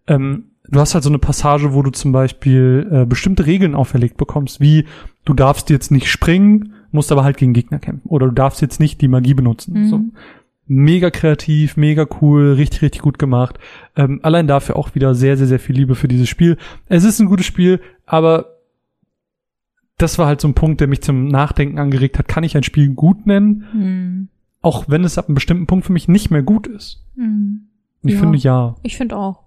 Ähm, 0.07 0.51
du 0.67 0.79
hast 0.79 0.93
halt 0.93 1.03
so 1.03 1.09
eine 1.09 1.19
Passage, 1.19 1.73
wo 1.73 1.81
du 1.81 1.91
zum 1.91 2.11
Beispiel 2.11 2.87
äh, 2.91 3.05
bestimmte 3.05 3.45
Regeln 3.45 3.75
auferlegt 3.75 4.17
bekommst, 4.17 4.59
wie 4.59 4.85
du 5.25 5.33
darfst 5.33 5.69
jetzt 5.69 5.91
nicht 5.91 6.09
springen, 6.09 6.73
musst 6.91 7.11
aber 7.11 7.23
halt 7.23 7.37
gegen 7.37 7.53
Gegner 7.53 7.79
kämpfen. 7.79 8.07
Oder 8.07 8.27
du 8.27 8.33
darfst 8.33 8.61
jetzt 8.61 8.79
nicht 8.79 9.01
die 9.01 9.07
Magie 9.07 9.33
benutzen. 9.33 9.73
Mhm. 9.73 9.89
So. 9.89 10.01
Mega 10.65 11.09
kreativ, 11.09 11.75
mega 11.75 12.07
cool, 12.21 12.53
richtig, 12.53 12.81
richtig 12.83 13.01
gut 13.01 13.19
gemacht. 13.19 13.59
Ähm, 13.95 14.19
allein 14.23 14.47
dafür 14.47 14.77
auch 14.77 14.95
wieder 14.95 15.13
sehr, 15.13 15.35
sehr, 15.37 15.47
sehr 15.47 15.59
viel 15.59 15.75
Liebe 15.75 15.95
für 15.95 16.07
dieses 16.07 16.29
Spiel. 16.29 16.57
Es 16.87 17.03
ist 17.03 17.19
ein 17.19 17.27
gutes 17.27 17.45
Spiel, 17.45 17.81
aber 18.05 18.52
das 19.97 20.17
war 20.17 20.27
halt 20.27 20.41
so 20.41 20.47
ein 20.47 20.53
Punkt, 20.55 20.81
der 20.81 20.87
mich 20.87 21.01
zum 21.01 21.27
Nachdenken 21.27 21.79
angeregt 21.79 22.17
hat. 22.19 22.27
Kann 22.27 22.43
ich 22.43 22.57
ein 22.57 22.63
Spiel 22.63 22.89
gut 22.89 23.25
nennen, 23.25 23.63
Mhm. 23.73 24.27
auch 24.61 24.85
wenn 24.87 25.03
es 25.03 25.17
ab 25.17 25.27
einem 25.27 25.35
bestimmten 25.35 25.67
Punkt 25.67 25.85
für 25.85 25.93
mich 25.93 26.07
nicht 26.07 26.31
mehr 26.31 26.43
gut 26.43 26.67
ist? 26.67 27.03
Mhm. 27.15 27.67
Und 28.01 28.09
ich 28.09 28.15
Ja. 28.15 28.19
finde 28.19 28.37
ja. 28.39 28.75
Ich 28.83 28.97
finde 28.97 29.15
auch. 29.17 29.43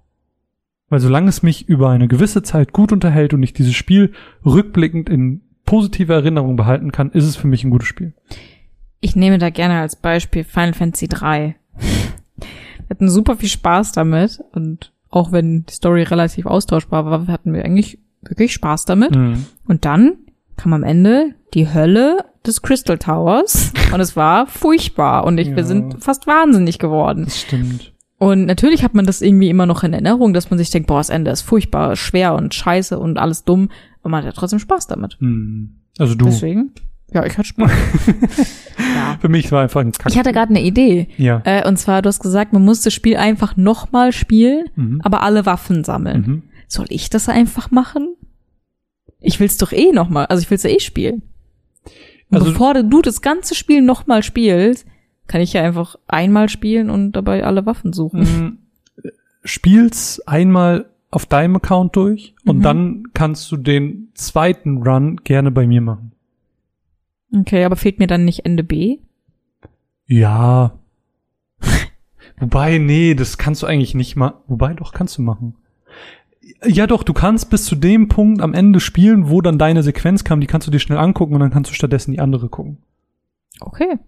Weil 0.88 1.00
solange 1.00 1.28
es 1.28 1.42
mich 1.42 1.68
über 1.68 1.90
eine 1.90 2.06
gewisse 2.08 2.42
Zeit 2.42 2.72
gut 2.72 2.92
unterhält 2.92 3.34
und 3.34 3.42
ich 3.42 3.52
dieses 3.52 3.74
Spiel 3.74 4.12
rückblickend 4.44 5.08
in 5.08 5.40
positive 5.64 6.12
Erinnerung 6.12 6.54
behalten 6.54 6.92
kann, 6.92 7.10
ist 7.10 7.24
es 7.24 7.34
für 7.34 7.48
mich 7.48 7.64
ein 7.64 7.70
gutes 7.70 7.88
Spiel. 7.88 8.14
Ich 9.00 9.16
nehme 9.16 9.38
da 9.38 9.50
gerne 9.50 9.80
als 9.80 9.96
Beispiel 9.96 10.44
Final 10.44 10.74
Fantasy 10.74 11.08
3. 11.08 11.56
Wir 12.36 12.90
hatten 12.90 13.08
super 13.10 13.36
viel 13.36 13.48
Spaß 13.48 13.90
damit 13.92 14.40
und 14.52 14.92
auch 15.10 15.32
wenn 15.32 15.64
die 15.66 15.72
Story 15.72 16.04
relativ 16.04 16.46
austauschbar 16.46 17.04
war, 17.06 17.26
hatten 17.26 17.52
wir 17.52 17.64
eigentlich 17.64 17.98
wirklich 18.22 18.52
Spaß 18.52 18.84
damit. 18.84 19.14
Mhm. 19.16 19.44
Und 19.66 19.84
dann 19.84 20.18
kam 20.56 20.72
am 20.72 20.82
Ende 20.82 21.34
die 21.54 21.72
Hölle 21.72 22.24
des 22.46 22.62
Crystal 22.62 22.98
Towers 22.98 23.72
und 23.92 24.00
es 24.00 24.16
war 24.16 24.46
furchtbar 24.46 25.24
und 25.24 25.38
ich, 25.38 25.48
Ja. 25.48 25.56
wir 25.56 25.64
sind 25.64 26.02
fast 26.02 26.26
wahnsinnig 26.26 26.78
geworden. 26.78 27.24
Das 27.24 27.40
stimmt. 27.40 27.92
Und 28.18 28.46
natürlich 28.46 28.82
hat 28.82 28.94
man 28.94 29.04
das 29.04 29.20
irgendwie 29.20 29.50
immer 29.50 29.66
noch 29.66 29.82
in 29.84 29.92
Erinnerung, 29.92 30.32
dass 30.32 30.48
man 30.50 30.58
sich 30.58 30.70
denkt, 30.70 30.86
boah, 30.88 30.98
das 30.98 31.10
Ende 31.10 31.30
ist 31.30 31.42
furchtbar, 31.42 31.96
schwer 31.96 32.34
und 32.34 32.54
scheiße 32.54 32.98
und 32.98 33.18
alles 33.18 33.44
dumm. 33.44 33.68
Und 34.02 34.10
man 34.10 34.18
hat 34.20 34.24
ja 34.26 34.32
trotzdem 34.32 34.58
Spaß 34.58 34.86
damit. 34.86 35.16
Mhm. 35.20 35.76
Also 35.98 36.14
du. 36.14 36.24
Deswegen, 36.26 36.72
ja, 37.12 37.26
ich 37.26 37.36
hatte 37.36 37.48
Spaß. 37.48 37.70
ja. 38.78 39.18
Für 39.20 39.28
mich 39.28 39.52
war 39.52 39.62
einfach 39.62 39.80
ein 39.82 39.92
Kack. 39.92 40.10
Ich 40.12 40.18
hatte 40.18 40.32
gerade 40.32 40.50
eine 40.50 40.62
Idee. 40.62 41.08
ja. 41.18 41.42
Äh, 41.44 41.68
und 41.68 41.76
zwar, 41.78 42.00
du 42.02 42.08
hast 42.08 42.20
gesagt, 42.20 42.52
man 42.52 42.64
muss 42.64 42.80
das 42.82 42.94
Spiel 42.94 43.16
einfach 43.16 43.56
nochmal 43.56 44.12
spielen, 44.12 44.66
Mhm. 44.76 45.00
aber 45.04 45.22
alle 45.22 45.44
Waffen 45.46 45.84
sammeln. 45.84 46.20
Mhm. 46.26 46.42
Soll 46.68 46.86
ich 46.88 47.10
das 47.10 47.28
einfach 47.28 47.70
machen? 47.70 48.08
Ich 49.26 49.40
will's 49.40 49.56
doch 49.58 49.72
eh 49.72 49.92
nochmal, 49.92 50.26
also 50.26 50.40
ich 50.42 50.50
will's 50.50 50.62
ja 50.62 50.70
eh 50.70 50.80
spielen. 50.80 51.22
Und 52.30 52.38
Also- 52.38 52.52
bevor 52.52 52.74
du 52.74 53.02
das 53.02 53.20
ganze 53.22 53.54
Spiel 53.54 53.82
nochmal 53.82 54.22
spielst, 54.22 54.86
kann 55.26 55.40
ich 55.40 55.52
ja 55.52 55.62
einfach 55.62 55.96
einmal 56.06 56.48
spielen 56.48 56.90
und 56.90 57.12
dabei 57.12 57.44
alle 57.44 57.66
Waffen 57.66 57.92
suchen. 57.92 58.20
Mhm. 58.20 58.58
Spiel's 59.44 60.20
einmal 60.26 60.86
auf 61.10 61.26
deinem 61.26 61.56
Account 61.56 61.96
durch 61.96 62.34
und 62.44 62.58
Mhm. 62.58 62.62
dann 62.62 63.02
kannst 63.14 63.50
du 63.50 63.56
den 63.56 64.08
zweiten 64.14 64.82
Run 64.82 65.16
gerne 65.24 65.50
bei 65.50 65.66
mir 65.66 65.80
machen. 65.80 66.12
Okay, 67.34 67.64
aber 67.64 67.76
fehlt 67.76 67.98
mir 67.98 68.06
dann 68.06 68.24
nicht 68.24 68.44
Ende 68.44 68.62
B? 68.64 68.98
Ja. 70.06 70.78
Wobei, 72.38 72.78
nee, 72.78 73.14
das 73.14 73.38
kannst 73.38 73.62
du 73.62 73.66
eigentlich 73.66 73.94
nicht 73.94 74.14
mal. 74.16 74.34
Wobei, 74.46 74.74
doch, 74.74 74.92
kannst 74.92 75.18
du 75.18 75.22
machen. 75.22 75.54
Ja, 76.64 76.86
doch, 76.86 77.02
du 77.02 77.12
kannst 77.12 77.50
bis 77.50 77.64
zu 77.64 77.74
dem 77.76 78.08
Punkt 78.08 78.40
am 78.40 78.54
Ende 78.54 78.80
spielen, 78.80 79.28
wo 79.28 79.40
dann 79.40 79.58
deine 79.58 79.82
Sequenz 79.82 80.24
kam, 80.24 80.40
die 80.40 80.46
kannst 80.46 80.66
du 80.66 80.70
dir 80.70 80.78
schnell 80.78 80.98
angucken 80.98 81.34
und 81.34 81.40
dann 81.40 81.50
kannst 81.50 81.70
du 81.70 81.74
stattdessen 81.74 82.12
die 82.12 82.20
andere 82.20 82.48
gucken. 82.48 82.78
Okay, 83.60 83.98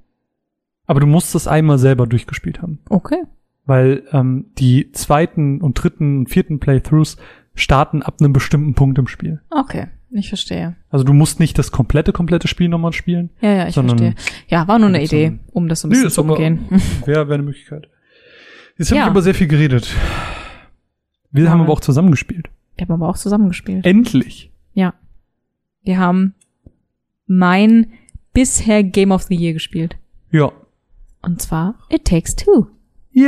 Aber 0.87 1.01
du 1.01 1.07
musst 1.07 1.35
es 1.35 1.47
einmal 1.49 1.79
selber 1.79 2.07
durchgespielt 2.07 2.63
haben. 2.63 2.81
okay. 2.89 3.23
Weil 3.67 4.05
ähm, 4.13 4.47
die 4.59 4.93
zweiten 4.93 5.61
und 5.61 5.75
dritten 5.75 6.21
und 6.21 6.31
vierten 6.31 6.59
Playthroughs 6.59 7.19
starten 7.55 8.03
ab 8.03 8.15
einem 8.21 8.33
bestimmten 8.33 8.73
Punkt 8.75 8.99
im 8.99 9.07
Spiel. 9.09 9.43
Okay, 9.51 9.89
ich 10.11 10.29
verstehe. 10.29 10.77
Also 10.89 11.05
du 11.05 11.13
musst 11.13 11.39
nicht 11.39 11.59
das 11.59 11.71
komplette, 11.71 12.13
komplette 12.13 12.49
Spiel 12.49 12.69
nochmal 12.71 12.95
spielen. 12.95 13.29
Ja, 13.43 13.53
ja, 13.53 13.69
ich 13.69 13.75
verstehe. 13.75 14.15
Ja, 14.49 14.67
war 14.69 14.79
nur 14.79 14.89
eine 14.89 15.03
Idee, 15.03 15.39
um 15.53 15.69
das 15.69 15.81
so 15.83 15.89
ein 15.89 15.91
bisschen 15.91 16.07
ist 16.07 16.15
zu 16.15 16.23
umgehen. 16.23 16.61
Wäre 17.05 17.29
wär 17.29 17.35
eine 17.35 17.43
Möglichkeit. 17.43 17.89
Jetzt 18.79 18.91
habe 18.91 18.99
Ja. 19.01 19.05
ich 19.05 19.11
aber 19.11 19.21
sehr 19.23 19.35
viel 19.35 19.49
geredet. 19.49 19.95
Wir 21.31 21.45
Ja. 21.45 21.51
haben 21.51 21.61
aber 21.61 21.73
auch 21.73 21.81
zusammengespielt. 21.81 22.49
Wir 22.77 22.87
haben 22.87 22.93
aber 22.95 23.09
auch 23.09 23.17
zusammengespielt. 23.17 23.85
Endlich. 23.85 24.51
Ja. 24.75 24.95
Wir 25.83 25.99
haben 25.99 26.35
mein 27.27 27.89
bisher 28.33 28.83
Game 28.85 29.11
of 29.13 29.25
the 29.25 29.35
Year 29.35 29.53
gespielt. 29.53 29.97
Ja. 30.31 30.53
Und 31.23 31.43
zwar 31.43 31.75
It 31.91 32.05
Takes 32.05 32.37
Two. 32.37 32.67
Yay! 33.13 33.25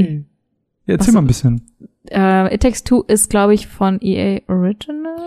Yay. 0.00 0.24
Ja, 0.86 0.94
erzähl 0.94 1.08
Was- 1.08 1.14
mal 1.14 1.22
ein 1.22 1.26
bisschen. 1.26 1.62
Äh, 2.10 2.54
It 2.54 2.62
Takes 2.62 2.84
Two 2.84 3.02
ist, 3.08 3.30
glaube 3.30 3.54
ich, 3.54 3.66
von 3.66 3.98
EA 4.02 4.40
Originals. 4.48 5.22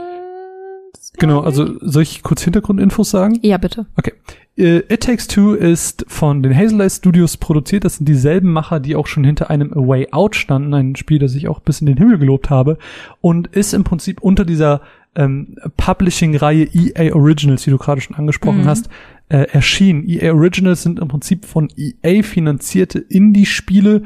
Genau, 1.20 1.42
also 1.42 1.78
soll 1.82 2.04
ich 2.04 2.22
kurz 2.24 2.44
Hintergrundinfos 2.44 3.10
sagen? 3.10 3.40
Ja, 3.42 3.58
bitte. 3.58 3.86
Okay. 3.98 4.14
Äh, 4.56 4.78
It 4.94 5.02
Takes 5.02 5.28
Two 5.28 5.54
ist 5.54 6.06
von 6.08 6.44
den 6.44 6.56
Hazelight 6.56 6.92
Studios 6.92 7.38
produziert. 7.38 7.86
Das 7.86 7.98
sind 7.98 8.08
dieselben 8.08 8.52
Macher, 8.54 8.80
die 8.80 8.96
auch 8.96 9.08
schon 9.08 9.24
hinter 9.24 9.50
einem 9.50 9.74
A 9.74 9.78
Way 9.88 10.10
Out 10.12 10.36
standen, 10.36 10.74
ein 10.74 10.96
Spiel, 10.96 11.20
das 11.20 11.36
ich 11.36 11.48
auch 11.48 11.60
bis 11.60 11.82
in 11.82 11.88
den 11.88 11.98
Himmel 11.98 12.18
gelobt 12.20 12.50
habe. 12.50 12.78
Und 13.22 13.48
ist 13.48 13.74
im 13.74 13.84
Prinzip 13.84 14.22
unter 14.22 14.46
dieser 14.46 14.82
ähm, 15.16 15.56
Publishing-Reihe 15.78 16.68
EA 16.74 17.16
Originals, 17.16 17.64
die 17.64 17.72
du 17.72 17.78
gerade 17.80 18.02
schon 18.02 18.16
angesprochen 18.16 18.62
Mhm. 18.62 18.66
hast, 18.68 18.90
äh, 19.30 19.48
erschienen. 19.52 20.08
EA 20.08 20.34
Originals 20.34 20.84
sind 20.84 21.00
im 21.00 21.08
Prinzip 21.08 21.46
von 21.46 21.70
EA 21.76 22.22
finanzierte 22.24 23.00
Indie-Spiele, 23.00 24.04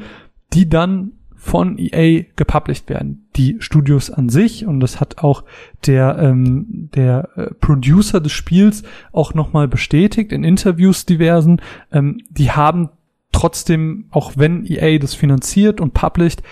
die 0.54 0.68
dann 0.68 1.12
von 1.42 1.76
EA 1.76 2.24
gepublished 2.36 2.88
werden. 2.88 3.26
Die 3.34 3.56
Studios 3.58 4.10
an 4.12 4.28
sich, 4.28 4.64
und 4.64 4.78
das 4.78 5.00
hat 5.00 5.18
auch 5.18 5.42
der, 5.86 6.16
ähm, 6.20 6.88
der 6.94 7.30
äh, 7.34 7.54
Producer 7.54 8.20
des 8.20 8.30
Spiels 8.30 8.84
auch 9.10 9.34
nochmal 9.34 9.66
bestätigt 9.66 10.30
in 10.30 10.44
Interviews 10.44 11.04
diversen, 11.04 11.60
ähm, 11.90 12.18
die 12.30 12.52
haben 12.52 12.90
trotzdem, 13.32 14.04
auch 14.12 14.34
wenn 14.36 14.64
EA 14.64 14.98
das 14.98 15.14
finanziert 15.14 15.80
und 15.80 15.94
published, 15.94 16.44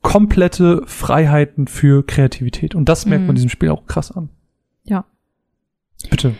komplette 0.00 0.82
Freiheiten 0.86 1.66
für 1.66 2.02
Kreativität. 2.02 2.74
Und 2.74 2.88
das 2.88 3.04
merkt 3.04 3.26
man 3.26 3.34
Mhm. 3.34 3.36
diesem 3.36 3.50
Spiel 3.50 3.68
auch 3.68 3.86
krass 3.86 4.10
an. 4.10 4.30
Ja. 4.84 5.04
Bitte. 6.08 6.34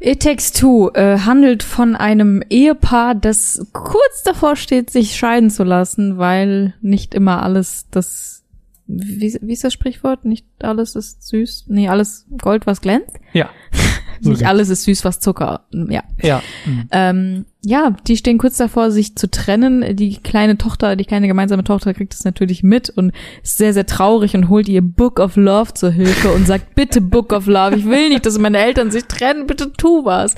It 0.00 0.22
Takes 0.22 0.52
Two 0.52 0.90
äh, 0.94 1.18
handelt 1.20 1.62
von 1.62 1.96
einem 1.96 2.42
Ehepaar, 2.48 3.14
das 3.14 3.66
kurz 3.72 4.22
davor 4.24 4.56
steht, 4.56 4.90
sich 4.90 5.16
scheiden 5.16 5.50
zu 5.50 5.64
lassen, 5.64 6.18
weil 6.18 6.74
nicht 6.80 7.14
immer 7.14 7.42
alles 7.42 7.86
das, 7.90 8.44
wie, 8.86 9.38
wie 9.40 9.52
ist 9.52 9.64
das 9.64 9.72
Sprichwort? 9.72 10.24
Nicht 10.24 10.46
alles 10.60 10.96
ist 10.96 11.26
süß, 11.28 11.66
nee, 11.68 11.88
alles 11.88 12.26
Gold, 12.40 12.66
was 12.66 12.80
glänzt. 12.80 13.16
Ja. 13.32 13.50
Nicht 14.24 14.38
geht's. 14.38 14.48
alles 14.48 14.68
ist 14.68 14.84
süß, 14.84 15.04
was 15.04 15.20
Zucker, 15.20 15.64
ja. 15.72 16.02
Ja. 16.20 16.42
Mhm. 16.64 16.88
Ähm, 16.90 17.44
ja, 17.64 17.94
die 18.08 18.16
stehen 18.16 18.38
kurz 18.38 18.56
davor, 18.56 18.90
sich 18.90 19.14
zu 19.14 19.30
trennen. 19.30 19.94
Die 19.94 20.16
kleine 20.16 20.58
Tochter, 20.58 20.96
die 20.96 21.04
kleine 21.04 21.28
gemeinsame 21.28 21.62
Tochter 21.62 21.94
kriegt 21.94 22.12
es 22.12 22.24
natürlich 22.24 22.64
mit 22.64 22.90
und 22.90 23.12
ist 23.42 23.58
sehr, 23.58 23.72
sehr 23.72 23.86
traurig 23.86 24.34
und 24.34 24.48
holt 24.48 24.68
ihr 24.68 24.82
Book 24.82 25.20
of 25.20 25.36
Love 25.36 25.74
zur 25.74 25.90
Hilfe 25.90 26.32
und 26.32 26.46
sagt, 26.46 26.74
bitte 26.74 27.00
Book 27.00 27.32
of 27.32 27.46
Love, 27.46 27.76
ich 27.76 27.84
will 27.84 28.08
nicht, 28.08 28.26
dass 28.26 28.38
meine 28.38 28.58
Eltern 28.58 28.90
sich 28.90 29.04
trennen, 29.04 29.46
bitte 29.46 29.72
tu 29.72 30.04
was. 30.04 30.34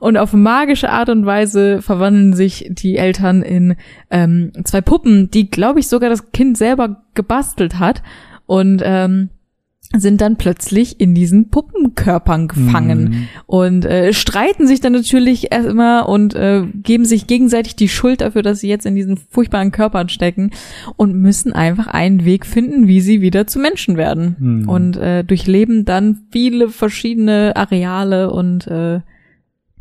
Und 0.00 0.16
auf 0.16 0.32
magische 0.32 0.90
Art 0.90 1.08
und 1.08 1.26
Weise 1.26 1.80
verwandeln 1.80 2.34
sich 2.34 2.66
die 2.70 2.96
Eltern 2.96 3.42
in 3.42 3.76
ähm, 4.10 4.52
zwei 4.64 4.80
Puppen, 4.80 5.30
die, 5.30 5.50
glaube 5.50 5.80
ich, 5.80 5.88
sogar 5.88 6.10
das 6.10 6.32
Kind 6.32 6.58
selber 6.58 7.02
gebastelt 7.14 7.78
hat. 7.78 8.02
Und 8.46 8.82
ähm, 8.84 9.30
sind 9.96 10.20
dann 10.20 10.36
plötzlich 10.36 11.00
in 11.00 11.14
diesen 11.14 11.50
Puppenkörpern 11.50 12.48
gefangen 12.48 13.02
Mhm. 13.04 13.28
und 13.46 13.84
äh, 13.84 14.12
streiten 14.12 14.66
sich 14.66 14.80
dann 14.80 14.92
natürlich 14.92 15.52
erst 15.52 15.68
immer 15.68 16.08
und 16.08 16.34
äh, 16.34 16.64
geben 16.82 17.04
sich 17.04 17.26
gegenseitig 17.26 17.76
die 17.76 17.88
Schuld 17.88 18.20
dafür, 18.20 18.42
dass 18.42 18.60
sie 18.60 18.68
jetzt 18.68 18.86
in 18.86 18.94
diesen 18.96 19.16
furchtbaren 19.16 19.70
Körpern 19.72 20.08
stecken 20.08 20.50
und 20.96 21.14
müssen 21.14 21.52
einfach 21.52 21.86
einen 21.86 22.24
Weg 22.24 22.46
finden, 22.46 22.88
wie 22.88 23.00
sie 23.00 23.20
wieder 23.20 23.46
zu 23.46 23.58
Menschen 23.58 23.96
werden 23.96 24.36
Mhm. 24.38 24.68
und 24.68 24.96
äh, 24.96 25.22
durchleben 25.24 25.84
dann 25.84 26.22
viele 26.30 26.68
verschiedene 26.68 27.54
Areale 27.56 28.30
und 28.30 28.66
äh, 28.66 29.00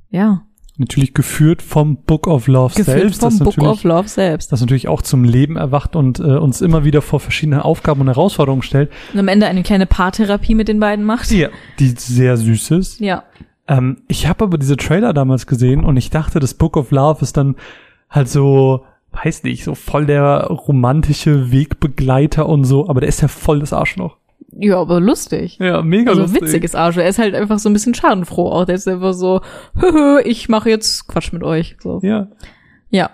ja, 0.10 0.44
Natürlich 0.78 1.14
geführt 1.14 1.62
vom 1.62 1.98
Book 1.98 2.26
of 2.26 2.48
Love 2.48 2.74
geführt 2.74 2.98
selbst. 2.98 3.20
vom 3.22 3.30
das 3.30 3.40
Book 3.40 3.58
natürlich 3.58 3.70
of 3.70 3.84
Love 3.84 4.08
selbst. 4.08 4.52
das 4.52 4.60
natürlich 4.62 4.88
auch 4.88 5.04
zum 5.04 5.24
Leben 5.24 5.56
erwacht 5.56 5.96
und 5.96 6.20
äh, 6.20 6.24
uns 6.24 6.62
immer 6.62 6.84
wieder 6.84 7.04
vor 7.04 7.20
verschiedene 7.20 7.64
Aufgaben 7.64 8.02
und 8.02 8.08
Herausforderungen 8.08 8.64
stellt, 8.64 8.92
Und 9.14 9.20
am 9.20 9.28
Ende 9.28 9.46
eine 9.46 9.62
kleine 9.62 9.86
Paartherapie 9.86 10.56
mit 10.56 10.68
den 10.68 10.80
beiden 10.80 11.06
macht. 11.06 11.30
die, 11.30 11.48
die 11.80 11.90
sehr 11.90 12.38
süß 12.38 12.72
ist. 12.72 13.00
Ja. 13.00 13.24
Ähm, 13.68 14.02
ich 14.08 14.28
habe 14.28 14.46
aber 14.46 14.58
diese 14.58 14.76
Trailer 14.76 15.14
damals 15.14 15.46
gesehen 15.46 15.84
und 15.84 15.96
ich 15.96 16.10
dachte, 16.10 16.40
das 16.40 16.56
Book 16.56 16.76
of 16.76 16.90
Love 16.90 17.22
ist 17.22 17.38
dann 17.38 17.56
halt 18.10 18.28
so, 18.30 18.84
weiß 19.24 19.44
nicht, 19.44 19.64
so 19.64 19.76
voll 19.76 20.08
der 20.08 20.46
romantische 20.48 21.52
Wegbegleiter 21.52 22.50
und 22.50 22.64
so, 22.66 22.90
aber 22.90 23.00
der 23.00 23.10
ist 23.10 23.22
ja 23.22 23.28
voll 23.28 23.60
das 23.60 23.74
Arschloch. 23.74 24.18
Ja, 24.60 24.80
aber 24.80 25.00
lustig. 25.00 25.58
Ja, 25.60 25.82
mega 25.82 26.12
Also 26.12 26.24
lustig. 26.24 26.42
witziges 26.42 26.76
Arsch. 26.76 26.98
Er 26.98 27.08
ist 27.08 27.20
halt 27.20 27.36
einfach 27.36 27.60
so 27.60 27.70
ein 27.70 27.74
bisschen 27.74 27.94
schadenfroh 27.94 28.50
auch. 28.52 28.66
Der 28.66 28.76
ist 28.76 28.88
einfach 28.88 29.14
so, 29.14 29.42
höhö, 29.76 30.20
ich 30.24 30.50
mache 30.50 30.70
jetzt 30.70 31.08
Quatsch 31.08 31.32
mit 31.34 31.44
euch. 31.44 31.76
So. 31.82 32.00
Ja, 32.04 32.28
Ja. 32.90 33.10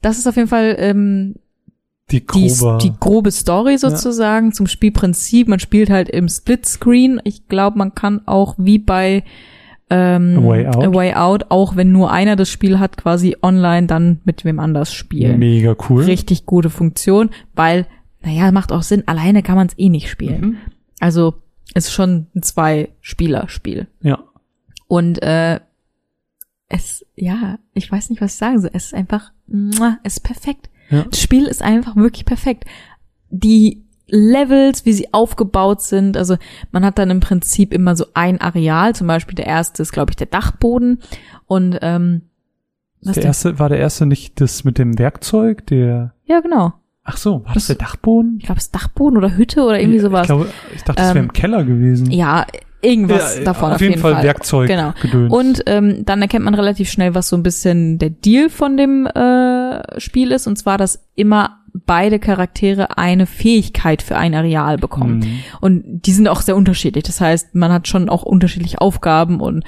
Das 0.00 0.18
ist 0.18 0.26
auf 0.26 0.34
jeden 0.36 0.48
Fall 0.48 0.74
ähm, 0.78 1.36
die 2.10 2.20
die, 2.20 2.26
grobe. 2.26 2.78
die 2.82 2.92
grobe 2.98 3.30
Story 3.30 3.78
sozusagen 3.78 4.52
zum 4.52 4.66
Spielprinzip. 4.66 5.46
Man 5.46 5.60
spielt 5.60 5.90
halt 5.90 6.08
im 6.08 6.28
Splitscreen. 6.28 7.20
Ich 7.22 7.46
glaube, 7.46 7.78
man 7.78 7.94
kann 7.94 8.20
auch 8.26 8.56
wie 8.58 8.78
bei 8.80 9.22
ähm, 9.90 10.38
A 10.38 10.48
Way 10.48 10.66
Out. 10.66 10.84
A 10.84 10.94
Way 10.94 11.14
Out, 11.14 11.44
auch 11.50 11.76
wenn 11.76 11.92
nur 11.92 12.10
einer 12.10 12.34
das 12.34 12.48
Spiel 12.50 12.80
hat, 12.80 12.96
quasi 12.96 13.36
online 13.42 13.86
dann 13.86 14.20
mit 14.24 14.44
wem 14.44 14.58
anders 14.58 14.92
spielen. 14.92 15.38
mega 15.38 15.76
cool. 15.88 16.02
Richtig 16.02 16.44
gute 16.46 16.70
Funktion, 16.70 17.30
weil, 17.54 17.86
naja, 18.24 18.52
macht 18.52 18.72
auch 18.72 18.82
Sinn, 18.82 19.04
alleine 19.06 19.42
kann 19.42 19.56
man 19.56 19.66
es 19.66 19.78
eh 19.78 19.88
nicht 19.88 20.08
spielen. 20.08 20.40
Mhm. 20.40 20.56
Also 21.00 21.34
ist 21.74 21.92
schon 21.92 22.26
ein 22.34 22.42
Zwei-Spieler-Spiel. 22.42 23.88
Ja. 24.02 24.22
Und 24.88 25.22
äh, 25.22 25.60
es, 26.68 27.04
ja, 27.16 27.58
ich 27.74 27.90
weiß 27.90 28.10
nicht, 28.10 28.20
was 28.20 28.34
ich 28.34 28.38
sagen 28.38 28.60
soll. 28.60 28.70
Es 28.72 28.86
ist 28.86 28.94
einfach, 28.94 29.32
es 30.02 30.14
ist 30.14 30.20
perfekt. 30.20 30.70
Ja. 30.90 31.04
Das 31.04 31.20
Spiel 31.20 31.46
ist 31.46 31.62
einfach 31.62 31.96
wirklich 31.96 32.24
perfekt. 32.24 32.64
Die 33.30 33.84
Levels, 34.08 34.84
wie 34.84 34.92
sie 34.92 35.12
aufgebaut 35.14 35.80
sind, 35.80 36.16
also 36.16 36.36
man 36.70 36.84
hat 36.84 36.98
dann 36.98 37.10
im 37.10 37.20
Prinzip 37.20 37.72
immer 37.72 37.96
so 37.96 38.06
ein 38.14 38.40
Areal, 38.40 38.94
zum 38.94 39.06
Beispiel 39.06 39.34
der 39.34 39.46
erste 39.46 39.82
ist, 39.82 39.92
glaube 39.92 40.12
ich, 40.12 40.16
der 40.16 40.26
Dachboden. 40.26 41.00
Und 41.46 41.78
ähm, 41.80 42.22
was 43.02 43.14
Der 43.14 43.24
erste, 43.24 43.58
war 43.58 43.68
der 43.68 43.78
erste 43.78 44.06
nicht 44.06 44.40
das 44.40 44.64
mit 44.64 44.78
dem 44.78 44.98
Werkzeug, 44.98 45.66
der, 45.66 46.14
Ja, 46.24 46.40
genau. 46.40 46.74
Ach 47.04 47.16
so, 47.16 47.44
war 47.44 47.54
das, 47.54 47.66
Das- 47.66 47.66
der 47.68 47.76
Dachboden? 47.76 48.36
Ich 48.38 48.46
glaube, 48.46 48.58
es 48.58 48.64
ist 48.66 48.74
Dachboden 48.74 49.16
oder 49.18 49.36
Hütte 49.36 49.62
oder 49.62 49.78
irgendwie 49.80 49.98
Ja, 49.98 50.02
sowas. 50.02 50.22
Ich, 50.22 50.26
glaube, 50.28 50.48
ich 50.74 50.82
dachte, 50.82 51.02
das 51.02 51.08
wäre 51.08 51.18
Ähm, 51.18 51.24
im 51.24 51.32
Keller 51.32 51.64
gewesen. 51.64 52.10
ja, 52.10 52.46
irgendwas 52.80 53.38
Ja, 53.38 53.44
davon 53.44 53.68
auf, 53.70 53.74
auf, 53.76 53.80
jeden, 53.80 54.00
Fall, 54.00 54.22
Werkzeug 54.22 54.68
Genau. 54.68 54.92
gedöns. 55.00 55.32
Und 55.32 55.62
ähm, 55.66 56.04
dann 56.04 56.20
erkennt 56.22 56.44
man 56.44 56.54
relativ 56.54 56.90
schnell, 56.90 57.14
was 57.14 57.28
so 57.28 57.36
ein 57.36 57.42
bisschen 57.42 57.98
der 57.98 58.10
Deal 58.10 58.48
von 58.50 58.76
dem 58.76 59.06
äh, 59.06 60.00
Spiel 60.00 60.32
ist. 60.32 60.46
Und 60.46 60.56
zwar, 60.56 60.78
dass 60.78 61.04
immer 61.14 61.58
beide 61.86 62.18
Charaktere 62.18 62.98
eine 62.98 63.26
Fähigkeit 63.26 64.02
für 64.02 64.16
ein 64.18 64.34
Areal 64.34 64.76
bekommen. 64.76 65.20
Mhm. 65.20 65.38
Und 65.60 65.82
die 66.06 66.12
sind 66.12 66.28
auch 66.28 66.42
sehr 66.42 66.54
unterschiedlich. 66.56 67.04
Das 67.04 67.20
heißt, 67.20 67.54
man 67.54 67.72
hat 67.72 67.88
schon 67.88 68.08
auch 68.10 68.24
unterschiedliche 68.24 68.80
Aufgaben 68.80 69.40
und 69.40 69.64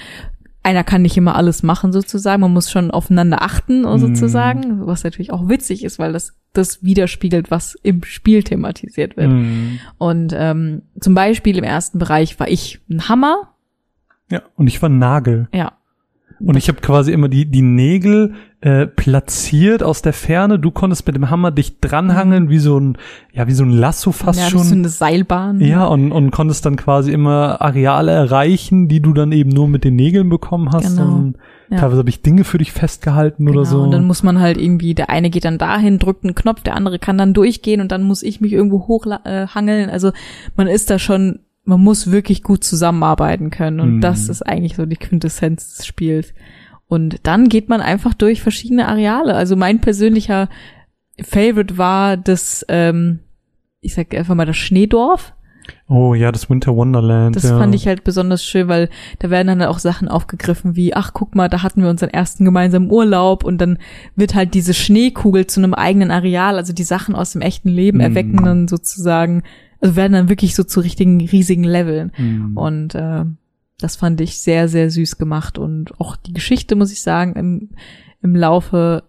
einer 0.64 0.82
kann 0.82 1.02
nicht 1.02 1.16
immer 1.16 1.36
alles 1.36 1.62
machen 1.62 1.92
sozusagen. 1.92 2.40
Man 2.40 2.52
muss 2.52 2.70
schon 2.70 2.90
aufeinander 2.90 3.42
achten 3.42 3.82
Mhm. 3.82 3.98
sozusagen, 3.98 4.86
was 4.86 5.04
natürlich 5.04 5.32
auch 5.32 5.48
witzig 5.48 5.84
ist, 5.84 5.98
weil 5.98 6.12
das 6.12 6.34
das 6.52 6.82
widerspiegelt, 6.84 7.50
was 7.50 7.74
im 7.82 8.04
Spiel 8.04 8.42
thematisiert 8.44 9.16
wird. 9.16 9.30
Mhm. 9.30 9.80
Und 9.98 10.32
ähm, 10.36 10.82
zum 11.00 11.14
Beispiel 11.14 11.58
im 11.58 11.64
ersten 11.64 11.98
Bereich 11.98 12.38
war 12.38 12.48
ich 12.48 12.80
ein 12.88 13.08
Hammer. 13.08 13.54
Ja, 14.30 14.42
und 14.54 14.68
ich 14.68 14.80
war 14.80 14.88
Nagel. 14.88 15.48
Ja, 15.52 15.72
Und 16.46 16.56
ich 16.56 16.68
habe 16.68 16.80
quasi 16.80 17.12
immer 17.12 17.28
die, 17.28 17.46
die 17.46 17.62
Nägel 17.62 18.34
äh, 18.60 18.86
platziert 18.86 19.82
aus 19.82 20.02
der 20.02 20.12
Ferne. 20.12 20.58
Du 20.58 20.70
konntest 20.70 21.06
mit 21.06 21.16
dem 21.16 21.30
Hammer 21.30 21.50
dich 21.50 21.80
dranhangeln, 21.80 22.48
wie 22.48 22.58
so 22.58 22.78
ein, 22.78 22.98
ja, 23.32 23.46
wie 23.46 23.52
so 23.52 23.64
ein 23.64 23.70
Lasso 23.70 24.12
fast 24.12 24.38
ja, 24.38 24.46
das 24.46 24.54
ist 24.54 24.60
so 24.60 24.68
schon. 24.68 24.78
eine 24.78 24.88
Seilbahn. 24.88 25.60
Ja, 25.60 25.84
und, 25.86 26.12
und 26.12 26.30
konntest 26.30 26.64
dann 26.66 26.76
quasi 26.76 27.12
immer 27.12 27.60
Areale 27.60 28.12
erreichen, 28.12 28.88
die 28.88 29.00
du 29.00 29.12
dann 29.12 29.32
eben 29.32 29.50
nur 29.50 29.68
mit 29.68 29.84
den 29.84 29.96
Nägeln 29.96 30.28
bekommen 30.28 30.70
hast. 30.72 30.96
Genau. 30.96 31.14
Und 31.14 31.36
Ja. 31.70 31.78
Teilweise 31.78 31.98
habe 32.00 32.10
ich 32.10 32.22
Dinge 32.22 32.44
für 32.44 32.58
dich 32.58 32.72
festgehalten 32.72 33.44
oder 33.48 33.62
Genau, 33.62 33.64
so. 33.64 33.82
Und 33.82 33.90
dann 33.90 34.06
muss 34.06 34.22
man 34.22 34.40
halt 34.40 34.58
irgendwie, 34.58 34.94
der 34.94 35.10
eine 35.10 35.30
geht 35.30 35.44
dann 35.44 35.58
dahin, 35.58 35.98
drückt 35.98 36.24
einen 36.24 36.34
Knopf, 36.34 36.62
der 36.62 36.76
andere 36.76 36.98
kann 36.98 37.18
dann 37.18 37.32
durchgehen 37.34 37.80
und 37.80 37.90
dann 37.90 38.02
muss 38.02 38.22
ich 38.22 38.40
mich 38.40 38.52
irgendwo 38.52 38.86
hochhangeln. 38.86 39.90
Also 39.90 40.12
man 40.56 40.66
ist 40.66 40.90
da 40.90 40.98
schon, 40.98 41.40
man 41.64 41.80
muss 41.80 42.10
wirklich 42.10 42.42
gut 42.42 42.62
zusammenarbeiten 42.64 43.50
können. 43.50 43.80
Und 43.80 43.96
Mhm. 43.96 44.00
das 44.00 44.28
ist 44.28 44.42
eigentlich 44.42 44.76
so 44.76 44.84
die 44.86 44.96
Quintessenz 44.96 45.76
des 45.76 45.86
Spiels. 45.86 46.34
Und 46.86 47.20
dann 47.26 47.48
geht 47.48 47.68
man 47.68 47.80
einfach 47.80 48.14
durch 48.14 48.42
verschiedene 48.42 48.86
Areale. 48.88 49.34
Also 49.34 49.56
mein 49.56 49.80
persönlicher 49.80 50.48
Favorite 51.22 51.78
war 51.78 52.16
das, 52.16 52.64
ähm, 52.68 53.20
ich 53.80 53.94
sag 53.94 54.14
einfach 54.14 54.34
mal 54.34 54.46
das 54.46 54.56
Schneedorf. 54.56 55.32
oh 55.88 56.12
ja, 56.14 56.30
das 56.32 56.50
Winter 56.50 56.76
Wonderland. 56.76 57.36
Das 57.36 57.44
ja. 57.44 57.56
fand 57.58 57.74
ich 57.74 57.86
halt 57.86 58.04
besonders 58.04 58.44
schön, 58.44 58.68
weil 58.68 58.90
da 59.20 59.30
werden 59.30 59.46
dann 59.46 59.62
auch 59.62 59.78
Sachen 59.78 60.08
aufgegriffen 60.08 60.76
wie, 60.76 60.94
ach 60.94 61.12
guck 61.14 61.34
mal, 61.34 61.48
da 61.48 61.62
hatten 61.62 61.82
wir 61.82 61.88
unseren 61.88 62.10
ersten 62.10 62.44
gemeinsamen 62.44 62.90
Urlaub 62.90 63.44
und 63.44 63.58
dann 63.58 63.78
wird 64.14 64.34
halt 64.34 64.52
diese 64.52 64.74
Schneekugel 64.74 65.46
zu 65.46 65.60
einem 65.60 65.72
eigenen 65.72 66.10
Areal, 66.10 66.56
also 66.56 66.74
die 66.74 66.82
Sachen 66.84 67.14
aus 67.14 67.32
dem 67.32 67.40
echten 67.40 67.68
Leben 67.70 67.98
Mm. 67.98 68.02
erwecken 68.02 68.44
dann 68.44 68.68
sozusagen, 68.68 69.42
also 69.84 69.96
werden 69.96 70.14
dann 70.14 70.30
wirklich 70.30 70.54
so 70.54 70.64
zu 70.64 70.80
richtigen 70.80 71.20
riesigen 71.20 71.62
Leveln. 71.62 72.10
Mhm. 72.16 72.56
Und 72.56 72.94
äh, 72.94 73.26
das 73.78 73.96
fand 73.96 74.18
ich 74.22 74.38
sehr, 74.38 74.66
sehr 74.66 74.90
süß 74.90 75.18
gemacht 75.18 75.58
und 75.58 76.00
auch 76.00 76.16
die 76.16 76.32
Geschichte, 76.32 76.74
muss 76.74 76.90
ich 76.90 77.02
sagen, 77.02 77.34
im, 77.34 77.68
im 78.22 78.34
Laufe, 78.34 79.04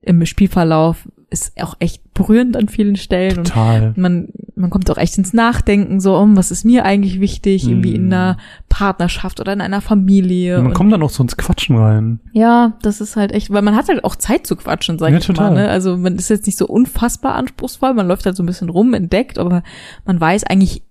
im 0.00 0.24
Spielverlauf 0.24 1.06
ist 1.28 1.60
auch 1.60 1.76
echt 1.78 2.14
berührend 2.14 2.56
an 2.56 2.68
vielen 2.68 2.96
Stellen 2.96 3.36
und 3.36 3.48
Total. 3.48 3.92
man, 3.96 4.28
man 4.58 4.70
kommt 4.70 4.90
auch 4.90 4.98
echt 4.98 5.16
ins 5.16 5.32
Nachdenken, 5.32 6.00
so, 6.00 6.16
um, 6.16 6.36
was 6.36 6.50
ist 6.50 6.64
mir 6.64 6.84
eigentlich 6.84 7.20
wichtig, 7.20 7.66
irgendwie 7.68 7.94
in 7.94 8.08
Mm. 8.08 8.12
einer 8.12 8.36
Partnerschaft 8.68 9.40
oder 9.40 9.52
in 9.52 9.60
einer 9.60 9.80
Familie. 9.80 10.56
Man 10.58 10.66
und, 10.68 10.72
kommt 10.74 10.92
dann 10.92 11.02
auch 11.02 11.10
so 11.10 11.22
ins 11.22 11.36
Quatschen 11.36 11.76
rein. 11.76 12.20
ja, 12.32 12.74
das 12.82 13.00
ist 13.00 13.16
halt 13.16 13.32
echt, 13.32 13.50
weil 13.50 13.62
man 13.62 13.76
hat 13.76 13.88
halt 13.88 14.04
auch 14.04 14.16
Zeit 14.16 14.46
zu 14.46 14.56
quatschen, 14.56 14.98
sag 14.98 15.12
Ja, 15.12 15.18
ich 15.18 15.26
total. 15.26 15.50
mal. 15.52 15.62
Ne? 15.62 15.68
Also 15.70 15.96
man 15.96 16.16
ist 16.16 16.28
jetzt 16.28 16.46
nicht 16.46 16.58
so 16.58 16.66
unfassbar 16.66 17.34
anspruchsvoll, 17.36 17.94
man 17.94 18.06
läuft 18.08 18.26
halt 18.26 18.36
so 18.36 18.42
ein 18.42 18.46
bisschen 18.46 18.68
rum, 18.68 18.94
entdeckt, 18.94 19.38
aber 19.38 19.62
man 20.04 20.20
weiß 20.20 20.44
eigentlich 20.44 20.82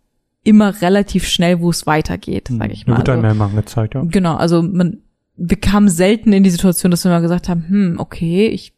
immer 0.43 0.82
relativ 0.82 1.28
schnell, 1.28 1.59
wo 1.59 1.70
es 1.70 1.86
weitergeht, 1.86 2.47
sag 2.57 2.72
ich 2.72 2.86
Ja, 2.86 2.91
mal. 2.93 2.97
Gut, 2.99 3.09
Also, 3.09 3.22
einem 3.22 3.38
mehr 3.38 3.49
gezeigt, 3.55 3.95
ja. 3.95 4.03
Genau, 4.05 4.36
also 4.36 4.61
man, 4.63 4.99
wir 5.36 5.57
kamen 5.57 5.89
selten 5.89 6.32
in 6.32 6.43
die 6.43 6.49
Situation, 6.49 6.89
dass 6.89 7.03
wir 7.03 7.11
mal 7.11 7.20
gesagt 7.22 7.49
haben, 7.49 7.65
hm, 7.68 7.95
okay, 7.99 8.47
ich 8.47 8.74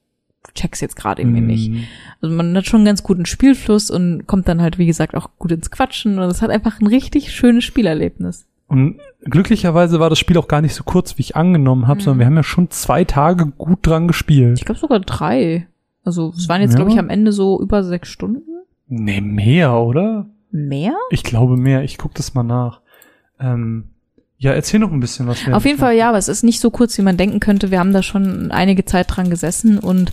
check's 0.54 0.82
jetzt 0.82 0.96
gerade 0.96 1.22
irgendwie 1.22 1.42
nicht. 1.42 1.72
Mhm. 1.72 1.84
Also 2.22 2.36
man 2.36 2.56
hat 2.56 2.66
schon 2.66 2.80
einen 2.80 2.86
ganz 2.86 3.04
guten 3.04 3.26
Spielfluss 3.26 3.90
und 3.92 4.28
kommt 4.28 4.48
dann 4.48 4.62
halt, 4.62 4.78
wie 4.78 4.86
gesagt, 4.86 5.16
auch 5.16 5.30
gut 5.40 5.52
ins 5.52 5.72
Quatschen 5.72 6.20
und 6.20 6.26
es 6.30 6.42
hat 6.42 6.50
einfach 6.50 6.80
ein 6.82 6.88
richtig 6.88 7.32
schönes 7.32 7.64
Spielerlebnis. 7.64 8.46
Und 8.68 9.00
glücklicherweise 9.26 10.00
war 10.00 10.10
das 10.10 10.20
Spiel 10.20 10.38
auch 10.38 10.48
gar 10.48 10.62
nicht 10.62 10.76
so 10.76 10.84
kurz, 10.84 11.18
wie 11.18 11.22
ich 11.22 11.36
angenommen 11.36 11.88
habe, 11.88 12.00
Mhm. 12.00 12.04
sondern 12.04 12.20
wir 12.20 12.26
haben 12.28 12.36
ja 12.36 12.44
schon 12.44 12.70
zwei 12.70 13.04
Tage 13.04 13.48
gut 13.58 13.80
dran 13.82 14.08
gespielt. 14.08 14.60
Ich 14.60 14.66
glaube 14.66 14.80
sogar 14.80 15.00
drei. 15.00 15.68
Also 16.04 16.34
es 16.38 16.48
waren 16.50 16.62
jetzt, 16.62 16.72
Ja. 16.74 16.78
glaube 16.78 16.92
ich, 16.92 17.00
am 17.00 17.10
Ende 17.10 17.32
so 17.32 17.60
über 17.60 17.84
sechs 17.84 18.10
Stunden. 18.10 18.42
Nee, 18.88 19.22
mehr, 19.22 19.74
oder? 19.76 20.28
Mehr? 20.52 20.94
Ich 21.12 21.24
glaube 21.24 21.58
mehr. 21.58 21.84
Ich 21.84 21.98
guck 21.98 22.14
das 22.16 22.34
mal 22.34 22.44
nach. 22.44 22.82
Ähm, 23.40 23.86
ja, 24.40 24.52
erzähl 24.54 24.80
noch 24.80 24.92
ein 24.92 25.00
bisschen 25.00 25.28
was. 25.28 25.40
Auf 25.52 25.66
jeden 25.66 25.78
Fall, 25.80 25.96
ja, 25.96 26.10
aber 26.10 26.18
es 26.18 26.28
ist 26.30 26.44
nicht 26.44 26.60
so 26.62 26.72
kurz, 26.72 26.98
wie 26.98 27.02
man 27.04 27.18
denken 27.18 27.40
könnte. 27.40 27.72
Wir 27.72 27.80
haben 27.80 27.94
da 27.94 28.02
schon 28.02 28.52
einige 28.52 28.86
Zeit 28.86 29.08
dran 29.10 29.30
gesessen 29.30 29.78
und 29.80 30.12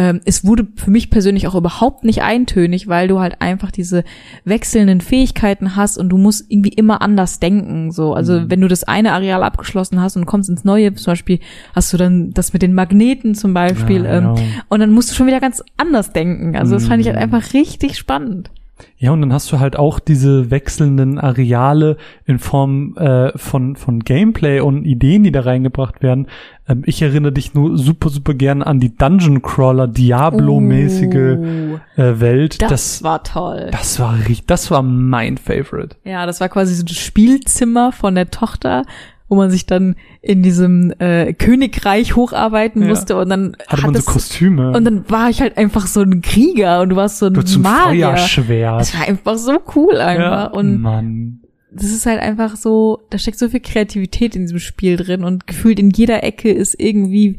ähm, 0.00 0.20
es 0.24 0.44
wurde 0.44 0.64
für 0.76 0.90
mich 0.92 1.10
persönlich 1.10 1.48
auch 1.48 1.56
überhaupt 1.56 2.04
nicht 2.04 2.22
eintönig, 2.22 2.86
weil 2.86 3.08
du 3.08 3.18
halt 3.18 3.40
einfach 3.42 3.72
diese 3.72 4.04
wechselnden 4.44 5.00
Fähigkeiten 5.00 5.74
hast 5.74 5.98
und 5.98 6.08
du 6.10 6.16
musst 6.16 6.46
irgendwie 6.48 6.68
immer 6.68 7.02
anders 7.02 7.40
denken. 7.40 7.90
So, 7.90 8.14
also 8.14 8.34
Mhm. 8.40 8.50
wenn 8.50 8.60
du 8.60 8.68
das 8.68 8.84
eine 8.84 9.12
Areal 9.12 9.42
abgeschlossen 9.42 10.00
hast 10.00 10.16
und 10.16 10.24
kommst 10.24 10.48
ins 10.48 10.64
neue, 10.64 10.94
zum 10.94 11.10
Beispiel 11.10 11.40
hast 11.74 11.92
du 11.92 11.96
dann 11.96 12.30
das 12.30 12.52
mit 12.52 12.62
den 12.62 12.74
Magneten 12.74 13.34
zum 13.34 13.54
Beispiel, 13.54 14.04
Ja, 14.04 14.18
ähm, 14.18 14.36
ja. 14.36 14.42
und 14.68 14.78
dann 14.80 14.92
musst 14.92 15.10
du 15.10 15.14
schon 15.14 15.26
wieder 15.26 15.40
ganz 15.40 15.64
anders 15.76 16.12
denken. 16.12 16.56
Also 16.56 16.74
das 16.74 16.86
fand 16.86 17.00
ich 17.00 17.08
halt 17.08 17.16
Mhm. 17.16 17.22
einfach 17.24 17.52
richtig 17.52 17.98
spannend. 17.98 18.50
Ja, 18.96 19.12
und 19.12 19.20
dann 19.20 19.32
hast 19.32 19.50
du 19.52 19.58
halt 19.60 19.76
auch 19.76 19.98
diese 20.00 20.50
wechselnden 20.50 21.18
Areale 21.18 21.96
in 22.26 22.38
Form 22.38 22.96
äh, 22.96 23.36
von, 23.36 23.76
von 23.76 24.00
Gameplay 24.00 24.60
und 24.60 24.84
Ideen, 24.84 25.22
die 25.24 25.32
da 25.32 25.40
reingebracht 25.42 26.02
werden. 26.02 26.26
Ähm, 26.68 26.82
ich 26.86 27.00
erinnere 27.02 27.32
dich 27.32 27.54
nur 27.54 27.78
super, 27.78 28.08
super 28.08 28.34
gern 28.34 28.62
an 28.62 28.80
die 28.80 28.96
Dungeon 28.96 29.42
Crawler 29.42 29.86
Diablo-mäßige 29.88 31.08
Oh, 31.38 32.00
äh, 32.00 32.20
Welt. 32.20 32.60
das, 32.62 32.70
das, 32.70 33.02
war 33.02 33.22
toll. 33.22 33.68
das 33.70 33.98
war 34.00 34.16
richtig, 34.18 34.46
das 34.46 34.70
war 34.70 34.82
mein 34.82 35.36
Favorite. 35.38 35.96
Ja, 36.04 36.26
das 36.26 36.40
war 36.40 36.48
quasi 36.48 36.74
so 36.74 36.84
das 36.84 36.96
Spielzimmer 36.96 37.92
von 37.92 38.14
der 38.14 38.30
Tochter, 38.30 38.84
wo 39.28 39.34
man 39.36 39.50
sich 39.50 39.66
dann 39.66 39.94
in 40.22 40.42
diesem 40.42 40.92
äh, 40.98 41.32
Königreich 41.34 42.16
hocharbeiten 42.16 42.82
Ja. 42.82 42.88
musste 42.88 43.16
und 43.16 43.28
dann 43.28 43.56
Hatte 43.66 43.82
man 43.82 43.94
so 43.94 44.00
es- 44.00 44.06
Kostüme. 44.06 44.72
und 44.76 44.84
dann 44.84 45.08
war 45.10 45.28
ich 45.30 45.40
halt 45.40 45.56
einfach 45.58 45.86
so 45.86 46.00
ein 46.00 46.22
Krieger 46.22 46.80
und 46.80 46.88
du 46.90 46.96
warst 46.96 47.18
so 47.18 47.26
ein 47.26 47.34
du 47.34 47.58
Magier. 47.58 48.06
Feuerschwert. 48.08 48.80
Das 48.80 48.94
war 48.98 49.06
einfach 49.06 49.36
so 49.36 49.58
cool 49.76 49.96
einfach 49.96 50.20
Ja, 50.20 50.46
und 50.46 50.80
Mann. 50.80 51.40
das 51.70 51.90
ist 51.90 52.06
halt 52.06 52.20
einfach 52.20 52.56
so, 52.56 53.00
da 53.10 53.18
steckt 53.18 53.38
so 53.38 53.48
viel 53.50 53.60
Kreativität 53.60 54.34
in 54.34 54.42
diesem 54.42 54.58
Spiel 54.60 54.96
drin 54.96 55.24
und 55.24 55.46
gefühlt 55.46 55.78
in 55.78 55.90
jeder 55.90 56.24
Ecke 56.24 56.50
ist 56.50 56.74
irgendwie 56.80 57.38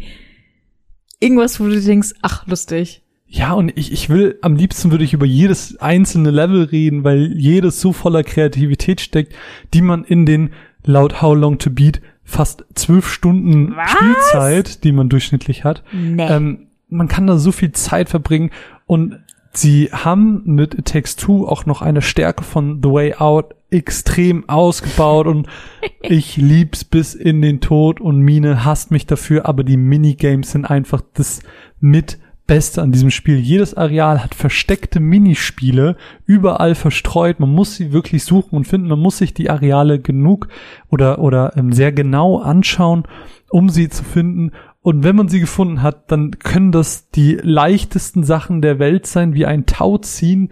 irgendwas, 1.20 1.60
wo 1.60 1.66
du 1.66 1.80
denkst, 1.82 2.14
ach 2.22 2.48
lustig. 2.48 3.02
Ja, 3.32 3.54
und 3.54 3.72
ich, 3.78 3.92
ich 3.92 4.10
will, 4.10 4.40
am 4.42 4.56
liebsten 4.56 4.90
würde 4.90 5.04
ich 5.04 5.14
über 5.14 5.26
jedes 5.26 5.78
einzelne 5.78 6.32
Level 6.32 6.64
reden, 6.64 7.04
weil 7.04 7.34
jedes 7.38 7.80
so 7.80 7.94
voller 7.94 8.24
Kreativität 8.24 9.02
steckt, 9.02 9.34
die 9.74 9.84
man 9.84 10.04
in 10.04 10.26
den, 10.26 10.50
laut 10.90 11.22
How 11.22 11.36
Long 11.36 11.60
to 11.60 11.70
Beat, 11.70 12.02
fast 12.24 12.66
zwölf 12.74 13.10
Stunden 13.10 13.76
Was? 13.76 13.92
Spielzeit, 13.92 14.84
die 14.84 14.92
man 14.92 15.08
durchschnittlich 15.08 15.64
hat. 15.64 15.84
Nee. 15.94 16.28
Ähm, 16.28 16.68
man 16.90 17.08
kann 17.08 17.28
da 17.28 17.38
so 17.38 17.52
viel 17.52 17.72
Zeit 17.72 18.10
verbringen 18.10 18.50
und 18.88 19.20
sie 19.54 19.90
haben 19.92 20.42
mit 20.46 20.74
It 20.74 20.86
Takes 20.86 21.16
Two 21.16 21.48
auch 21.48 21.68
noch 21.68 21.84
eine 21.84 22.02
Stärke 22.02 22.44
von 22.44 22.82
The 22.84 22.90
Way 22.90 23.14
Out 23.16 23.56
extrem 23.70 24.50
ausgebaut 24.50 25.28
und 25.28 25.48
ich 26.02 26.38
lieb's 26.38 26.84
bis 26.84 27.14
in 27.14 27.44
den 27.44 27.62
Tod 27.62 28.02
und 28.02 28.20
Mine 28.22 28.66
hasst 28.66 28.90
mich 28.90 29.06
dafür, 29.06 29.46
aber 29.46 29.64
die 29.64 29.78
Minigames 29.78 30.52
sind 30.52 30.66
einfach 30.66 31.02
das 31.14 31.42
mit 31.80 32.18
Beste 32.50 32.82
an 32.82 32.92
diesem 32.92 33.12
Spiel. 33.12 33.38
Jedes 33.38 33.76
Areal 33.76 34.24
hat 34.24 34.34
versteckte 34.34 35.00
Minispiele, 35.00 35.96
überall 36.26 36.74
verstreut. 36.74 37.40
Man 37.40 37.54
muss 37.54 37.76
sie 37.76 37.94
wirklich 37.94 38.24
suchen 38.24 38.56
und 38.56 38.68
finden. 38.68 38.88
Man 38.88 38.98
muss 38.98 39.20
sich 39.20 39.36
die 39.36 39.52
Areale 39.52 40.00
genug 40.00 40.48
oder, 40.90 41.20
oder 41.20 41.56
ähm, 41.56 41.72
sehr 41.72 41.92
genau 41.92 42.40
anschauen, 42.40 43.04
um 43.52 43.70
sie 43.70 43.88
zu 43.88 44.04
finden. 44.04 44.52
Und 44.82 45.04
wenn 45.04 45.16
man 45.16 45.28
sie 45.28 45.40
gefunden 45.40 45.84
hat, 45.84 46.12
dann 46.12 46.40
können 46.40 46.72
das 46.72 47.12
die 47.12 47.36
leichtesten 47.40 48.24
Sachen 48.24 48.64
der 48.64 48.80
Welt 48.80 49.06
sein, 49.06 49.36
wie 49.36 49.46
ein 49.46 49.68
Tauziehen, 49.68 50.50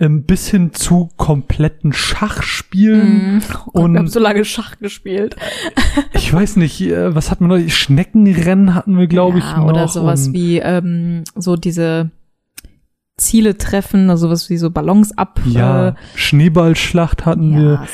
ähm, 0.00 0.24
bis 0.24 0.48
hin 0.48 0.72
zu 0.72 1.10
kompletten 1.16 1.92
Schachspielen. 1.92 3.36
Mm. 3.36 3.40
Oh 3.66 3.70
Gott, 3.72 3.74
und- 3.84 3.92
wir 3.92 3.98
haben 4.00 4.08
so 4.08 4.18
lange 4.20 4.44
Schach 4.44 4.78
gespielt. 4.78 5.36
Ich 6.14 6.32
weiß 6.32 6.56
nicht, 6.56 6.80
äh, 6.82 7.12
was 7.14 7.30
hatten 7.30 7.48
wir 7.48 7.58
noch? 7.58 7.68
Schneckenrennen 7.70 8.74
hatten 8.74 8.96
wir, 8.98 9.08
glaube 9.08 9.38
ich, 9.38 9.44
Ja, 9.44 9.58
noch. 9.58 9.68
Oder 9.70 9.88
sowas 9.88 10.32
wie 10.32 10.58
ähm, 10.58 11.24
so 11.34 11.56
diese 11.56 12.10
Ziele 13.16 13.58
treffen, 13.58 14.08
also 14.10 14.28
sowas 14.28 14.48
wie 14.48 14.56
so 14.56 14.70
Ballons 14.70 15.16
ab. 15.18 15.40
Ja, 15.44 15.88
äh, 15.88 15.94
Schneeballschlacht 16.14 17.26
hatten 17.26 17.52
ja 17.52 17.58
wir. 17.58 17.86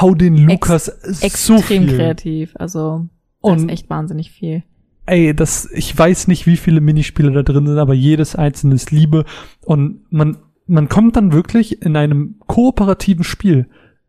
Hau 0.00 0.14
den 0.14 0.36
Lukas 0.48 0.86
so 0.86 1.24
extrem 1.26 1.60
viel. 1.88 1.96
kreativ. 1.96 2.54
Also 2.58 3.06
da 3.42 3.50
Und- 3.50 3.58
ist 3.58 3.68
echt 3.70 3.90
wahnsinnig 3.90 4.30
viel. 4.30 4.62
Ey, 5.06 5.34
das, 5.34 5.68
ich 5.74 5.96
weiß 5.96 6.28
nicht, 6.28 6.46
wie 6.46 6.56
viele 6.56 6.80
Minispiele 6.80 7.30
da 7.30 7.42
drin 7.42 7.66
sind, 7.66 7.76
aber 7.78 7.92
jedes 7.92 8.34
einzelne 8.34 8.74
ist 8.76 8.90
Liebe. 8.90 9.26
Und 9.62 10.10
man, 10.10 10.38
man 10.66 10.88
kommt 10.88 11.16
dann 11.16 11.32
wirklich 11.32 11.82
in 11.82 11.96
einem 11.96 12.36
kooperativen 12.46 13.24
Spiel, 13.24 13.68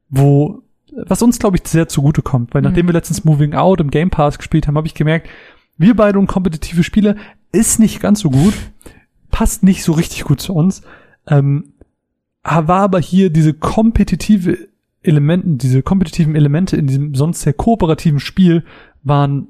wo, 0.10 0.64
was 0.94 1.22
uns, 1.22 1.40
glaube 1.40 1.58
ich, 1.58 1.68
sehr 1.68 1.88
zugute 1.88 2.22
kommt. 2.22 2.54
Weil 2.54 2.62
Mhm. 2.62 2.68
nachdem 2.70 2.88
wir 2.88 2.94
letztens 2.94 3.26
Moving 3.26 3.54
Out 3.54 3.82
im 3.82 3.92
Game 3.92 4.10
Pass 4.10 4.38
gespielt 4.38 4.68
haben, 4.68 4.78
habe 4.78 4.88
ich 4.88 4.94
gemerkt, 4.94 5.28
wir 5.78 5.96
beide 5.96 6.20
und 6.20 6.28
kompetitive 6.28 6.84
Spiele 6.84 7.16
ist 7.52 7.80
nicht 7.80 8.00
ganz 8.00 8.22
so 8.22 8.30
gut, 8.30 8.54
passt 9.32 9.64
nicht 9.64 9.84
so 9.84 9.92
richtig 9.92 10.24
gut 10.24 10.40
zu 10.40 10.54
uns. 10.54 10.82
Ähm, 11.28 11.74
war 12.44 12.82
aber 12.82 13.00
hier 13.00 13.30
diese 13.30 13.54
kompetitive 13.54 14.70
Elementen, 15.02 15.58
diese 15.58 15.84
kompetitiven 15.84 16.36
Elemente 16.36 16.78
in 16.78 16.88
diesem 16.88 17.16
sonst 17.16 17.42
sehr 17.42 17.54
kooperativen 17.54 18.20
Spiel 18.20 18.64
waren 19.04 19.48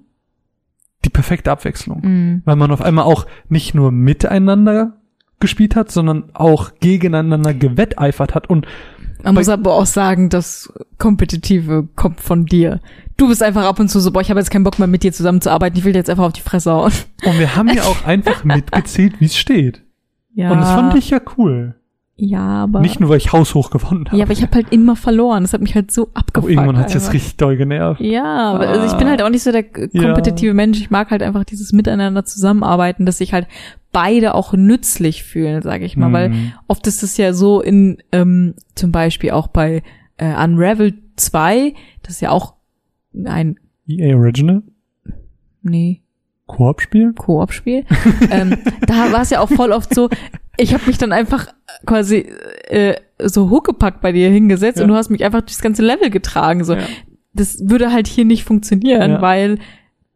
die 1.04 1.10
perfekte 1.10 1.52
Abwechslung. 1.52 2.02
Mhm. 2.04 2.42
Weil 2.46 2.56
man 2.56 2.72
auf 2.72 2.82
einmal 2.82 3.06
auch 3.06 3.26
nicht 3.50 3.76
nur 3.76 3.92
miteinander 3.92 4.98
gespielt 5.46 5.76
hat, 5.76 5.92
sondern 5.92 6.26
auch 6.34 6.72
gegeneinander 6.80 7.54
gewetteifert 7.54 8.36
hat 8.36 8.50
und 8.50 8.68
Man 9.24 9.36
muss 9.36 9.50
aber 9.50 9.74
auch 9.74 9.86
sagen, 9.86 10.30
das 10.30 10.72
Kompetitive 10.98 11.88
kommt 11.96 12.22
von 12.22 12.46
dir. 12.46 12.80
Du 13.18 13.28
bist 13.28 13.42
einfach 13.42 13.64
ab 13.64 13.80
und 13.80 13.90
zu 13.90 14.00
so, 14.00 14.12
boah, 14.12 14.22
ich 14.22 14.30
habe 14.30 14.40
jetzt 14.40 14.52
keinen 14.52 14.64
Bock 14.64 14.78
mehr 14.78 14.88
mit 14.88 15.04
dir 15.04 15.14
zusammenzuarbeiten, 15.14 15.78
ich 15.78 15.86
will 15.86 15.94
dir 15.94 16.00
jetzt 16.00 16.10
einfach 16.10 16.26
auf 16.26 16.34
die 16.34 16.42
Fresse 16.42 16.72
hauen. 16.72 16.92
und 17.26 17.40
wir 17.40 17.56
haben 17.56 17.70
ja 17.70 17.84
auch 17.84 18.04
einfach 18.06 18.44
mitgezählt, 18.44 19.20
wie 19.20 19.26
es 19.26 19.38
steht. 19.38 19.84
Ja. 20.34 20.52
Und 20.52 20.60
das 20.60 20.70
fand 20.70 20.96
ich 20.96 21.10
ja 21.10 21.20
cool. 21.38 21.76
Ja, 22.18 22.64
aber. 22.64 22.80
Nicht 22.80 23.02
nur, 23.02 23.10
weil 23.10 23.18
ich 23.18 23.34
haushoch 23.34 23.72
gewonnen 23.72 24.06
habe. 24.08 24.16
ja, 24.18 24.24
aber 24.24 24.32
ich 24.32 24.42
habe 24.42 24.54
halt 24.56 24.72
immer 24.72 24.96
verloren. 24.96 25.44
Das 25.44 25.52
hat 25.52 25.62
mich 25.62 25.76
halt 25.76 25.92
so 25.92 26.04
aber 26.14 26.20
abgefuckt. 26.20 26.50
irgendwann 26.54 26.78
hat 26.78 26.88
es 26.88 26.94
jetzt 26.94 27.12
richtig 27.14 27.36
doll 27.36 27.58
genervt. 27.58 28.00
Ja, 28.00 28.54
aber 28.54 28.70
also 28.70 28.86
ich 28.86 28.94
bin 28.94 29.10
halt 29.10 29.22
auch 29.22 29.30
nicht 29.30 29.44
so 29.44 29.52
der 29.52 29.64
k- 29.64 29.90
Ja. 29.92 30.04
kompetitive 30.04 30.54
Mensch. 30.54 30.80
Ich 30.80 30.90
mag 30.90 31.12
halt 31.12 31.22
einfach 31.22 31.44
dieses 31.44 31.74
Miteinander 31.74 32.24
zusammenarbeiten, 32.24 33.06
dass 33.06 33.18
sich 33.18 33.34
halt 33.34 33.48
beide 33.92 34.34
auch 34.34 34.54
nützlich 34.54 35.24
fühlen, 35.24 35.62
sage 35.62 35.84
ich 35.84 35.98
mal. 35.98 36.14
Weil 36.14 36.30
Mhm. 36.30 36.54
oft 36.68 36.88
ist 36.88 37.04
es 37.04 37.18
ja 37.18 37.34
so 37.34 37.62
in, 37.62 37.98
ähm, 38.14 38.54
zum 38.76 38.92
Beispiel 38.94 39.32
auch 39.32 39.48
bei 39.48 39.84
äh, 40.18 40.34
Unravel 40.42 40.94
2, 41.18 41.74
das 42.04 42.14
ist 42.16 42.22
ja 42.22 42.30
auch 42.32 42.54
ein, 43.26 43.60
EA 43.88 44.16
Original? 44.16 44.64
nee, 45.62 46.02
Koop-Spiel? 46.48 47.14
Koop-Spiel. 47.14 47.86
ähm, 48.30 48.58
da 48.86 49.12
war 49.12 49.22
es 49.22 49.30
ja 49.32 49.40
auch 49.40 49.50
voll 49.50 49.72
oft 49.72 49.94
so, 49.94 50.10
ich 50.58 50.74
habe 50.74 50.84
mich 50.88 50.98
dann 50.98 51.12
einfach 51.12 51.48
quasi 51.86 52.18
äh, 52.68 52.96
so 53.22 53.50
huckepackt 53.50 54.02
bei 54.02 54.12
dir 54.12 54.30
hingesetzt 54.30 54.78
Ja. 54.78 54.84
und 54.84 54.90
du 54.90 54.96
hast 54.96 55.10
mich 55.10 55.24
einfach 55.24 55.42
durchs 55.42 55.62
ganze 55.62 55.82
Level 55.84 56.10
getragen. 56.10 56.64
So. 56.64 56.76
Ja. 56.76 56.84
Das 57.34 57.58
würde 57.68 57.92
halt 57.92 58.08
hier 58.08 58.26
nicht 58.26 58.44
funktionieren, 58.44 59.12
Ja. 59.12 59.22
weil 59.22 59.58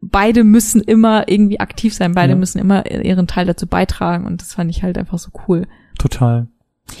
beide 0.00 0.44
müssen 0.44 0.80
immer 0.80 1.28
irgendwie 1.28 1.60
aktiv 1.60 1.92
sein, 1.94 2.14
beide 2.14 2.34
müssen 2.34 2.58
immer 2.58 2.90
ihren 2.90 3.26
Teil 3.26 3.44
dazu 3.44 3.66
beitragen 3.66 4.24
und 4.26 4.40
das 4.40 4.54
fand 4.54 4.70
ich 4.70 4.82
halt 4.82 4.96
einfach 4.96 5.18
so 5.18 5.30
cool. 5.46 5.66
Total. 5.98 6.46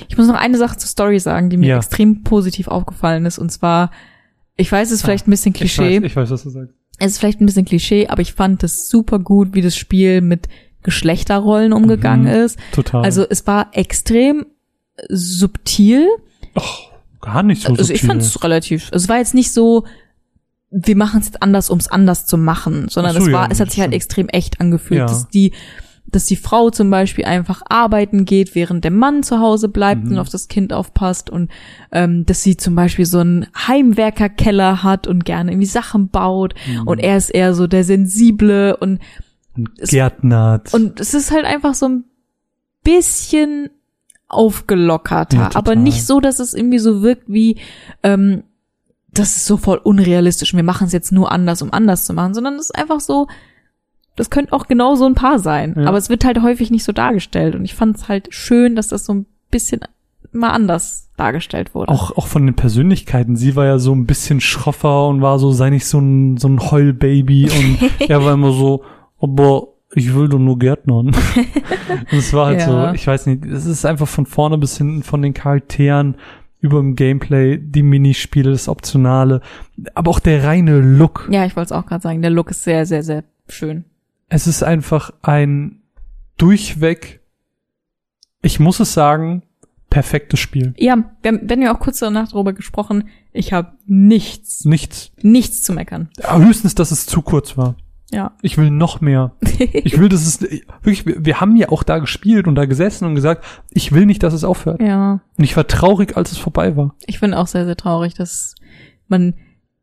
Ich 0.08 0.18
muss 0.18 0.26
noch 0.26 0.34
eine 0.34 0.58
Sache 0.58 0.76
zur 0.76 0.88
Story 0.88 1.18
sagen, 1.18 1.48
die 1.48 1.56
mir 1.56 1.76
extrem 1.76 2.22
positiv 2.24 2.68
aufgefallen 2.68 3.24
ist 3.24 3.38
und 3.38 3.50
zwar, 3.50 3.90
ich 4.56 4.70
weiß, 4.70 4.88
es 4.88 4.96
ist 4.96 5.02
vielleicht 5.02 5.26
ein 5.26 5.30
bisschen 5.30 5.54
Klischee, 5.54 5.96
Ich 5.96 6.02
weiß, 6.02 6.10
ich 6.10 6.16
weiß, 6.16 6.30
was 6.30 6.42
du 6.42 6.50
sagst. 6.50 6.74
Es 7.00 7.12
ist 7.12 7.18
vielleicht 7.18 7.40
ein 7.40 7.46
bisschen 7.46 7.64
Klischee, 7.64 8.06
aber 8.08 8.22
ich 8.22 8.32
fand 8.34 8.62
es 8.62 8.88
super 8.88 9.18
gut, 9.18 9.54
wie 9.54 9.62
das 9.62 9.76
Spiel 9.76 10.20
mit 10.20 10.46
Geschlechterrollen 10.82 11.72
umgegangen 11.72 12.24
Mhm. 12.26 12.44
ist. 12.44 12.58
Total. 12.72 13.02
Also 13.04 13.26
es 13.28 13.46
war 13.46 13.68
extrem 13.72 14.46
subtil. 15.08 16.06
Och, 16.56 16.90
gar 17.20 17.42
nicht 17.42 17.62
so 17.62 17.68
also 17.70 17.82
subtil. 17.82 17.96
ich 17.96 18.02
fand 18.06 18.22
es 18.22 18.42
relativ. 18.42 18.90
Es 18.92 19.08
war 19.08 19.18
jetzt 19.18 19.34
nicht 19.34 19.52
so, 19.52 19.84
wir 20.70 20.96
machen 20.96 21.20
es 21.20 21.26
jetzt 21.26 21.42
anders, 21.42 21.70
um 21.70 21.78
es 21.78 21.88
anders 21.88 22.26
zu 22.26 22.38
machen, 22.38 22.88
sondern 22.88 23.14
so, 23.14 23.20
es 23.26 23.32
war, 23.32 23.44
ja, 23.46 23.50
es 23.50 23.60
hat 23.60 23.70
sich 23.70 23.80
halt 23.80 23.90
stimmt. 23.90 23.94
extrem 24.02 24.28
echt 24.28 24.60
angefühlt, 24.60 25.00
Ja. 25.00 25.06
dass 25.06 25.28
die, 25.28 25.52
dass 26.12 26.24
die 26.26 26.36
Frau 26.36 26.70
zum 26.70 26.90
Beispiel 26.90 27.24
einfach 27.24 27.62
arbeiten 27.68 28.24
geht, 28.24 28.54
während 28.54 28.84
der 28.84 28.90
Mann 28.90 29.22
zu 29.22 29.38
Hause 29.40 29.68
bleibt 29.68 30.04
Mhm. 30.04 30.12
und 30.12 30.18
auf 30.18 30.28
das 30.28 30.48
Kind 30.48 30.72
aufpasst 30.72 31.30
und 31.30 31.50
ähm, 31.92 32.26
dass 32.26 32.42
sie 32.42 32.56
zum 32.56 32.74
Beispiel 32.74 33.04
so 33.06 33.18
einen 33.18 33.46
Heimwerkerkeller 33.56 34.82
hat 34.82 35.06
und 35.06 35.24
gerne 35.24 35.52
irgendwie 35.52 35.66
Sachen 35.66 36.08
baut 36.08 36.54
Mhm. 36.66 36.86
und 36.88 36.98
er 36.98 37.16
ist 37.16 37.30
eher 37.30 37.54
so 37.54 37.66
der 37.66 37.84
sensible 37.84 38.76
und 38.76 38.98
Gärtnert. 39.78 40.72
und 40.74 41.00
es 41.00 41.12
ist 41.14 41.30
halt 41.32 41.44
einfach 41.44 41.74
so 41.74 41.86
ein 41.88 42.04
bisschen 42.84 43.70
aufgelockerter, 44.28 45.36
Ja, 45.36 45.50
aber 45.54 45.74
nicht 45.74 46.06
so, 46.06 46.20
dass 46.20 46.38
es 46.38 46.54
irgendwie 46.54 46.78
so 46.78 47.02
wirkt 47.02 47.24
wie, 47.26 47.58
ähm, 48.02 48.44
das 49.12 49.36
ist 49.36 49.46
so 49.46 49.56
voll 49.56 49.78
unrealistisch. 49.78 50.54
Wir 50.54 50.62
machen 50.62 50.86
es 50.86 50.92
jetzt 50.92 51.10
nur 51.10 51.32
anders, 51.32 51.62
um 51.62 51.72
anders 51.72 52.04
zu 52.06 52.14
machen, 52.14 52.32
sondern 52.32 52.54
es 52.54 52.66
ist 52.70 52.76
einfach 52.76 53.00
so, 53.00 53.26
das 54.20 54.30
könnte 54.30 54.52
auch 54.52 54.66
genau 54.68 54.94
so 54.94 55.06
ein 55.06 55.14
Paar 55.14 55.38
sein. 55.38 55.74
Ja. 55.78 55.86
Aber 55.86 55.96
es 55.98 56.10
wird 56.10 56.24
halt 56.24 56.42
häufig 56.42 56.70
nicht 56.70 56.84
so 56.84 56.92
dargestellt. 56.92 57.54
Und 57.54 57.64
ich 57.64 57.74
fand 57.74 57.96
es 57.96 58.08
halt 58.08 58.28
schön, 58.30 58.76
dass 58.76 58.88
das 58.88 59.04
so 59.06 59.14
ein 59.14 59.26
bisschen 59.50 59.80
mal 60.32 60.50
anders 60.50 61.08
dargestellt 61.16 61.74
wurde. 61.74 61.90
auch, 61.90 62.16
auch 62.16 62.26
von 62.26 62.46
den 62.46 62.54
Persönlichkeiten. 62.54 63.34
Sie 63.36 63.56
war 63.56 63.64
ja 63.66 63.78
so 63.78 63.92
ein 63.94 64.06
bisschen 64.06 64.40
schroffer 64.40 65.08
und 65.08 65.22
war 65.22 65.38
so, 65.38 65.50
sei 65.52 65.70
nicht 65.70 65.86
so 65.86 65.98
ein, 65.98 66.36
so 66.36 66.48
ein 66.48 66.60
Heulbaby 66.70 67.44
und 67.50 67.90
er 68.08 68.24
war 68.24 68.34
immer 68.34 68.52
so, 68.52 68.84
aber 69.20 69.68
ich 69.94 70.14
will 70.14 70.28
doch 70.28 70.38
nur 70.38 70.58
Gärtnern. 70.58 71.06
und 72.12 72.12
es 72.18 72.32
war 72.32 72.46
halt 72.46 72.60
Ja. 72.60 72.88
so, 72.90 72.94
ich 72.94 73.06
weiß 73.06 73.26
nicht, 73.26 73.44
es 73.44 73.66
ist 73.66 73.84
einfach 73.84 74.06
von 74.06 74.24
vorne 74.26 74.56
bis 74.58 74.78
hinten 74.78 75.02
von 75.02 75.20
den 75.22 75.34
Charakteren 75.34 76.14
über 76.60 76.78
dem 76.78 76.94
Gameplay, 76.94 77.58
die 77.58 77.82
Minispiele, 77.82 78.50
das 78.52 78.68
Optionale, 78.68 79.40
aber 79.94 80.10
auch 80.10 80.20
der 80.20 80.44
reine 80.44 80.78
Look. 80.80 81.26
ja, 81.32 81.44
ich 81.46 81.56
wollte 81.56 81.72
es 81.74 81.78
auch 81.80 81.86
gerade 81.86 82.02
sagen. 82.02 82.20
Der 82.22 82.30
Look 82.30 82.50
ist 82.50 82.62
sehr, 82.64 82.84
sehr, 82.86 83.02
sehr 83.02 83.24
schön. 83.48 83.84
Es 84.30 84.46
ist 84.46 84.62
einfach 84.62 85.10
ein 85.22 85.82
durchweg, 86.38 87.20
ich 88.42 88.58
muss 88.60 88.80
es 88.80 88.94
sagen, 88.94 89.42
perfektes 89.90 90.40
Spiel. 90.40 90.72
Ja, 90.78 90.96
wir 91.22 91.32
haben, 91.32 91.40
wir 91.48 91.56
haben 91.56 91.62
ja 91.62 91.74
auch 91.74 91.80
kurz 91.80 91.98
danach 91.98 92.30
darüber 92.30 92.52
gesprochen. 92.52 93.08
Ich 93.32 93.52
habe 93.52 93.72
nichts, 93.86 94.64
Nichts, 94.64 95.12
nichts 95.20 95.62
zu 95.62 95.72
meckern. 95.72 96.08
höchstens, 96.26 96.74
dass 96.74 96.90
es 96.92 97.06
zu 97.06 97.22
kurz 97.22 97.56
war. 97.58 97.74
Ja. 98.12 98.32
Ich 98.42 98.56
will 98.56 98.70
noch 98.70 99.00
mehr. 99.00 99.32
Ich 99.58 99.98
will, 99.98 100.08
dass 100.08 100.26
es 100.26 100.40
wirklich. 100.40 101.04
Wir, 101.06 101.24
wir 101.24 101.40
haben 101.40 101.54
ja 101.56 101.68
auch 101.68 101.82
da 101.82 101.98
gespielt 101.98 102.48
und 102.48 102.54
da 102.54 102.64
gesessen 102.64 103.04
und 103.04 103.14
gesagt, 103.14 103.44
ich 103.70 103.92
will 103.92 104.06
nicht, 104.06 104.22
dass 104.22 104.32
es 104.32 104.42
aufhört. 104.44 104.80
ja. 104.80 105.20
Und 105.36 105.44
ich 105.44 105.56
war 105.56 105.66
traurig, 105.66 106.16
als 106.16 106.32
es 106.32 106.38
vorbei 106.38 106.76
war. 106.76 106.94
Ich 107.06 107.20
bin 107.20 107.34
auch 107.34 107.46
sehr, 107.46 107.66
sehr 107.66 107.76
traurig, 107.76 108.14
dass 108.14 108.54
man, 109.08 109.34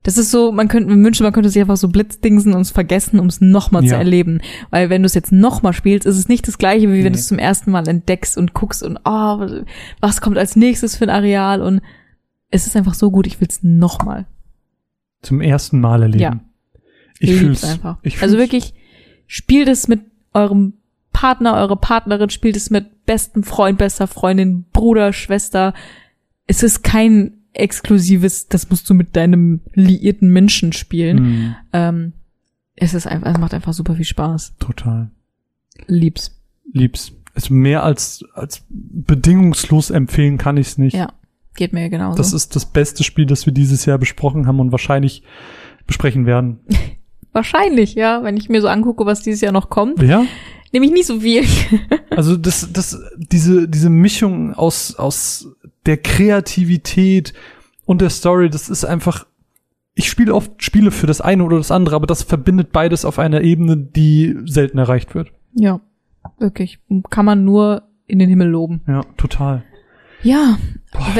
das 0.07 0.17
ist 0.17 0.31
so, 0.31 0.53
man 0.53 0.69
könnte, 0.69 0.89
man 0.89 1.03
wünscht, 1.03 1.19
man 1.19 1.33
könnte 1.33 1.49
sich 1.49 1.61
einfach 1.61 1.75
so 1.75 1.89
blitzdingsen 1.89 2.53
und 2.53 2.61
es 2.61 2.71
vergessen, 2.71 3.19
um 3.19 3.27
es 3.27 3.41
nochmal 3.41 3.81
zu 3.83 3.89
Ja. 3.89 3.97
erleben. 3.97 4.39
Weil 4.69 4.89
wenn 4.89 5.01
du 5.01 5.05
es 5.05 5.13
jetzt 5.15 5.33
nochmal 5.33 5.73
spielst, 5.73 6.07
ist 6.07 6.15
es 6.15 6.29
nicht 6.29 6.47
das 6.47 6.57
gleiche, 6.57 6.87
wie 6.87 6.93
wenn 6.99 7.03
Nee. 7.03 7.09
du 7.09 7.15
es 7.15 7.27
zum 7.27 7.39
ersten 7.39 7.71
Mal 7.71 7.85
entdeckst 7.89 8.37
und 8.37 8.53
guckst 8.53 8.83
und, 8.83 8.97
oh, 9.03 9.45
was 9.99 10.21
kommt 10.21 10.37
als 10.37 10.55
nächstes 10.55 10.95
für 10.95 11.03
ein 11.03 11.09
Areal 11.09 11.61
und 11.61 11.81
es 12.51 12.67
ist 12.67 12.77
einfach 12.77 12.93
so 12.93 13.11
gut, 13.11 13.27
ich 13.27 13.41
will 13.41 13.49
es 13.51 13.63
nochmal. 13.63 14.27
Zum 15.23 15.41
ersten 15.41 15.81
Mal 15.81 16.03
erleben. 16.03 16.21
Ja. 16.23 16.39
Ich 17.19 17.27
lieb's 17.29 17.39
fühl's 17.41 17.63
einfach. 17.65 17.97
Ich 18.03 18.21
also 18.21 18.37
fühl's. 18.37 18.45
wirklich, 18.45 18.73
spielt 19.25 19.67
es 19.67 19.89
mit 19.89 19.99
eurem 20.33 20.73
Partner, 21.11 21.55
eure 21.55 21.75
Partnerin, 21.75 22.29
spielt 22.29 22.55
es 22.55 22.69
mit 22.69 23.05
besten 23.05 23.43
Freund, 23.43 23.77
bester 23.77 24.07
Freundin, 24.07 24.63
Bruder, 24.71 25.11
Schwester. 25.11 25.73
Es 26.45 26.63
ist 26.63 26.81
kein 26.83 27.36
exklusives, 27.59 28.47
das 28.47 28.69
musst 28.69 28.89
du 28.89 28.93
mit 28.93 29.15
deinem 29.15 29.61
liierten 29.73 30.29
Menschen 30.31 30.73
spielen. 30.73 31.17
Mm, 31.49 31.55
Ähm, 31.73 32.13
es 32.75 32.93
ist 32.93 33.07
einfach, 33.07 33.31
es 33.31 33.37
macht 33.39 33.53
einfach 33.53 33.73
super 33.73 33.95
viel 33.95 34.05
Spaß. 34.05 34.55
total. 34.59 35.09
Lieb's. 35.87 36.39
Lieb's. 36.71 37.11
Also 37.33 37.53
mehr 37.53 37.83
als, 37.83 38.23
als 38.33 38.63
bedingungslos 38.69 39.89
empfehlen 39.89 40.37
kann 40.37 40.57
ich's 40.57 40.77
nicht. 40.77 40.95
Ja, 40.95 41.13
geht 41.55 41.73
mir 41.73 41.89
genauso. 41.89 42.17
Das 42.17 42.33
ist 42.33 42.55
das 42.55 42.65
beste 42.65 43.03
Spiel, 43.03 43.25
das 43.25 43.45
wir 43.45 43.53
dieses 43.53 43.85
Jahr 43.85 43.97
besprochen 43.97 44.47
haben 44.47 44.59
und 44.59 44.71
wahrscheinlich 44.71 45.23
besprechen 45.85 46.25
werden. 46.25 46.59
Wahrscheinlich, 47.33 47.93
ja, 47.93 48.23
wenn 48.23 48.35
ich 48.37 48.49
mir 48.49 48.61
so 48.61 48.67
angucke, 48.67 49.05
was 49.05 49.21
dieses 49.21 49.41
Jahr 49.41 49.51
noch 49.51 49.69
kommt, 49.69 50.01
Ja? 50.01 50.25
nehme 50.73 50.85
ich 50.87 50.91
nicht 50.91 51.05
so 51.05 51.19
viel. 51.19 51.43
Also 52.09 52.35
das, 52.35 52.73
das, 52.73 52.99
diese, 53.15 53.69
diese 53.69 53.91
Mischung 53.91 54.55
aus, 54.55 54.95
aus 54.95 55.47
der 55.87 55.97
Kreativität 55.97 57.33
und 57.85 58.01
der 58.01 58.09
Story, 58.09 58.49
das 58.49 58.69
ist 58.69 58.83
einfach, 58.83 59.25
ich 59.95 60.09
spiele 60.09 60.35
oft 60.35 60.61
Spiele 60.61 60.91
für 60.91 61.07
das 61.07 61.21
eine 61.21 61.43
oder 61.43 61.57
das 61.57 61.71
andere, 61.71 61.95
aber 61.95 62.05
das 62.05 62.23
verbindet 62.23 62.71
beides 62.71 63.05
auf 63.05 63.17
einer 63.17 63.41
Ebene, 63.41 63.77
die 63.77 64.35
selten 64.45 64.77
erreicht 64.77 65.15
wird. 65.15 65.31
ja, 65.53 65.79
wirklich. 66.39 66.79
Kann 67.09 67.25
man 67.25 67.45
nur 67.45 67.83
in 68.05 68.19
den 68.19 68.29
Himmel 68.29 68.49
loben. 68.49 68.81
Ja, 68.87 69.01
total. 69.17 69.63
Ja, 70.23 70.57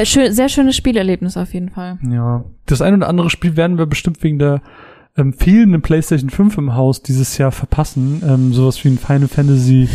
schön, 0.04 0.34
sehr 0.34 0.50
schönes 0.50 0.76
Spielerlebnis 0.76 1.38
auf 1.38 1.54
jeden 1.54 1.70
Fall. 1.70 1.98
Ja. 2.10 2.44
Das 2.66 2.82
ein 2.82 2.94
oder 2.94 3.08
andere 3.08 3.30
Spiel 3.30 3.56
werden 3.56 3.78
wir 3.78 3.86
bestimmt 3.86 4.22
wegen 4.24 4.40
der 4.40 4.62
ähm, 5.16 5.34
fehlenden 5.34 5.82
PlayStation 5.82 6.30
5 6.30 6.58
im 6.58 6.76
Haus 6.76 7.02
dieses 7.02 7.38
Jahr 7.38 7.52
verpassen. 7.52 8.22
Ähm, 8.28 8.54
sowas 8.54 8.84
wie 8.84 8.90
ein 8.90 8.98
Final 8.98 9.28
Fantasy 9.28 9.88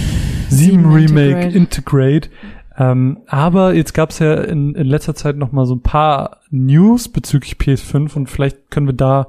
7 0.48 0.50
Sieben 0.50 0.92
Remake 0.92 1.48
Integrate. 1.48 1.56
Integrate. 1.56 2.30
Ähm, 2.78 3.18
aber 3.26 3.74
jetzt 3.74 3.92
gab 3.92 4.10
es 4.10 4.18
ja 4.18 4.34
in, 4.34 4.74
in 4.74 4.86
letzter 4.86 5.14
Zeit 5.14 5.36
noch 5.36 5.52
mal 5.52 5.66
so 5.66 5.74
ein 5.74 5.82
paar 5.82 6.38
News 6.50 7.08
bezüglich 7.08 7.54
PS5 7.56 8.14
und 8.16 8.30
vielleicht 8.30 8.70
können 8.70 8.86
wir 8.86 8.94
da 8.94 9.26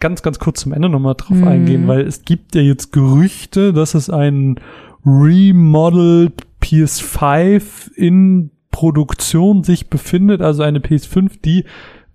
ganz, 0.00 0.22
ganz 0.22 0.38
kurz 0.40 0.60
zum 0.60 0.72
Ende 0.72 0.88
noch 0.88 0.98
mal 0.98 1.14
drauf 1.14 1.36
Mhm. 1.36 1.46
eingehen, 1.48 1.86
weil 1.86 2.00
es 2.00 2.24
gibt 2.24 2.54
ja 2.56 2.60
jetzt 2.60 2.92
Gerüchte, 2.92 3.72
dass 3.72 3.94
es 3.94 4.10
ein 4.10 4.58
Remodeled 5.06 6.32
PS5 6.60 7.92
in 7.94 8.50
Produktion 8.70 9.62
sich 9.64 9.90
befindet, 9.90 10.40
also 10.40 10.62
eine 10.62 10.78
PS5, 10.80 11.40
die 11.44 11.64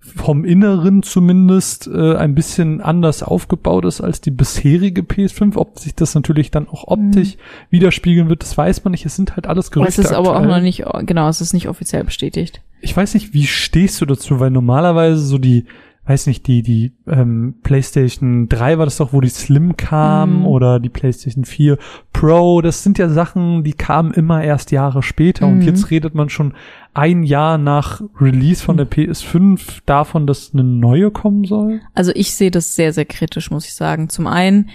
vom 0.00 0.44
Inneren 0.44 1.02
zumindest 1.02 1.86
äh, 1.86 2.14
ein 2.16 2.34
bisschen 2.34 2.80
anders 2.80 3.22
aufgebaut 3.22 3.84
ist 3.84 4.00
als 4.00 4.20
die 4.20 4.30
bisherige 4.30 5.02
PS5. 5.02 5.56
Ob 5.56 5.78
sich 5.78 5.94
das 5.94 6.14
natürlich 6.14 6.50
dann 6.50 6.68
auch 6.68 6.84
optisch 6.88 7.36
widerspiegeln 7.70 8.28
wird, 8.28 8.42
das 8.42 8.56
weiß 8.56 8.84
man 8.84 8.92
nicht. 8.92 9.04
Es 9.04 9.16
sind 9.16 9.36
halt 9.36 9.46
alles 9.46 9.68
Mhm. 9.70 9.74
Gerüchte. 9.74 10.00
es 10.00 10.08
ist 10.08 10.12
aber 10.14 10.30
auch 10.30 10.36
aktuell. 10.36 10.56
noch 10.56 10.62
nicht, 10.62 10.84
genau, 11.06 11.28
es 11.28 11.40
ist 11.40 11.52
nicht 11.52 11.68
offiziell 11.68 12.04
bestätigt. 12.04 12.62
Ich 12.80 12.96
weiß 12.96 13.14
nicht, 13.14 13.34
wie 13.34 13.46
stehst 13.46 14.00
du 14.00 14.06
dazu, 14.06 14.38
weil 14.40 14.50
normalerweise 14.50 15.18
so 15.20 15.36
die, 15.38 15.64
weiß 16.08 16.26
nicht, 16.26 16.46
die, 16.46 16.62
die 16.62 16.92
ähm, 17.06 17.56
PlayStation 17.62 18.48
3 18.48 18.78
war 18.78 18.86
das 18.86 18.96
doch, 18.96 19.12
wo 19.12 19.20
die 19.20 19.28
Slim 19.28 19.76
kam 19.76 20.40
Mhm. 20.40 20.46
oder 20.46 20.80
die 20.80 20.88
PlayStation 20.88 21.44
4 21.44 21.76
Pro, 22.12 22.60
das 22.62 22.82
sind 22.82 22.98
ja 22.98 23.08
Sachen, 23.08 23.62
die 23.64 23.74
kamen 23.74 24.12
immer 24.12 24.42
erst 24.42 24.70
Jahre 24.72 25.02
später 25.02 25.46
und 25.46 25.58
Mhm. 25.58 25.62
jetzt 25.62 25.90
redet 25.90 26.14
man 26.14 26.28
schon 26.30 26.54
ein 26.94 27.22
Jahr 27.22 27.58
nach 27.58 28.00
Release 28.20 28.64
von 28.64 28.76
der 28.76 28.86
PS5 28.90 29.82
davon, 29.86 30.26
dass 30.26 30.52
eine 30.52 30.64
neue 30.64 31.10
kommen 31.10 31.44
soll. 31.44 31.80
Also 31.94 32.10
ich 32.14 32.32
sehe 32.34 32.50
das 32.50 32.74
sehr, 32.74 32.92
sehr 32.92 33.04
kritisch, 33.04 33.50
muss 33.50 33.66
ich 33.66 33.74
sagen. 33.74 34.08
Zum 34.08 34.26
einen 34.26 34.70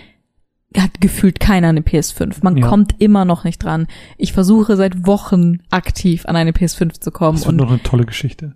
hat 0.78 1.02
gefühlt 1.02 1.40
keiner 1.40 1.68
eine 1.70 1.82
PS5. 1.82 2.44
Man 2.44 2.58
Ja. 2.58 2.68
kommt 2.68 2.96
immer 3.00 3.26
noch 3.26 3.44
nicht 3.44 3.64
dran. 3.64 3.88
Ich 4.18 4.34
versuche 4.34 4.76
seit 4.76 5.06
Wochen 5.06 5.60
aktiv 5.70 6.26
an 6.26 6.36
eine 6.36 6.52
PS5 6.52 7.00
zu 7.00 7.12
kommen 7.12 7.38
Das 7.38 7.46
wird 7.46 7.54
und 7.54 7.58
noch 7.58 7.70
eine 7.72 7.84
tolle 7.84 8.06
Geschichte. 8.06 8.56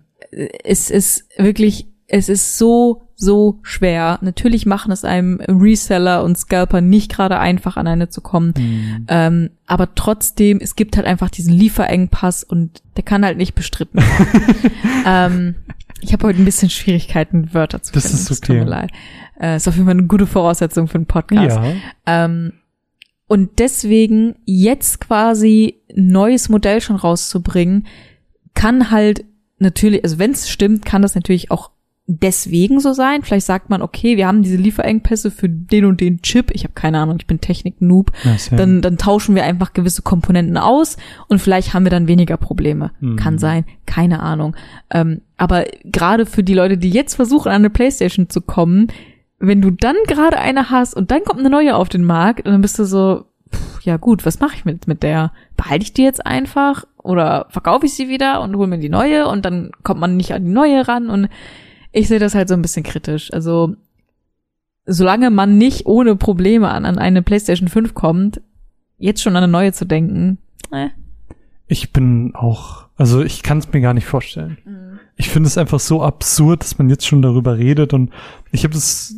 es 0.64 0.90
ist 0.90 1.28
wirklich, 1.36 1.86
es 2.08 2.30
ist 2.30 2.56
so, 2.56 3.08
so 3.16 3.58
schwer. 3.62 4.18
Natürlich 4.22 4.64
machen 4.64 4.90
es 4.90 5.04
einem 5.04 5.40
Reseller 5.40 6.24
und 6.24 6.38
Scalper 6.38 6.80
nicht 6.80 7.12
gerade 7.12 7.38
einfach, 7.38 7.76
an 7.76 7.86
eine 7.86 8.08
zu 8.08 8.22
kommen. 8.22 8.54
Mhm. 8.56 9.06
Ähm, 9.08 9.50
aber 9.66 9.94
trotzdem, 9.94 10.58
es 10.60 10.74
gibt 10.74 10.96
halt 10.96 11.06
einfach 11.06 11.28
diesen 11.28 11.52
Lieferengpass 11.52 12.44
und 12.44 12.82
der 12.96 13.04
kann 13.04 13.24
halt 13.24 13.36
nicht 13.36 13.54
bestritten 13.54 14.00
werden. 14.00 14.54
ähm, 15.06 15.54
ich 16.00 16.12
habe 16.14 16.26
heute 16.26 16.40
ein 16.40 16.46
bisschen 16.46 16.70
Schwierigkeiten, 16.70 17.52
Wörter 17.52 17.82
zu 17.82 17.92
Das 17.92 18.04
finden. 18.04 18.16
ist 18.16 18.30
Es 18.30 18.40
tut 18.40 18.56
mir 18.56 18.62
okay. 18.62 18.70
leid. 18.70 18.90
Äh, 19.38 19.56
ist 19.56 19.68
auf 19.68 19.74
jeden 19.74 19.86
Fall 19.86 19.98
eine 19.98 20.06
gute 20.06 20.26
Voraussetzung 20.26 20.88
für 20.88 20.94
einen 20.94 21.06
Podcast. 21.06 21.56
Ja. 21.56 21.74
Ähm, 22.06 22.54
und 23.26 23.58
deswegen 23.58 24.36
jetzt 24.46 25.00
quasi 25.00 25.82
ein 25.94 26.08
neues 26.08 26.48
Modell 26.48 26.80
schon 26.80 26.96
rauszubringen, 26.96 27.86
kann 28.54 28.90
halt 28.90 29.26
natürlich, 29.58 30.02
also 30.02 30.18
wenn 30.18 30.30
es 30.30 30.48
stimmt, 30.48 30.86
kann 30.86 31.02
das 31.02 31.14
natürlich 31.14 31.50
auch 31.50 31.70
deswegen 32.10 32.80
so 32.80 32.94
sein. 32.94 33.22
Vielleicht 33.22 33.46
sagt 33.46 33.68
man, 33.68 33.82
okay, 33.82 34.16
wir 34.16 34.26
haben 34.26 34.42
diese 34.42 34.56
Lieferengpässe 34.56 35.30
für 35.30 35.48
den 35.48 35.84
und 35.84 36.00
den 36.00 36.22
Chip. 36.22 36.50
Ich 36.52 36.64
habe 36.64 36.72
keine 36.72 36.98
Ahnung, 36.98 37.18
ich 37.20 37.26
bin 37.26 37.40
Technik-Noob. 37.40 38.12
Ja, 38.24 38.56
Dann, 38.56 38.80
dann 38.80 38.96
tauschen 38.96 39.34
wir 39.34 39.44
einfach 39.44 39.74
gewisse 39.74 40.00
Komponenten 40.00 40.56
aus 40.56 40.96
und 41.28 41.38
vielleicht 41.38 41.74
haben 41.74 41.84
wir 41.84 41.90
dann 41.90 42.08
weniger 42.08 42.38
Probleme. 42.38 42.92
Mhm. 43.00 43.16
Kann 43.16 43.38
sein, 43.38 43.66
keine 43.84 44.20
Ahnung. 44.20 44.56
Ähm, 44.90 45.20
aber 45.36 45.66
gerade 45.84 46.24
für 46.24 46.42
die 46.42 46.54
Leute, 46.54 46.78
die 46.78 46.90
jetzt 46.90 47.14
versuchen, 47.14 47.50
an 47.50 47.56
eine 47.56 47.70
Playstation 47.70 48.30
zu 48.30 48.40
kommen, 48.40 48.88
wenn 49.38 49.60
du 49.60 49.70
dann 49.70 49.96
gerade 50.06 50.38
eine 50.38 50.70
hast 50.70 50.94
und 50.94 51.10
dann 51.10 51.22
kommt 51.24 51.40
eine 51.40 51.50
neue 51.50 51.76
auf 51.76 51.90
den 51.90 52.04
Markt 52.04 52.46
und 52.46 52.52
dann 52.52 52.62
bist 52.62 52.78
du 52.78 52.84
so, 52.84 53.26
pff, 53.52 53.82
ja 53.84 53.98
gut, 53.98 54.24
was 54.24 54.40
mache 54.40 54.56
ich 54.56 54.64
mit, 54.64 54.88
mit 54.88 55.02
der? 55.02 55.32
Behalte 55.58 55.84
ich 55.84 55.92
die 55.92 56.04
jetzt 56.04 56.24
einfach 56.24 56.84
oder 56.96 57.46
verkaufe 57.50 57.84
ich 57.84 57.92
sie 57.92 58.08
wieder 58.08 58.40
und 58.40 58.56
hole 58.56 58.66
mir 58.66 58.78
die 58.78 58.88
neue 58.88 59.28
und 59.28 59.44
dann 59.44 59.72
kommt 59.82 60.00
man 60.00 60.16
nicht 60.16 60.32
an 60.32 60.46
die 60.46 60.50
neue 60.50 60.88
ran 60.88 61.10
und 61.10 61.28
ich 61.98 62.08
sehe 62.08 62.18
das 62.18 62.34
halt 62.34 62.48
so 62.48 62.54
ein 62.54 62.62
bisschen 62.62 62.84
kritisch. 62.84 63.32
Also 63.32 63.74
solange 64.86 65.30
man 65.30 65.58
nicht 65.58 65.86
ohne 65.86 66.16
Probleme 66.16 66.68
an, 66.70 66.84
an 66.84 66.98
eine 66.98 67.22
PlayStation 67.22 67.68
5 67.68 67.94
kommt, 67.94 68.40
jetzt 68.98 69.22
schon 69.22 69.36
an 69.36 69.42
eine 69.42 69.52
neue 69.52 69.72
zu 69.72 69.84
denken, 69.84 70.38
äh, 70.70 70.88
Ich 71.66 71.92
bin 71.92 72.34
auch, 72.34 72.86
also 72.96 73.22
ich 73.22 73.42
kann 73.42 73.58
es 73.58 73.72
mir 73.72 73.80
gar 73.80 73.94
nicht 73.94 74.06
vorstellen. 74.06 74.58
Ich 75.16 75.28
finde 75.28 75.48
es 75.48 75.58
einfach 75.58 75.80
so 75.80 76.02
absurd, 76.02 76.62
dass 76.62 76.78
man 76.78 76.88
jetzt 76.88 77.06
schon 77.06 77.22
darüber 77.22 77.58
redet 77.58 77.92
und 77.92 78.10
ich 78.52 78.62
habe 78.62 78.74
das 78.74 79.16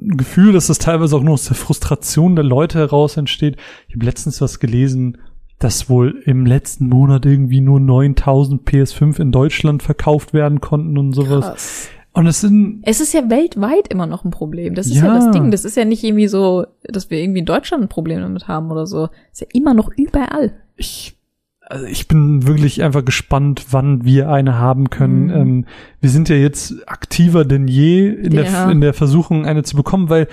Gefühl, 0.00 0.52
dass 0.52 0.68
das 0.68 0.78
teilweise 0.78 1.16
auch 1.16 1.22
nur 1.22 1.34
aus 1.34 1.44
der 1.44 1.56
Frustration 1.56 2.34
der 2.34 2.44
Leute 2.44 2.78
heraus 2.78 3.18
entsteht. 3.18 3.58
Ich 3.88 3.94
habe 3.94 4.06
letztens 4.06 4.40
was 4.40 4.58
gelesen, 4.58 5.18
dass 5.58 5.90
wohl 5.90 6.22
im 6.24 6.46
letzten 6.46 6.88
Monat 6.88 7.26
irgendwie 7.26 7.60
nur 7.60 7.78
9000 7.78 8.68
PS5 8.68 9.20
in 9.20 9.32
Deutschland 9.32 9.82
verkauft 9.82 10.32
werden 10.32 10.60
konnten 10.60 10.96
und 10.98 11.12
sowas. 11.12 11.44
krass. 11.44 11.88
Und 12.14 12.26
es 12.28 12.40
sind 12.40 12.80
Es 12.84 13.00
ist 13.00 13.12
ja 13.12 13.28
weltweit 13.28 13.88
immer 13.88 14.06
noch 14.06 14.24
ein 14.24 14.30
Problem. 14.30 14.74
Das 14.74 14.86
ist 14.86 14.96
Ja. 14.96 15.06
ja. 15.06 15.14
das 15.16 15.30
Ding. 15.32 15.50
Das 15.50 15.64
ist 15.64 15.76
ja 15.76 15.84
nicht 15.84 16.02
irgendwie 16.04 16.28
so, 16.28 16.64
dass 16.84 17.10
wir 17.10 17.18
irgendwie 17.18 17.40
in 17.40 17.44
Deutschland 17.46 17.82
ein 17.82 17.88
Problem 17.88 18.20
damit 18.20 18.46
haben 18.48 18.70
oder 18.70 18.86
so. 18.86 19.08
ist 19.32 19.40
ja 19.40 19.46
immer 19.52 19.74
noch 19.74 19.90
überall. 19.96 20.54
ich, 20.76 21.16
also 21.60 21.86
ich 21.86 22.08
bin 22.08 22.46
wirklich 22.46 22.82
einfach 22.82 23.04
gespannt, 23.04 23.66
wann 23.70 24.04
wir 24.04 24.28
eine 24.30 24.58
haben 24.58 24.90
können. 24.90 25.24
Mhm. 25.26 25.30
Ähm, 25.32 25.66
wir 26.00 26.10
sind 26.10 26.28
ja 26.28 26.36
jetzt 26.36 26.74
aktiver 26.88 27.44
denn 27.44 27.66
je 27.68 28.08
in, 28.08 28.30
der, 28.32 28.44
Ja. 28.44 28.70
in 28.70 28.80
der 28.80 28.94
Versuchung, 28.94 29.44
eine 29.46 29.62
zu 29.62 29.74
bekommen, 29.74 30.08
weil 30.08 30.28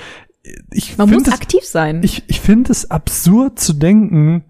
ich 0.71 0.97
Man 0.97 1.09
muss 1.09 1.27
es, 1.27 1.33
aktiv 1.33 1.63
sein. 1.63 2.01
ich, 2.03 2.23
ich 2.27 2.41
finde 2.41 2.71
es 2.71 2.89
absurd 2.91 3.59
zu 3.59 3.73
denken, 3.73 4.43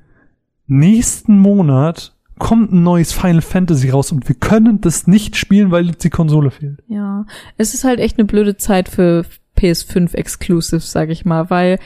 nächsten 0.68 1.38
Monat 1.38 2.16
kommt 2.42 2.74
ein 2.74 2.82
neues 2.82 3.14
Final 3.14 3.42
Fantasy 3.42 3.92
raus 3.92 4.12
und 4.12 4.28
wir 4.28 4.34
können 4.34 4.82
das 4.82 5.06
nicht 5.06 5.38
spielen, 5.38 5.70
weil 5.70 5.92
die 5.92 6.10
Konsole 6.10 6.50
fehlt. 6.50 6.82
Ja, 6.88 7.28
es 7.58 7.76
ist 7.76 7.84
halt 7.84 8.00
echt 8.00 8.18
eine 8.18 8.26
blöde 8.26 8.58
Zeit 8.58 8.90
für 8.90 9.26
PS5 9.60 10.16
Exclusives, 10.16 10.92
sag 10.92 11.10
ich 11.10 11.24
mal, 11.24 11.52
weil 11.52 11.78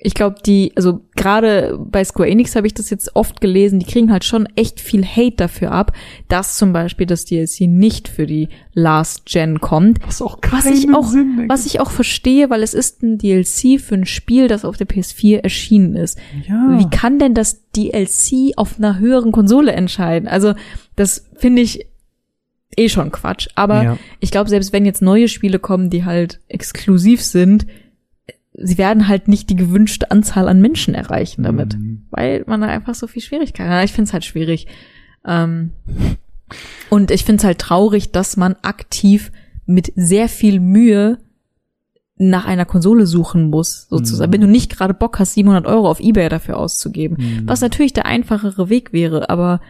ich 0.00 0.14
glaube, 0.14 0.36
die, 0.46 0.70
also 0.76 1.00
gerade 1.16 1.76
bei 1.76 2.04
Square 2.04 2.28
Enix 2.30 2.54
habe 2.54 2.68
ich 2.68 2.74
das 2.74 2.88
jetzt 2.88 3.16
oft 3.16 3.40
gelesen, 3.40 3.80
die 3.80 3.86
kriegen 3.86 4.12
halt 4.12 4.22
schon 4.22 4.46
echt 4.54 4.80
viel 4.80 5.04
Hate 5.04 5.34
dafür 5.36 5.72
ab, 5.72 5.92
dass 6.28 6.56
zum 6.56 6.72
Beispiel 6.72 7.04
das 7.04 7.24
DLC 7.24 7.62
nicht 7.62 8.06
für 8.06 8.24
die 8.24 8.48
Last 8.74 9.26
Gen 9.26 9.60
kommt. 9.60 9.98
Was 10.06 10.22
auch 10.22 10.38
Was 10.52 10.66
ich 10.66 10.94
auch, 10.94 11.08
Sinn 11.08 11.46
was 11.48 11.66
ich 11.66 11.80
auch 11.80 11.90
verstehe, 11.90 12.48
weil 12.48 12.62
es 12.62 12.74
ist 12.74 13.02
ein 13.02 13.18
DLC 13.18 13.80
für 13.80 13.96
ein 13.96 14.06
Spiel, 14.06 14.46
das 14.46 14.64
auf 14.64 14.76
der 14.76 14.86
PS4 14.86 15.38
erschienen 15.42 15.96
ist. 15.96 16.16
ja. 16.48 16.78
Wie 16.78 16.88
kann 16.90 17.18
denn 17.18 17.34
das 17.34 17.68
DLC 17.72 18.52
auf 18.56 18.78
einer 18.78 19.00
höheren 19.00 19.32
Konsole 19.32 19.72
entscheiden? 19.72 20.28
Also, 20.28 20.54
das 20.94 21.26
finde 21.34 21.62
ich 21.62 21.86
eh 22.76 22.88
schon 22.88 23.10
Quatsch. 23.10 23.48
Aber 23.56 23.82
Ja. 23.82 23.98
ich 24.20 24.30
glaube, 24.30 24.48
selbst 24.48 24.72
wenn 24.72 24.86
jetzt 24.86 25.02
neue 25.02 25.26
Spiele 25.26 25.58
kommen, 25.58 25.90
die 25.90 26.04
halt 26.04 26.40
exklusiv 26.46 27.20
sind, 27.20 27.66
sie 28.54 28.78
werden 28.78 29.08
halt 29.08 29.28
nicht 29.28 29.50
die 29.50 29.56
gewünschte 29.56 30.10
Anzahl 30.10 30.48
an 30.48 30.60
Menschen 30.60 30.94
erreichen 30.94 31.42
damit. 31.42 31.76
Mhm. 31.76 32.06
Weil 32.10 32.44
man 32.46 32.60
da 32.60 32.68
einfach 32.68 32.94
so 32.94 33.06
viel 33.06 33.22
Schwierigkeiten 33.22 33.70
hat. 33.70 33.84
Ich 33.84 33.92
finde 33.92 34.08
es 34.08 34.12
halt 34.12 34.24
schwierig. 34.24 34.66
Ähm, 35.24 35.72
und 36.90 37.10
ich 37.10 37.24
finde 37.24 37.40
es 37.40 37.44
halt 37.44 37.58
traurig, 37.58 38.12
dass 38.12 38.36
man 38.36 38.56
aktiv 38.62 39.30
mit 39.66 39.92
sehr 39.96 40.28
viel 40.28 40.60
Mühe 40.60 41.18
nach 42.16 42.46
einer 42.46 42.64
Konsole 42.64 43.06
suchen 43.06 43.48
muss, 43.48 43.86
sozusagen. 43.88 44.30
Mhm. 44.30 44.34
Wenn 44.34 44.40
du 44.40 44.46
nicht 44.48 44.76
gerade 44.76 44.94
Bock 44.94 45.18
hast, 45.18 45.34
700 45.34 45.66
Euro 45.66 45.88
auf 45.88 46.00
Ebay 46.00 46.28
dafür 46.28 46.56
auszugeben. 46.58 47.16
Mhm. 47.18 47.48
Was 47.48 47.60
natürlich 47.60 47.92
der 47.92 48.06
einfachere 48.06 48.68
Weg 48.68 48.92
wäre, 48.92 49.30
aber 49.30 49.60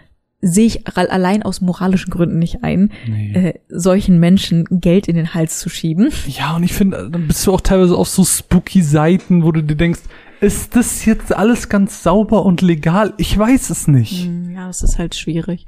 sehe 0.40 0.66
ich 0.66 0.86
al- 0.96 1.08
allein 1.08 1.42
aus 1.42 1.60
moralischen 1.60 2.10
Gründen 2.10 2.38
nicht 2.38 2.62
ein, 2.62 2.92
Nee. 3.08 3.32
äh, 3.32 3.54
solchen 3.68 4.20
Menschen 4.20 4.64
Geld 4.70 5.08
in 5.08 5.16
den 5.16 5.34
Hals 5.34 5.58
zu 5.58 5.68
schieben. 5.68 6.10
Ja, 6.28 6.54
und 6.56 6.62
ich 6.62 6.72
finde, 6.72 7.08
dann 7.10 7.26
bist 7.26 7.46
du 7.46 7.52
auch 7.52 7.60
teilweise 7.60 7.96
auf 7.96 8.08
so 8.08 8.24
spooky 8.24 8.82
Seiten, 8.82 9.42
wo 9.44 9.50
du 9.52 9.62
dir 9.62 9.74
denkst, 9.76 10.00
ist 10.40 10.76
das 10.76 11.04
jetzt 11.04 11.34
alles 11.34 11.68
ganz 11.68 12.04
sauber 12.04 12.44
und 12.44 12.62
legal? 12.62 13.14
Ich 13.16 13.36
weiß 13.36 13.70
es 13.70 13.88
nicht. 13.88 14.26
Hm, 14.26 14.52
Ja, 14.54 14.68
das 14.68 14.82
ist 14.82 14.98
halt 14.98 15.16
schwierig. 15.16 15.66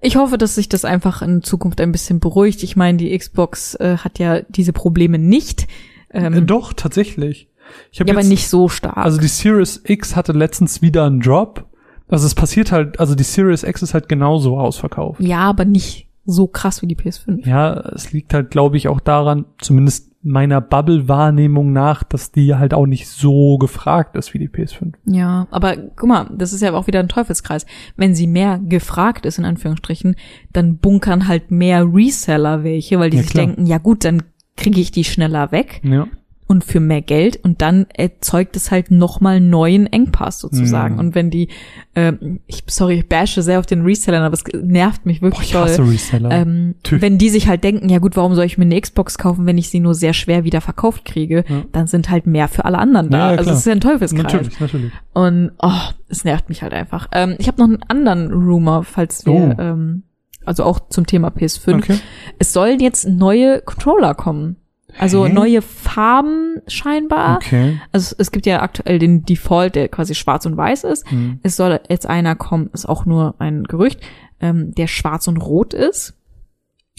Ich 0.00 0.16
hoffe, 0.16 0.38
dass 0.38 0.54
sich 0.54 0.68
das 0.68 0.84
einfach 0.86 1.20
in 1.22 1.42
Zukunft 1.42 1.80
ein 1.80 1.92
bisschen 1.92 2.20
beruhigt. 2.20 2.62
Ich 2.62 2.76
meine, 2.76 2.96
die 2.98 3.16
Xbox 3.16 3.74
äh, 3.76 3.98
hat 3.98 4.18
ja 4.18 4.40
diese 4.48 4.72
Probleme 4.72 5.18
nicht. 5.18 5.66
Äh, 6.08 6.24
Ähm, 6.26 6.46
Doch, 6.46 6.72
tatsächlich. 6.72 7.48
Ich 7.92 8.00
hab 8.00 8.06
ja, 8.08 8.14
aber 8.14 8.20
jetzt, 8.20 8.28
nicht 8.30 8.48
so 8.48 8.68
stark. 8.68 8.96
Also 8.98 9.18
die 9.18 9.28
Series 9.28 9.82
X 9.84 10.16
hatte 10.16 10.32
letztens 10.32 10.80
wieder 10.82 11.04
einen 11.06 11.20
Drop. 11.20 11.66
Also 12.08 12.26
es 12.26 12.34
passiert 12.34 12.70
halt, 12.72 13.00
also 13.00 13.14
die 13.14 13.22
Series 13.24 13.62
X 13.62 13.82
ist 13.82 13.94
halt 13.94 14.08
genauso 14.08 14.58
ausverkauft. 14.58 15.20
ja, 15.20 15.40
aber 15.40 15.64
nicht 15.64 16.08
so 16.26 16.46
krass 16.46 16.80
wie 16.82 16.86
die 16.86 16.96
PS5. 16.96 17.46
Ja, 17.46 17.74
es 17.94 18.12
liegt 18.12 18.32
halt, 18.32 18.50
glaube 18.50 18.76
ich, 18.78 18.88
auch 18.88 19.00
daran, 19.00 19.44
zumindest 19.60 20.10
meiner 20.22 20.62
Bubble-Wahrnehmung 20.62 21.72
nach, 21.74 22.02
dass 22.02 22.32
die 22.32 22.54
halt 22.54 22.72
auch 22.72 22.86
nicht 22.86 23.08
so 23.08 23.58
gefragt 23.58 24.16
ist 24.16 24.32
wie 24.32 24.38
die 24.38 24.48
PS5. 24.48 24.94
Ja, 25.04 25.46
aber 25.50 25.76
guck 25.76 26.08
mal, 26.08 26.30
das 26.34 26.54
ist 26.54 26.62
ja 26.62 26.72
auch 26.72 26.86
wieder 26.86 27.00
ein 27.00 27.08
Teufelskreis. 27.08 27.66
Wenn 27.96 28.14
sie 28.14 28.26
mehr 28.26 28.58
gefragt 28.58 29.26
ist, 29.26 29.38
in 29.38 29.44
Anführungsstrichen, 29.44 30.16
dann 30.52 30.78
bunkern 30.78 31.28
halt 31.28 31.50
mehr 31.50 31.84
Reseller 31.84 32.64
welche, 32.64 32.98
weil 32.98 33.10
die 33.10 33.18
Ja, 33.18 33.22
sich 33.22 33.32
klar. 33.32 33.46
denken, 33.46 33.66
ja 33.66 33.76
gut, 33.76 34.04
dann 34.06 34.22
kriege 34.56 34.80
ich 34.80 34.90
die 34.92 35.04
schneller 35.04 35.52
weg 35.52 35.82
Ja. 35.84 36.06
Und 36.46 36.62
für 36.62 36.78
mehr 36.80 37.00
Geld 37.00 37.36
und 37.42 37.62
dann 37.62 37.86
erzeugt 37.94 38.54
es 38.56 38.70
halt 38.70 38.90
nochmal 38.90 39.40
neuen 39.40 39.86
Engpass 39.86 40.40
sozusagen. 40.40 40.94
Mhm. 40.94 41.00
Und 41.00 41.14
wenn 41.14 41.30
die, 41.30 41.48
ähm, 41.94 42.40
ich, 42.46 42.64
sorry, 42.66 42.96
ich 42.98 43.08
bashe 43.08 43.40
sehr 43.42 43.58
auf 43.58 43.66
den 43.66 43.82
Resellern, 43.82 44.22
aber 44.22 44.34
es 44.34 44.44
nervt 44.52 45.06
mich 45.06 45.20
Boah, 45.20 45.28
wirklich 45.28 45.50
ich 45.50 45.54
hasse 45.54 45.78
doll. 45.78 45.86
Reseller. 45.90 46.30
Ähm, 46.30 46.74
Tü. 46.82 47.00
wenn 47.00 47.16
die 47.16 47.30
sich 47.30 47.48
halt 47.48 47.64
denken, 47.64 47.88
ja 47.88 47.98
gut, 47.98 48.16
warum 48.16 48.34
soll 48.34 48.44
ich 48.44 48.58
mir 48.58 48.64
eine 48.66 48.78
Xbox 48.80 49.16
kaufen, 49.16 49.46
wenn 49.46 49.56
ich 49.56 49.70
sie 49.70 49.80
nur 49.80 49.94
sehr 49.94 50.12
schwer 50.12 50.44
wieder 50.44 50.60
verkauft 50.60 51.04
kriege, 51.06 51.44
Ja. 51.48 51.62
dann 51.72 51.86
sind 51.86 52.10
halt 52.10 52.26
mehr 52.26 52.48
für 52.48 52.64
alle 52.66 52.78
anderen 52.78 53.08
da. 53.10 53.18
Ja, 53.18 53.32
ja, 53.32 53.38
also 53.38 53.50
es 53.50 53.58
ist 53.60 53.66
ja 53.66 53.72
ein 53.72 53.80
Teufelskreis. 53.80 54.22
natürlich, 54.24 54.60
natürlich. 54.60 54.92
Und 55.14 55.52
oh, 55.62 55.70
es 56.08 56.24
nervt 56.24 56.48
mich 56.50 56.62
halt 56.62 56.74
einfach. 56.74 57.08
Ähm, 57.12 57.36
ich 57.38 57.48
habe 57.48 57.58
noch 57.58 57.68
einen 57.68 57.82
anderen 57.88 58.30
Rumor, 58.32 58.84
falls 58.84 59.24
wir, 59.24 59.32
Oh. 59.58 59.62
ähm, 59.62 60.02
also 60.44 60.64
auch 60.64 60.88
zum 60.90 61.06
Thema 61.06 61.28
PS5. 61.28 61.74
Okay. 61.76 61.96
Es 62.38 62.52
sollen 62.52 62.80
jetzt 62.80 63.08
neue 63.08 63.62
Controller 63.62 64.14
kommen. 64.14 64.56
Also 64.98 65.26
Hä? 65.26 65.32
neue 65.32 65.62
Farben 65.62 66.62
scheinbar. 66.66 67.36
Okay. 67.36 67.80
Also 67.92 68.14
es 68.18 68.30
gibt 68.30 68.46
ja 68.46 68.62
aktuell 68.62 68.98
den 68.98 69.24
Default, 69.24 69.74
der 69.74 69.88
quasi 69.88 70.14
schwarz 70.14 70.46
und 70.46 70.56
weiß 70.56 70.84
ist. 70.84 71.10
Hm. 71.10 71.40
Es 71.42 71.56
soll 71.56 71.80
jetzt 71.88 72.06
einer 72.06 72.36
kommen, 72.36 72.70
ist 72.72 72.86
auch 72.88 73.06
nur 73.06 73.34
ein 73.38 73.64
Gerücht, 73.64 74.00
ähm, 74.40 74.74
der 74.74 74.86
schwarz 74.86 75.26
und 75.28 75.38
rot 75.38 75.74
ist 75.74 76.14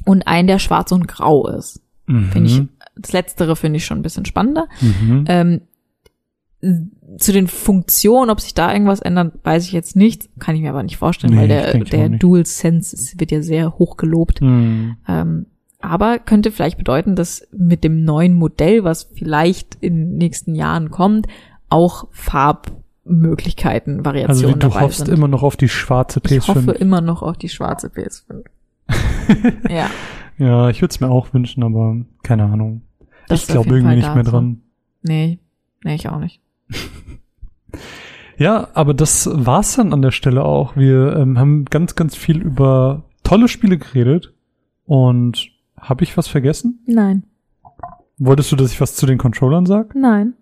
und 0.06 0.28
ein, 0.28 0.48
der 0.48 0.60
schwarz 0.60 0.92
und 0.92 1.08
grau 1.08 1.48
ist. 1.48 1.82
Mhm. 2.08 2.30
Finde 2.32 2.50
ich, 2.50 2.62
das 2.96 3.12
letztere 3.14 3.56
finde 3.56 3.78
ich 3.78 3.86
schon 3.86 4.00
ein 4.00 4.04
bisschen 4.04 4.26
spannender. 4.26 4.68
Mhm. 4.82 5.26
Ähm, 5.28 5.62
zu 7.18 7.32
den 7.32 7.48
Funktionen, 7.48 8.32
ob 8.32 8.42
sich 8.42 8.54
da 8.54 8.72
irgendwas 8.72 9.00
ändert, 9.00 9.34
weiß 9.44 9.66
ich 9.66 9.72
jetzt 9.72 9.96
nicht. 9.96 10.30
Kann 10.40 10.56
ich 10.56 10.62
mir 10.62 10.70
aber 10.70 10.84
nicht 10.84 10.98
vorstellen, 10.98 11.34
Nee, 11.34 11.42
weil 11.42 11.48
der, 11.48 11.84
der. 11.84 12.10
Dual 12.10 12.46
Sense 12.46 13.14
wird 13.18 13.32
ja 13.32 13.42
sehr 13.42 13.78
hoch 13.78 13.98
gelobt. 13.98 14.42
Mhm. 14.42 14.98
Ähm, 15.08 15.46
aber 15.90 16.20
könnte 16.20 16.52
vielleicht 16.52 16.78
bedeuten, 16.78 17.16
dass 17.16 17.48
mit 17.52 17.84
dem 17.84 18.04
neuen 18.04 18.36
Modell, 18.36 18.84
was 18.84 19.04
vielleicht 19.04 19.76
in 19.82 19.96
den 19.96 20.18
nächsten 20.18 20.56
Jahren 20.56 20.92
kommt, 20.92 21.28
auch 21.70 22.08
Farbmöglichkeiten, 22.12 23.98
Also 23.98 24.06
Variationen 24.06 24.56
wie, 24.56 24.60
du 24.60 24.80
hoffst 24.80 25.06
sind. 25.06 25.10
immer 25.10 25.28
noch 25.28 25.44
auf 25.44 25.58
die 25.58 25.70
schwarze 25.70 26.20
PS5. 26.20 26.38
ich 26.38 26.48
hoffe 26.48 26.72
immer 26.72 27.02
noch 27.02 27.22
auf 27.22 27.38
die 27.38 27.50
schwarze 27.50 27.88
PS5. 27.88 28.44
ja, 29.70 29.90
ja, 30.38 30.70
ich 30.70 30.82
würde 30.82 30.92
es 30.92 31.00
mir 31.00 31.10
auch 31.10 31.34
wünschen, 31.34 31.64
aber 31.64 31.98
keine 32.24 32.44
Ahnung. 32.44 32.82
das 33.28 33.42
ich 33.44 33.48
glaube 33.48 33.70
irgendwie 33.70 33.88
Fall 33.88 33.96
nicht 33.96 34.14
mehr 34.14 34.24
dazu. 34.24 34.32
dran. 34.32 34.62
Nee, 35.02 35.40
nee, 35.84 35.96
ich 35.96 36.10
auch 36.10 36.20
nicht. 36.20 36.42
Ja, 38.38 38.68
aber 38.74 38.94
das 38.94 39.30
war's 39.32 39.76
dann 39.76 39.94
an 39.94 40.02
der 40.02 40.12
Stelle 40.12 40.44
auch. 40.44 40.76
Wir 40.76 41.16
ähm, 41.16 41.40
haben 41.40 41.66
ganz, 41.66 41.96
ganz 41.96 42.16
viel 42.16 42.42
über 42.42 43.04
tolle 43.24 43.48
Spiele 43.48 43.78
geredet. 43.78 44.34
Und 44.86 45.52
habe 45.90 46.04
ich 46.04 46.18
was 46.18 46.28
vergessen? 46.28 46.84
Nein, 46.86 47.24
Wolltest 48.18 48.52
du, 48.52 48.56
dass 48.56 48.72
ich 48.72 48.80
was 48.80 48.96
zu 48.96 49.06
den 49.06 49.18
Controllern 49.18 49.66
sag? 49.66 49.94
nein. 49.96 50.34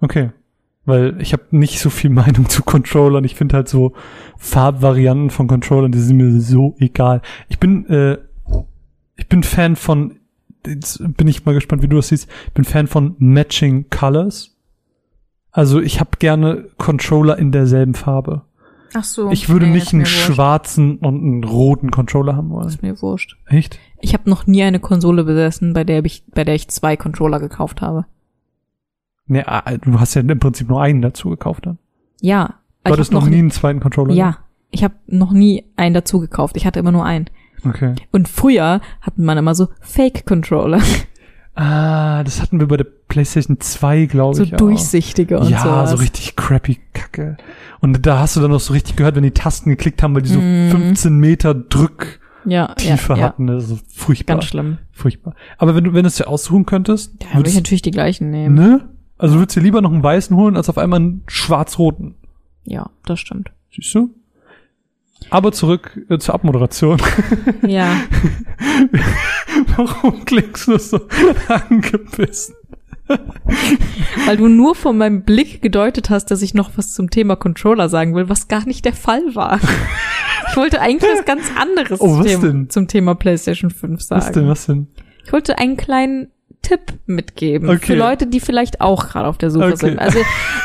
Okay. 0.00 0.30
Weil 0.86 1.18
ich 1.22 1.32
habe 1.32 1.44
nicht 1.52 1.80
so 1.80 1.88
viel 1.88 2.10
Meinung 2.22 2.48
zu 2.50 2.62
Controllern. 2.62 3.24
Ich 3.24 3.34
finde 3.34 3.56
halt 3.56 3.68
so 3.68 3.94
Farbvarianten 4.36 5.30
von 5.30 5.46
Controllern, 5.46 5.92
die 5.92 5.98
sind 6.00 6.18
mir 6.18 6.38
so 6.40 6.74
egal. 6.78 7.22
Ich 7.48 7.58
bin, 7.58 7.86
äh, 7.86 8.18
ich 9.16 9.28
bin 9.28 9.42
Fan 9.42 9.76
von, 9.76 10.16
jetzt 10.66 10.98
bin 11.16 11.26
ich 11.28 11.46
mal 11.46 11.54
gespannt, 11.54 11.82
wie 11.82 11.88
du 11.88 11.96
das 11.96 12.08
siehst. 12.08 12.28
Ich 12.48 12.52
bin 12.52 12.64
Fan 12.64 12.86
von 12.86 13.16
Matching 13.18 13.88
Colors. 13.88 14.54
Also 15.50 15.80
ich 15.80 16.00
habe 16.00 16.10
gerne 16.18 16.66
Controller 16.76 17.38
in 17.38 17.50
derselben 17.52 17.94
Farbe. 17.94 18.42
Ach 18.94 19.04
so. 19.04 19.30
Ich 19.30 19.48
würde 19.48 19.66
nee, 19.66 19.74
nicht 19.74 19.92
einen 19.92 20.06
schwarzen 20.06 20.98
und 20.98 21.20
einen 21.20 21.44
roten 21.44 21.90
Controller 21.90 22.36
haben 22.36 22.50
wollen. 22.50 22.68
Ist 22.68 22.82
mir 22.82 23.00
wurscht. 23.02 23.36
Echt? 23.46 23.78
Ich 24.00 24.14
habe 24.14 24.30
noch 24.30 24.46
nie 24.46 24.62
eine 24.62 24.80
Konsole 24.80 25.24
besessen, 25.24 25.72
bei 25.72 25.84
der 25.84 26.04
ich, 26.04 26.24
bei 26.32 26.44
der 26.44 26.54
ich 26.54 26.68
zwei 26.68 26.96
Controller 26.96 27.40
gekauft 27.40 27.82
habe. 27.82 28.06
Nee, 29.26 29.42
ah, 29.44 29.62
du 29.78 29.98
hast 29.98 30.14
ja 30.14 30.22
im 30.22 30.38
Prinzip 30.38 30.68
nur 30.68 30.80
einen 30.80 31.02
dazu 31.02 31.30
gekauft 31.30 31.66
dann. 31.66 31.78
Ja. 32.20 32.54
Du 32.84 32.92
hattest 32.92 33.12
noch 33.12 33.26
nie 33.26 33.38
einen 33.38 33.50
zweiten 33.50 33.80
Controller? 33.80 34.14
Ja, 34.14 34.38
ich 34.70 34.84
habe 34.84 34.94
noch 35.06 35.32
nie 35.32 35.64
einen 35.76 35.94
dazu 35.94 36.20
gekauft. 36.20 36.56
Ich 36.56 36.66
hatte 36.66 36.78
immer 36.78 36.92
nur 36.92 37.04
einen. 37.04 37.30
Okay. 37.64 37.94
Und 38.12 38.28
früher 38.28 38.80
hatten 39.00 39.24
man 39.24 39.38
immer 39.38 39.54
so 39.54 39.68
Fake-Controller, 39.80 40.80
Ah, 41.54 42.24
das 42.24 42.42
hatten 42.42 42.58
wir 42.58 42.66
bei 42.66 42.76
der 42.76 42.86
PlayStation 43.14 43.60
2, 43.60 44.06
glaube 44.06 44.34
so 44.36 44.42
ich. 44.42 44.52
auch. 44.54 44.58
durchsichtige 44.58 45.38
und 45.38 45.48
ja, 45.48 45.60
sowas. 45.62 45.90
so 45.90 45.96
richtig 45.96 46.34
crappy 46.36 46.78
Kacke. 46.92 47.36
Und 47.80 48.04
da 48.04 48.18
hast 48.18 48.34
du 48.36 48.40
dann 48.40 48.50
noch 48.50 48.60
so 48.60 48.72
richtig 48.72 48.96
gehört, 48.96 49.14
wenn 49.14 49.22
die 49.22 49.30
Tasten 49.30 49.70
geklickt 49.70 50.02
haben, 50.02 50.14
weil 50.14 50.22
die 50.22 50.28
so 50.30 50.40
Mhm. 50.40 50.70
15 50.70 51.16
Meter 51.18 51.54
Drücktiefe 51.54 52.18
ja, 52.46 52.74
ja, 52.80 52.96
ja, 52.96 53.16
hatten. 53.22 53.46
Das 53.46 53.64
ist 53.64 53.68
so 53.70 53.78
furchtbar. 53.88 54.34
ganz 54.36 54.46
schlimm. 54.46 54.78
Furchtbar. 54.92 55.34
Aber 55.58 55.74
wenn 55.76 55.84
du, 55.84 55.92
wenn 55.94 56.02
du 56.02 56.08
es 56.08 56.16
dir 56.16 56.26
aussuchen 56.28 56.66
könntest, 56.66 57.12
Ja, 57.22 57.36
würde 57.38 57.48
ich 57.50 57.54
natürlich 57.56 57.82
die 57.82 57.90
gleichen 57.92 58.30
nehmen. 58.30 58.54
ne? 58.54 58.88
Also 59.16 59.36
würdest 59.38 59.56
du 59.56 59.60
dir 59.60 59.64
lieber 59.64 59.80
noch 59.80 59.92
einen 59.92 60.02
weißen 60.02 60.36
holen, 60.36 60.56
als 60.56 60.68
auf 60.68 60.76
einmal 60.76 60.98
einen 61.00 61.22
schwarz-roten. 61.28 62.16
Ja, 62.64 62.90
das 63.06 63.20
stimmt. 63.20 63.52
Siehst 63.74 63.94
du? 63.94 64.10
Aber 65.30 65.52
zurück 65.52 65.98
äh, 66.10 66.18
zur 66.18 66.34
Abmoderation. 66.34 67.00
Ja, 67.66 67.96
Warum 69.76 70.24
klingst 70.24 70.66
du 70.68 70.78
so 70.78 71.00
angebissen? 71.48 72.54
weil 74.26 74.36
du 74.36 74.48
nur 74.48 74.74
von 74.74 74.96
meinem 74.96 75.22
Blick 75.22 75.60
gedeutet 75.62 76.10
hast, 76.10 76.26
dass 76.30 76.42
ich 76.42 76.54
noch 76.54 76.72
was 76.76 76.92
zum 76.94 77.10
Thema 77.10 77.36
Controller 77.36 77.88
sagen 77.88 78.14
will, 78.14 78.28
was 78.28 78.48
gar 78.48 78.66
nicht 78.66 78.84
der 78.84 78.94
Fall 78.94 79.34
war. 79.34 79.60
Ich 80.50 80.56
wollte 80.58 80.80
eigentlich 80.80 81.10
was 81.10 81.24
ganz 81.24 81.42
anderes 81.58 82.00
Oh, 82.00 82.18
was 82.20 82.40
zum, 82.40 82.70
zum 82.70 82.86
Thema 82.86 83.16
PlayStation 83.16 83.70
5 83.70 84.00
sagen. 84.00 84.20
Was 84.22 84.30
denn, 84.32 84.48
was 84.48 84.66
denn? 84.66 84.86
Ich 85.24 85.32
wollte 85.32 85.58
einen 85.58 85.76
kleinen 85.76 86.28
Tipp 86.62 86.80
mitgeben 87.06 87.68
Okay. 87.70 87.86
für 87.86 87.94
Leute, 87.96 88.28
die 88.28 88.38
vielleicht 88.38 88.80
auch 88.80 89.08
gerade 89.08 89.26
auf 89.26 89.36
der 89.36 89.50
Suche 89.50 89.72
Okay. 89.72 89.76
sind. 89.88 89.98
Also 89.98 90.20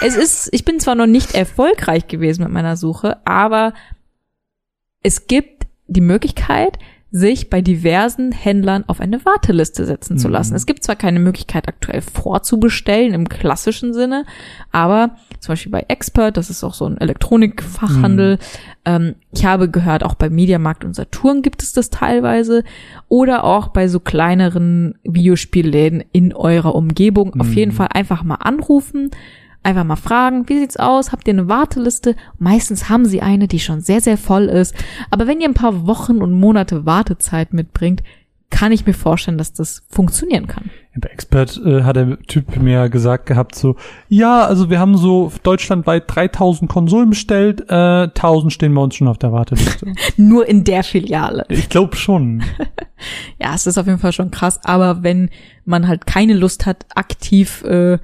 es 0.05 0.15
ist, 0.15 0.49
ich 0.51 0.63
bin 0.63 0.79
zwar 0.79 0.93
noch 0.93 1.07
nicht 1.07 1.33
erfolgreich 1.33 2.07
gewesen 2.07 2.43
mit 2.43 2.51
meiner 2.51 2.77
Suche, 2.77 3.17
aber 3.25 3.73
es 5.01 5.25
gibt 5.25 5.63
die 5.87 6.01
Möglichkeit, 6.01 6.77
sich 7.11 7.49
bei 7.49 7.61
diversen 7.61 8.31
Händlern 8.31 8.83
auf 8.87 8.99
eine 9.01 9.25
Warteliste 9.25 9.85
setzen 9.85 10.19
zu 10.19 10.27
Mhm. 10.27 10.33
lassen. 10.33 10.55
Es 10.55 10.67
gibt 10.67 10.83
zwar 10.83 10.95
keine 10.95 11.19
Möglichkeit 11.19 11.67
aktuell 11.67 12.01
vorzubestellen 12.01 13.13
im 13.15 13.27
klassischen 13.27 13.93
Sinne, 13.95 14.25
aber 14.71 15.15
zum 15.39 15.53
Beispiel 15.53 15.71
bei 15.71 15.85
Expert, 15.87 16.37
das 16.37 16.51
ist 16.51 16.63
auch 16.63 16.75
so 16.75 16.85
ein 16.85 16.97
Elektronikfachhandel. 16.99 18.37
Ähm, 18.85 19.15
ich 19.31 19.45
habe 19.45 19.69
gehört, 19.69 20.03
auch 20.03 20.13
bei 20.15 20.29
Mediamarkt 20.29 20.85
und 20.85 20.95
Saturn 20.95 21.41
gibt 21.41 21.63
es 21.63 21.73
das 21.73 21.89
teilweise 21.89 22.63
oder 23.07 23.43
auch 23.43 23.69
bei 23.69 23.87
so 23.87 23.99
kleineren 23.99 24.95
Videospielläden 25.03 26.03
in 26.11 26.33
eurer 26.33 26.75
Umgebung. 26.75 27.39
Auf 27.39 27.47
Mhm. 27.47 27.53
jeden 27.53 27.71
Fall 27.71 27.87
einfach 27.93 28.23
mal 28.23 28.35
anrufen, 28.35 29.09
einfach 29.63 29.83
mal 29.83 29.95
fragen, 29.95 30.47
wie 30.47 30.59
sieht's 30.59 30.77
aus? 30.77 31.11
Habt 31.11 31.27
ihr 31.27 31.33
eine 31.33 31.47
Warteliste? 31.49 32.15
Meistens 32.37 32.89
haben 32.89 33.05
sie 33.05 33.21
eine, 33.21 33.47
die 33.47 33.59
schon 33.59 33.81
sehr, 33.81 34.01
sehr 34.01 34.17
voll 34.17 34.45
ist. 34.45 34.75
Aber 35.09 35.27
wenn 35.27 35.41
ihr 35.41 35.47
ein 35.47 35.53
paar 35.53 35.85
Wochen 35.87 36.21
und 36.21 36.33
Monate 36.33 36.85
Wartezeit 36.85 37.53
mitbringt, 37.53 38.03
kann 38.49 38.71
ich 38.71 38.85
mir 38.85 38.93
vorstellen, 38.93 39.37
dass 39.37 39.53
das 39.53 39.83
funktionieren 39.89 40.47
kann. 40.47 40.71
Bei 40.95 41.09
Expert 41.09 41.61
äh, 41.63 41.83
hat 41.83 41.95
der 41.95 42.19
Typ 42.23 42.57
mir 42.57 42.89
gesagt 42.89 43.27
gehabt 43.27 43.55
so, 43.55 43.75
ja, 44.09 44.43
also 44.43 44.69
wir 44.69 44.79
haben 44.79 44.97
so 44.97 45.31
deutschlandweit 45.43 46.03
3000 46.07 46.69
Konsolen 46.69 47.11
bestellt, 47.11 47.65
äh, 47.69 48.07
1000 48.07 48.51
stehen 48.51 48.73
bei 48.73 48.81
uns 48.81 48.95
schon 48.95 49.07
auf 49.07 49.17
der 49.17 49.31
Warteliste. 49.31 49.93
Nur 50.17 50.47
in 50.47 50.63
der 50.63 50.83
Filiale. 50.83 51.45
ich 51.49 51.69
glaube 51.69 51.95
schon. 51.95 52.43
Ja, 53.41 53.55
es 53.55 53.65
ist 53.65 53.77
auf 53.77 53.85
jeden 53.85 53.99
Fall 53.99 54.11
schon 54.11 54.29
krass, 54.29 54.59
aber 54.65 55.03
wenn 55.03 55.29
man 55.63 55.87
halt 55.87 56.05
keine 56.05 56.33
Lust 56.33 56.65
hat, 56.65 56.85
aktiv 56.95 57.63
äh, 57.63 57.97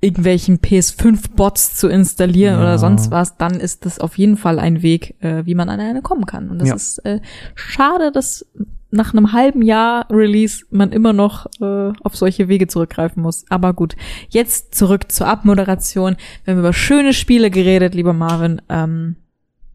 irgendwelchen 0.00 0.58
PS5-Bots 0.58 1.76
zu 1.76 1.88
installieren 1.88 2.54
Ja. 2.54 2.60
oder 2.60 2.78
sonst 2.78 3.10
was, 3.10 3.36
dann 3.36 3.54
ist 3.60 3.84
das 3.86 3.98
auf 3.98 4.16
jeden 4.18 4.36
Fall 4.36 4.58
ein 4.58 4.82
Weg, 4.82 5.14
äh, 5.22 5.44
wie 5.46 5.54
man 5.54 5.68
an 5.68 5.80
eine 5.80 6.02
kommen 6.02 6.26
kann. 6.26 6.48
Und 6.50 6.58
das 6.60 6.68
Ja. 6.68 6.74
ist 6.74 6.98
äh, 7.04 7.20
schade, 7.54 8.10
dass 8.12 8.46
nach 8.90 9.12
einem 9.12 9.32
halben 9.32 9.62
Jahr 9.62 10.06
Release 10.10 10.64
man 10.70 10.90
immer 10.90 11.12
noch 11.12 11.46
äh, 11.60 11.92
auf 12.02 12.16
solche 12.16 12.48
Wege 12.48 12.66
zurückgreifen 12.66 13.22
muss. 13.22 13.44
Aber 13.48 13.72
gut, 13.72 13.94
jetzt 14.30 14.74
zurück 14.74 15.12
zur 15.12 15.28
Abmoderation. 15.28 16.16
Wir 16.44 16.52
haben 16.54 16.60
über 16.60 16.72
schöne 16.72 17.12
Spiele 17.12 17.50
geredet, 17.50 17.94
lieber 17.94 18.12
Marvin. 18.12 18.60
Ähm, 18.68 19.16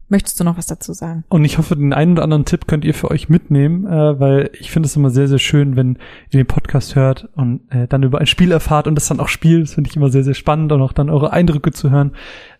möchtest 0.08 0.38
du 0.38 0.44
noch 0.44 0.56
was 0.56 0.66
dazu 0.66 0.92
sagen? 0.92 1.24
Und 1.28 1.44
ich 1.44 1.58
hoffe, 1.58 1.76
den 1.76 1.92
einen 1.92 2.12
oder 2.12 2.22
anderen 2.22 2.44
Tipp 2.44 2.66
könnt 2.66 2.84
ihr 2.84 2.94
für 2.94 3.10
euch 3.10 3.28
mitnehmen, 3.28 3.86
äh, 3.86 4.20
weil 4.20 4.50
ich 4.58 4.70
finde 4.70 4.86
es 4.86 4.96
immer 4.96 5.10
sehr, 5.10 5.28
sehr 5.28 5.38
schön, 5.38 5.76
wenn 5.76 5.98
ihr 6.30 6.40
den 6.40 6.46
Podcast 6.46 6.94
hört 6.94 7.28
und 7.34 7.60
äh, 7.70 7.88
dann 7.88 8.02
über 8.02 8.18
ein 8.18 8.26
Spiel 8.26 8.52
erfahrt 8.52 8.86
und 8.86 8.94
das 8.94 9.08
dann 9.08 9.20
auch 9.20 9.28
spielt. 9.28 9.64
Das 9.64 9.74
finde 9.74 9.90
ich 9.90 9.96
immer 9.96 10.10
sehr, 10.10 10.24
sehr 10.24 10.34
spannend 10.34 10.72
und 10.72 10.80
auch 10.82 10.92
dann 10.92 11.10
eure 11.10 11.32
Eindrücke 11.32 11.72
zu 11.72 11.90
hören. 11.90 12.12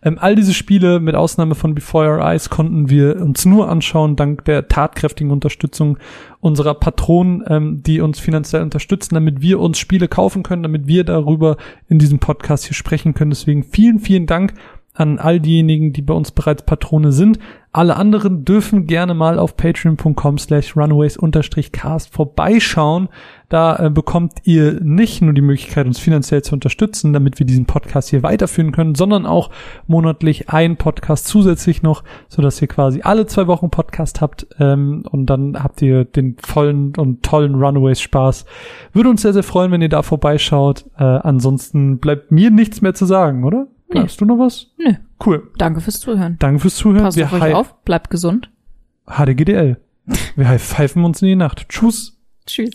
Ähm, 0.03 0.17
all 0.19 0.35
diese 0.35 0.53
Spiele, 0.53 0.99
mit 0.99 1.15
Ausnahme 1.15 1.55
von 1.55 1.73
Before 1.73 2.07
Your 2.07 2.21
Eyes, 2.21 2.49
konnten 2.49 2.89
wir 2.89 3.21
uns 3.21 3.45
nur 3.45 3.69
anschauen, 3.69 4.15
dank 4.15 4.45
der 4.45 4.67
tatkräftigen 4.67 5.31
Unterstützung 5.31 5.97
unserer 6.39 6.75
Patronen, 6.75 7.43
ähm, 7.47 7.83
die 7.83 8.01
uns 8.01 8.19
finanziell 8.19 8.61
unterstützen, 8.61 9.15
damit 9.15 9.41
wir 9.41 9.59
uns 9.59 9.79
Spiele 9.79 10.07
kaufen 10.07 10.43
können, 10.43 10.63
damit 10.63 10.87
wir 10.87 11.03
darüber 11.03 11.57
in 11.87 11.99
diesem 11.99 12.19
Podcast 12.19 12.65
hier 12.65 12.75
sprechen 12.75 13.13
können. 13.13 13.31
Deswegen 13.31 13.63
vielen, 13.63 13.99
vielen 13.99 14.27
Dank 14.27 14.53
an 14.97 15.19
all 15.19 15.39
diejenigen, 15.39 15.93
die 15.93 16.01
bei 16.01 16.13
uns 16.13 16.31
bereits 16.31 16.63
Patrone 16.63 17.11
sind. 17.11 17.39
Alle 17.71 17.95
anderen 17.97 18.43
dürfen 18.43 18.87
gerne 18.87 19.13
mal 19.13 19.37
auf 19.37 19.55
patreon.com 19.55 20.39
slash 20.39 20.75
runaways-cast 20.75 22.11
vorbeischauen. 22.11 23.09
Da 23.49 23.75
äh, 23.75 23.89
bekommt 23.91 24.33
ihr 24.45 24.79
nicht 24.81 25.21
nur 25.21 25.33
die 25.33 25.41
Möglichkeit, 25.41 25.85
uns 25.85 25.99
finanziell 25.99 26.41
zu 26.41 26.55
unterstützen, 26.55 27.13
damit 27.13 27.37
wir 27.37 27.45
diesen 27.45 27.65
Podcast 27.65 28.09
hier 28.09 28.23
weiterführen 28.23 28.71
können, 28.71 28.95
sondern 28.95 29.27
auch 29.27 29.51
monatlich 29.85 30.49
ein 30.49 30.77
Podcast 30.77 31.27
zusätzlich 31.27 31.83
noch, 31.83 32.03
sodass 32.29 32.59
ihr 32.61 32.67
quasi 32.67 33.01
alle 33.03 33.27
zwei 33.27 33.45
Wochen 33.45 33.69
Podcast 33.69 34.21
habt 34.21 34.47
ähm, 34.59 35.03
und 35.11 35.27
dann 35.27 35.61
habt 35.61 35.79
ihr 35.83 36.03
den 36.05 36.35
vollen 36.39 36.93
und 36.97 37.21
tollen 37.21 37.53
Runaways 37.53 38.01
Spaß. 38.01 38.45
Würde 38.93 39.09
uns 39.09 39.21
sehr, 39.21 39.33
sehr 39.33 39.43
freuen, 39.43 39.71
wenn 39.71 39.83
ihr 39.83 39.89
da 39.89 40.01
vorbeischaut. 40.01 40.85
Äh, 40.97 41.03
ansonsten 41.03 41.99
bleibt 41.99 42.31
mir 42.31 42.49
nichts 42.49 42.81
mehr 42.81 42.95
zu 42.95 43.05
sagen, 43.05 43.43
oder? 43.43 43.67
Nee. 43.89 44.01
Hast 44.01 44.19
du 44.19 44.25
noch 44.25 44.37
was? 44.37 44.67
Nö, 44.77 44.93
Cool. 45.25 45.49
danke 45.57 45.81
fürs 45.81 45.99
Zuhören. 45.99 46.35
Danke 46.39 46.59
fürs 46.59 46.75
Zuhören. 46.75 47.03
Passt 47.03 47.21
auf 47.21 47.33
euch 47.33 47.53
auf, 47.53 47.75
bleibt 47.83 48.09
gesund. 48.09 48.49
HDGDL. 49.07 49.77
Wir 50.35 50.59
pfeifen 50.59 51.03
uns 51.05 51.21
in 51.21 51.27
die 51.29 51.35
Nacht. 51.35 51.67
Tschüss. 51.69 52.17
Tschüss. 52.45 52.71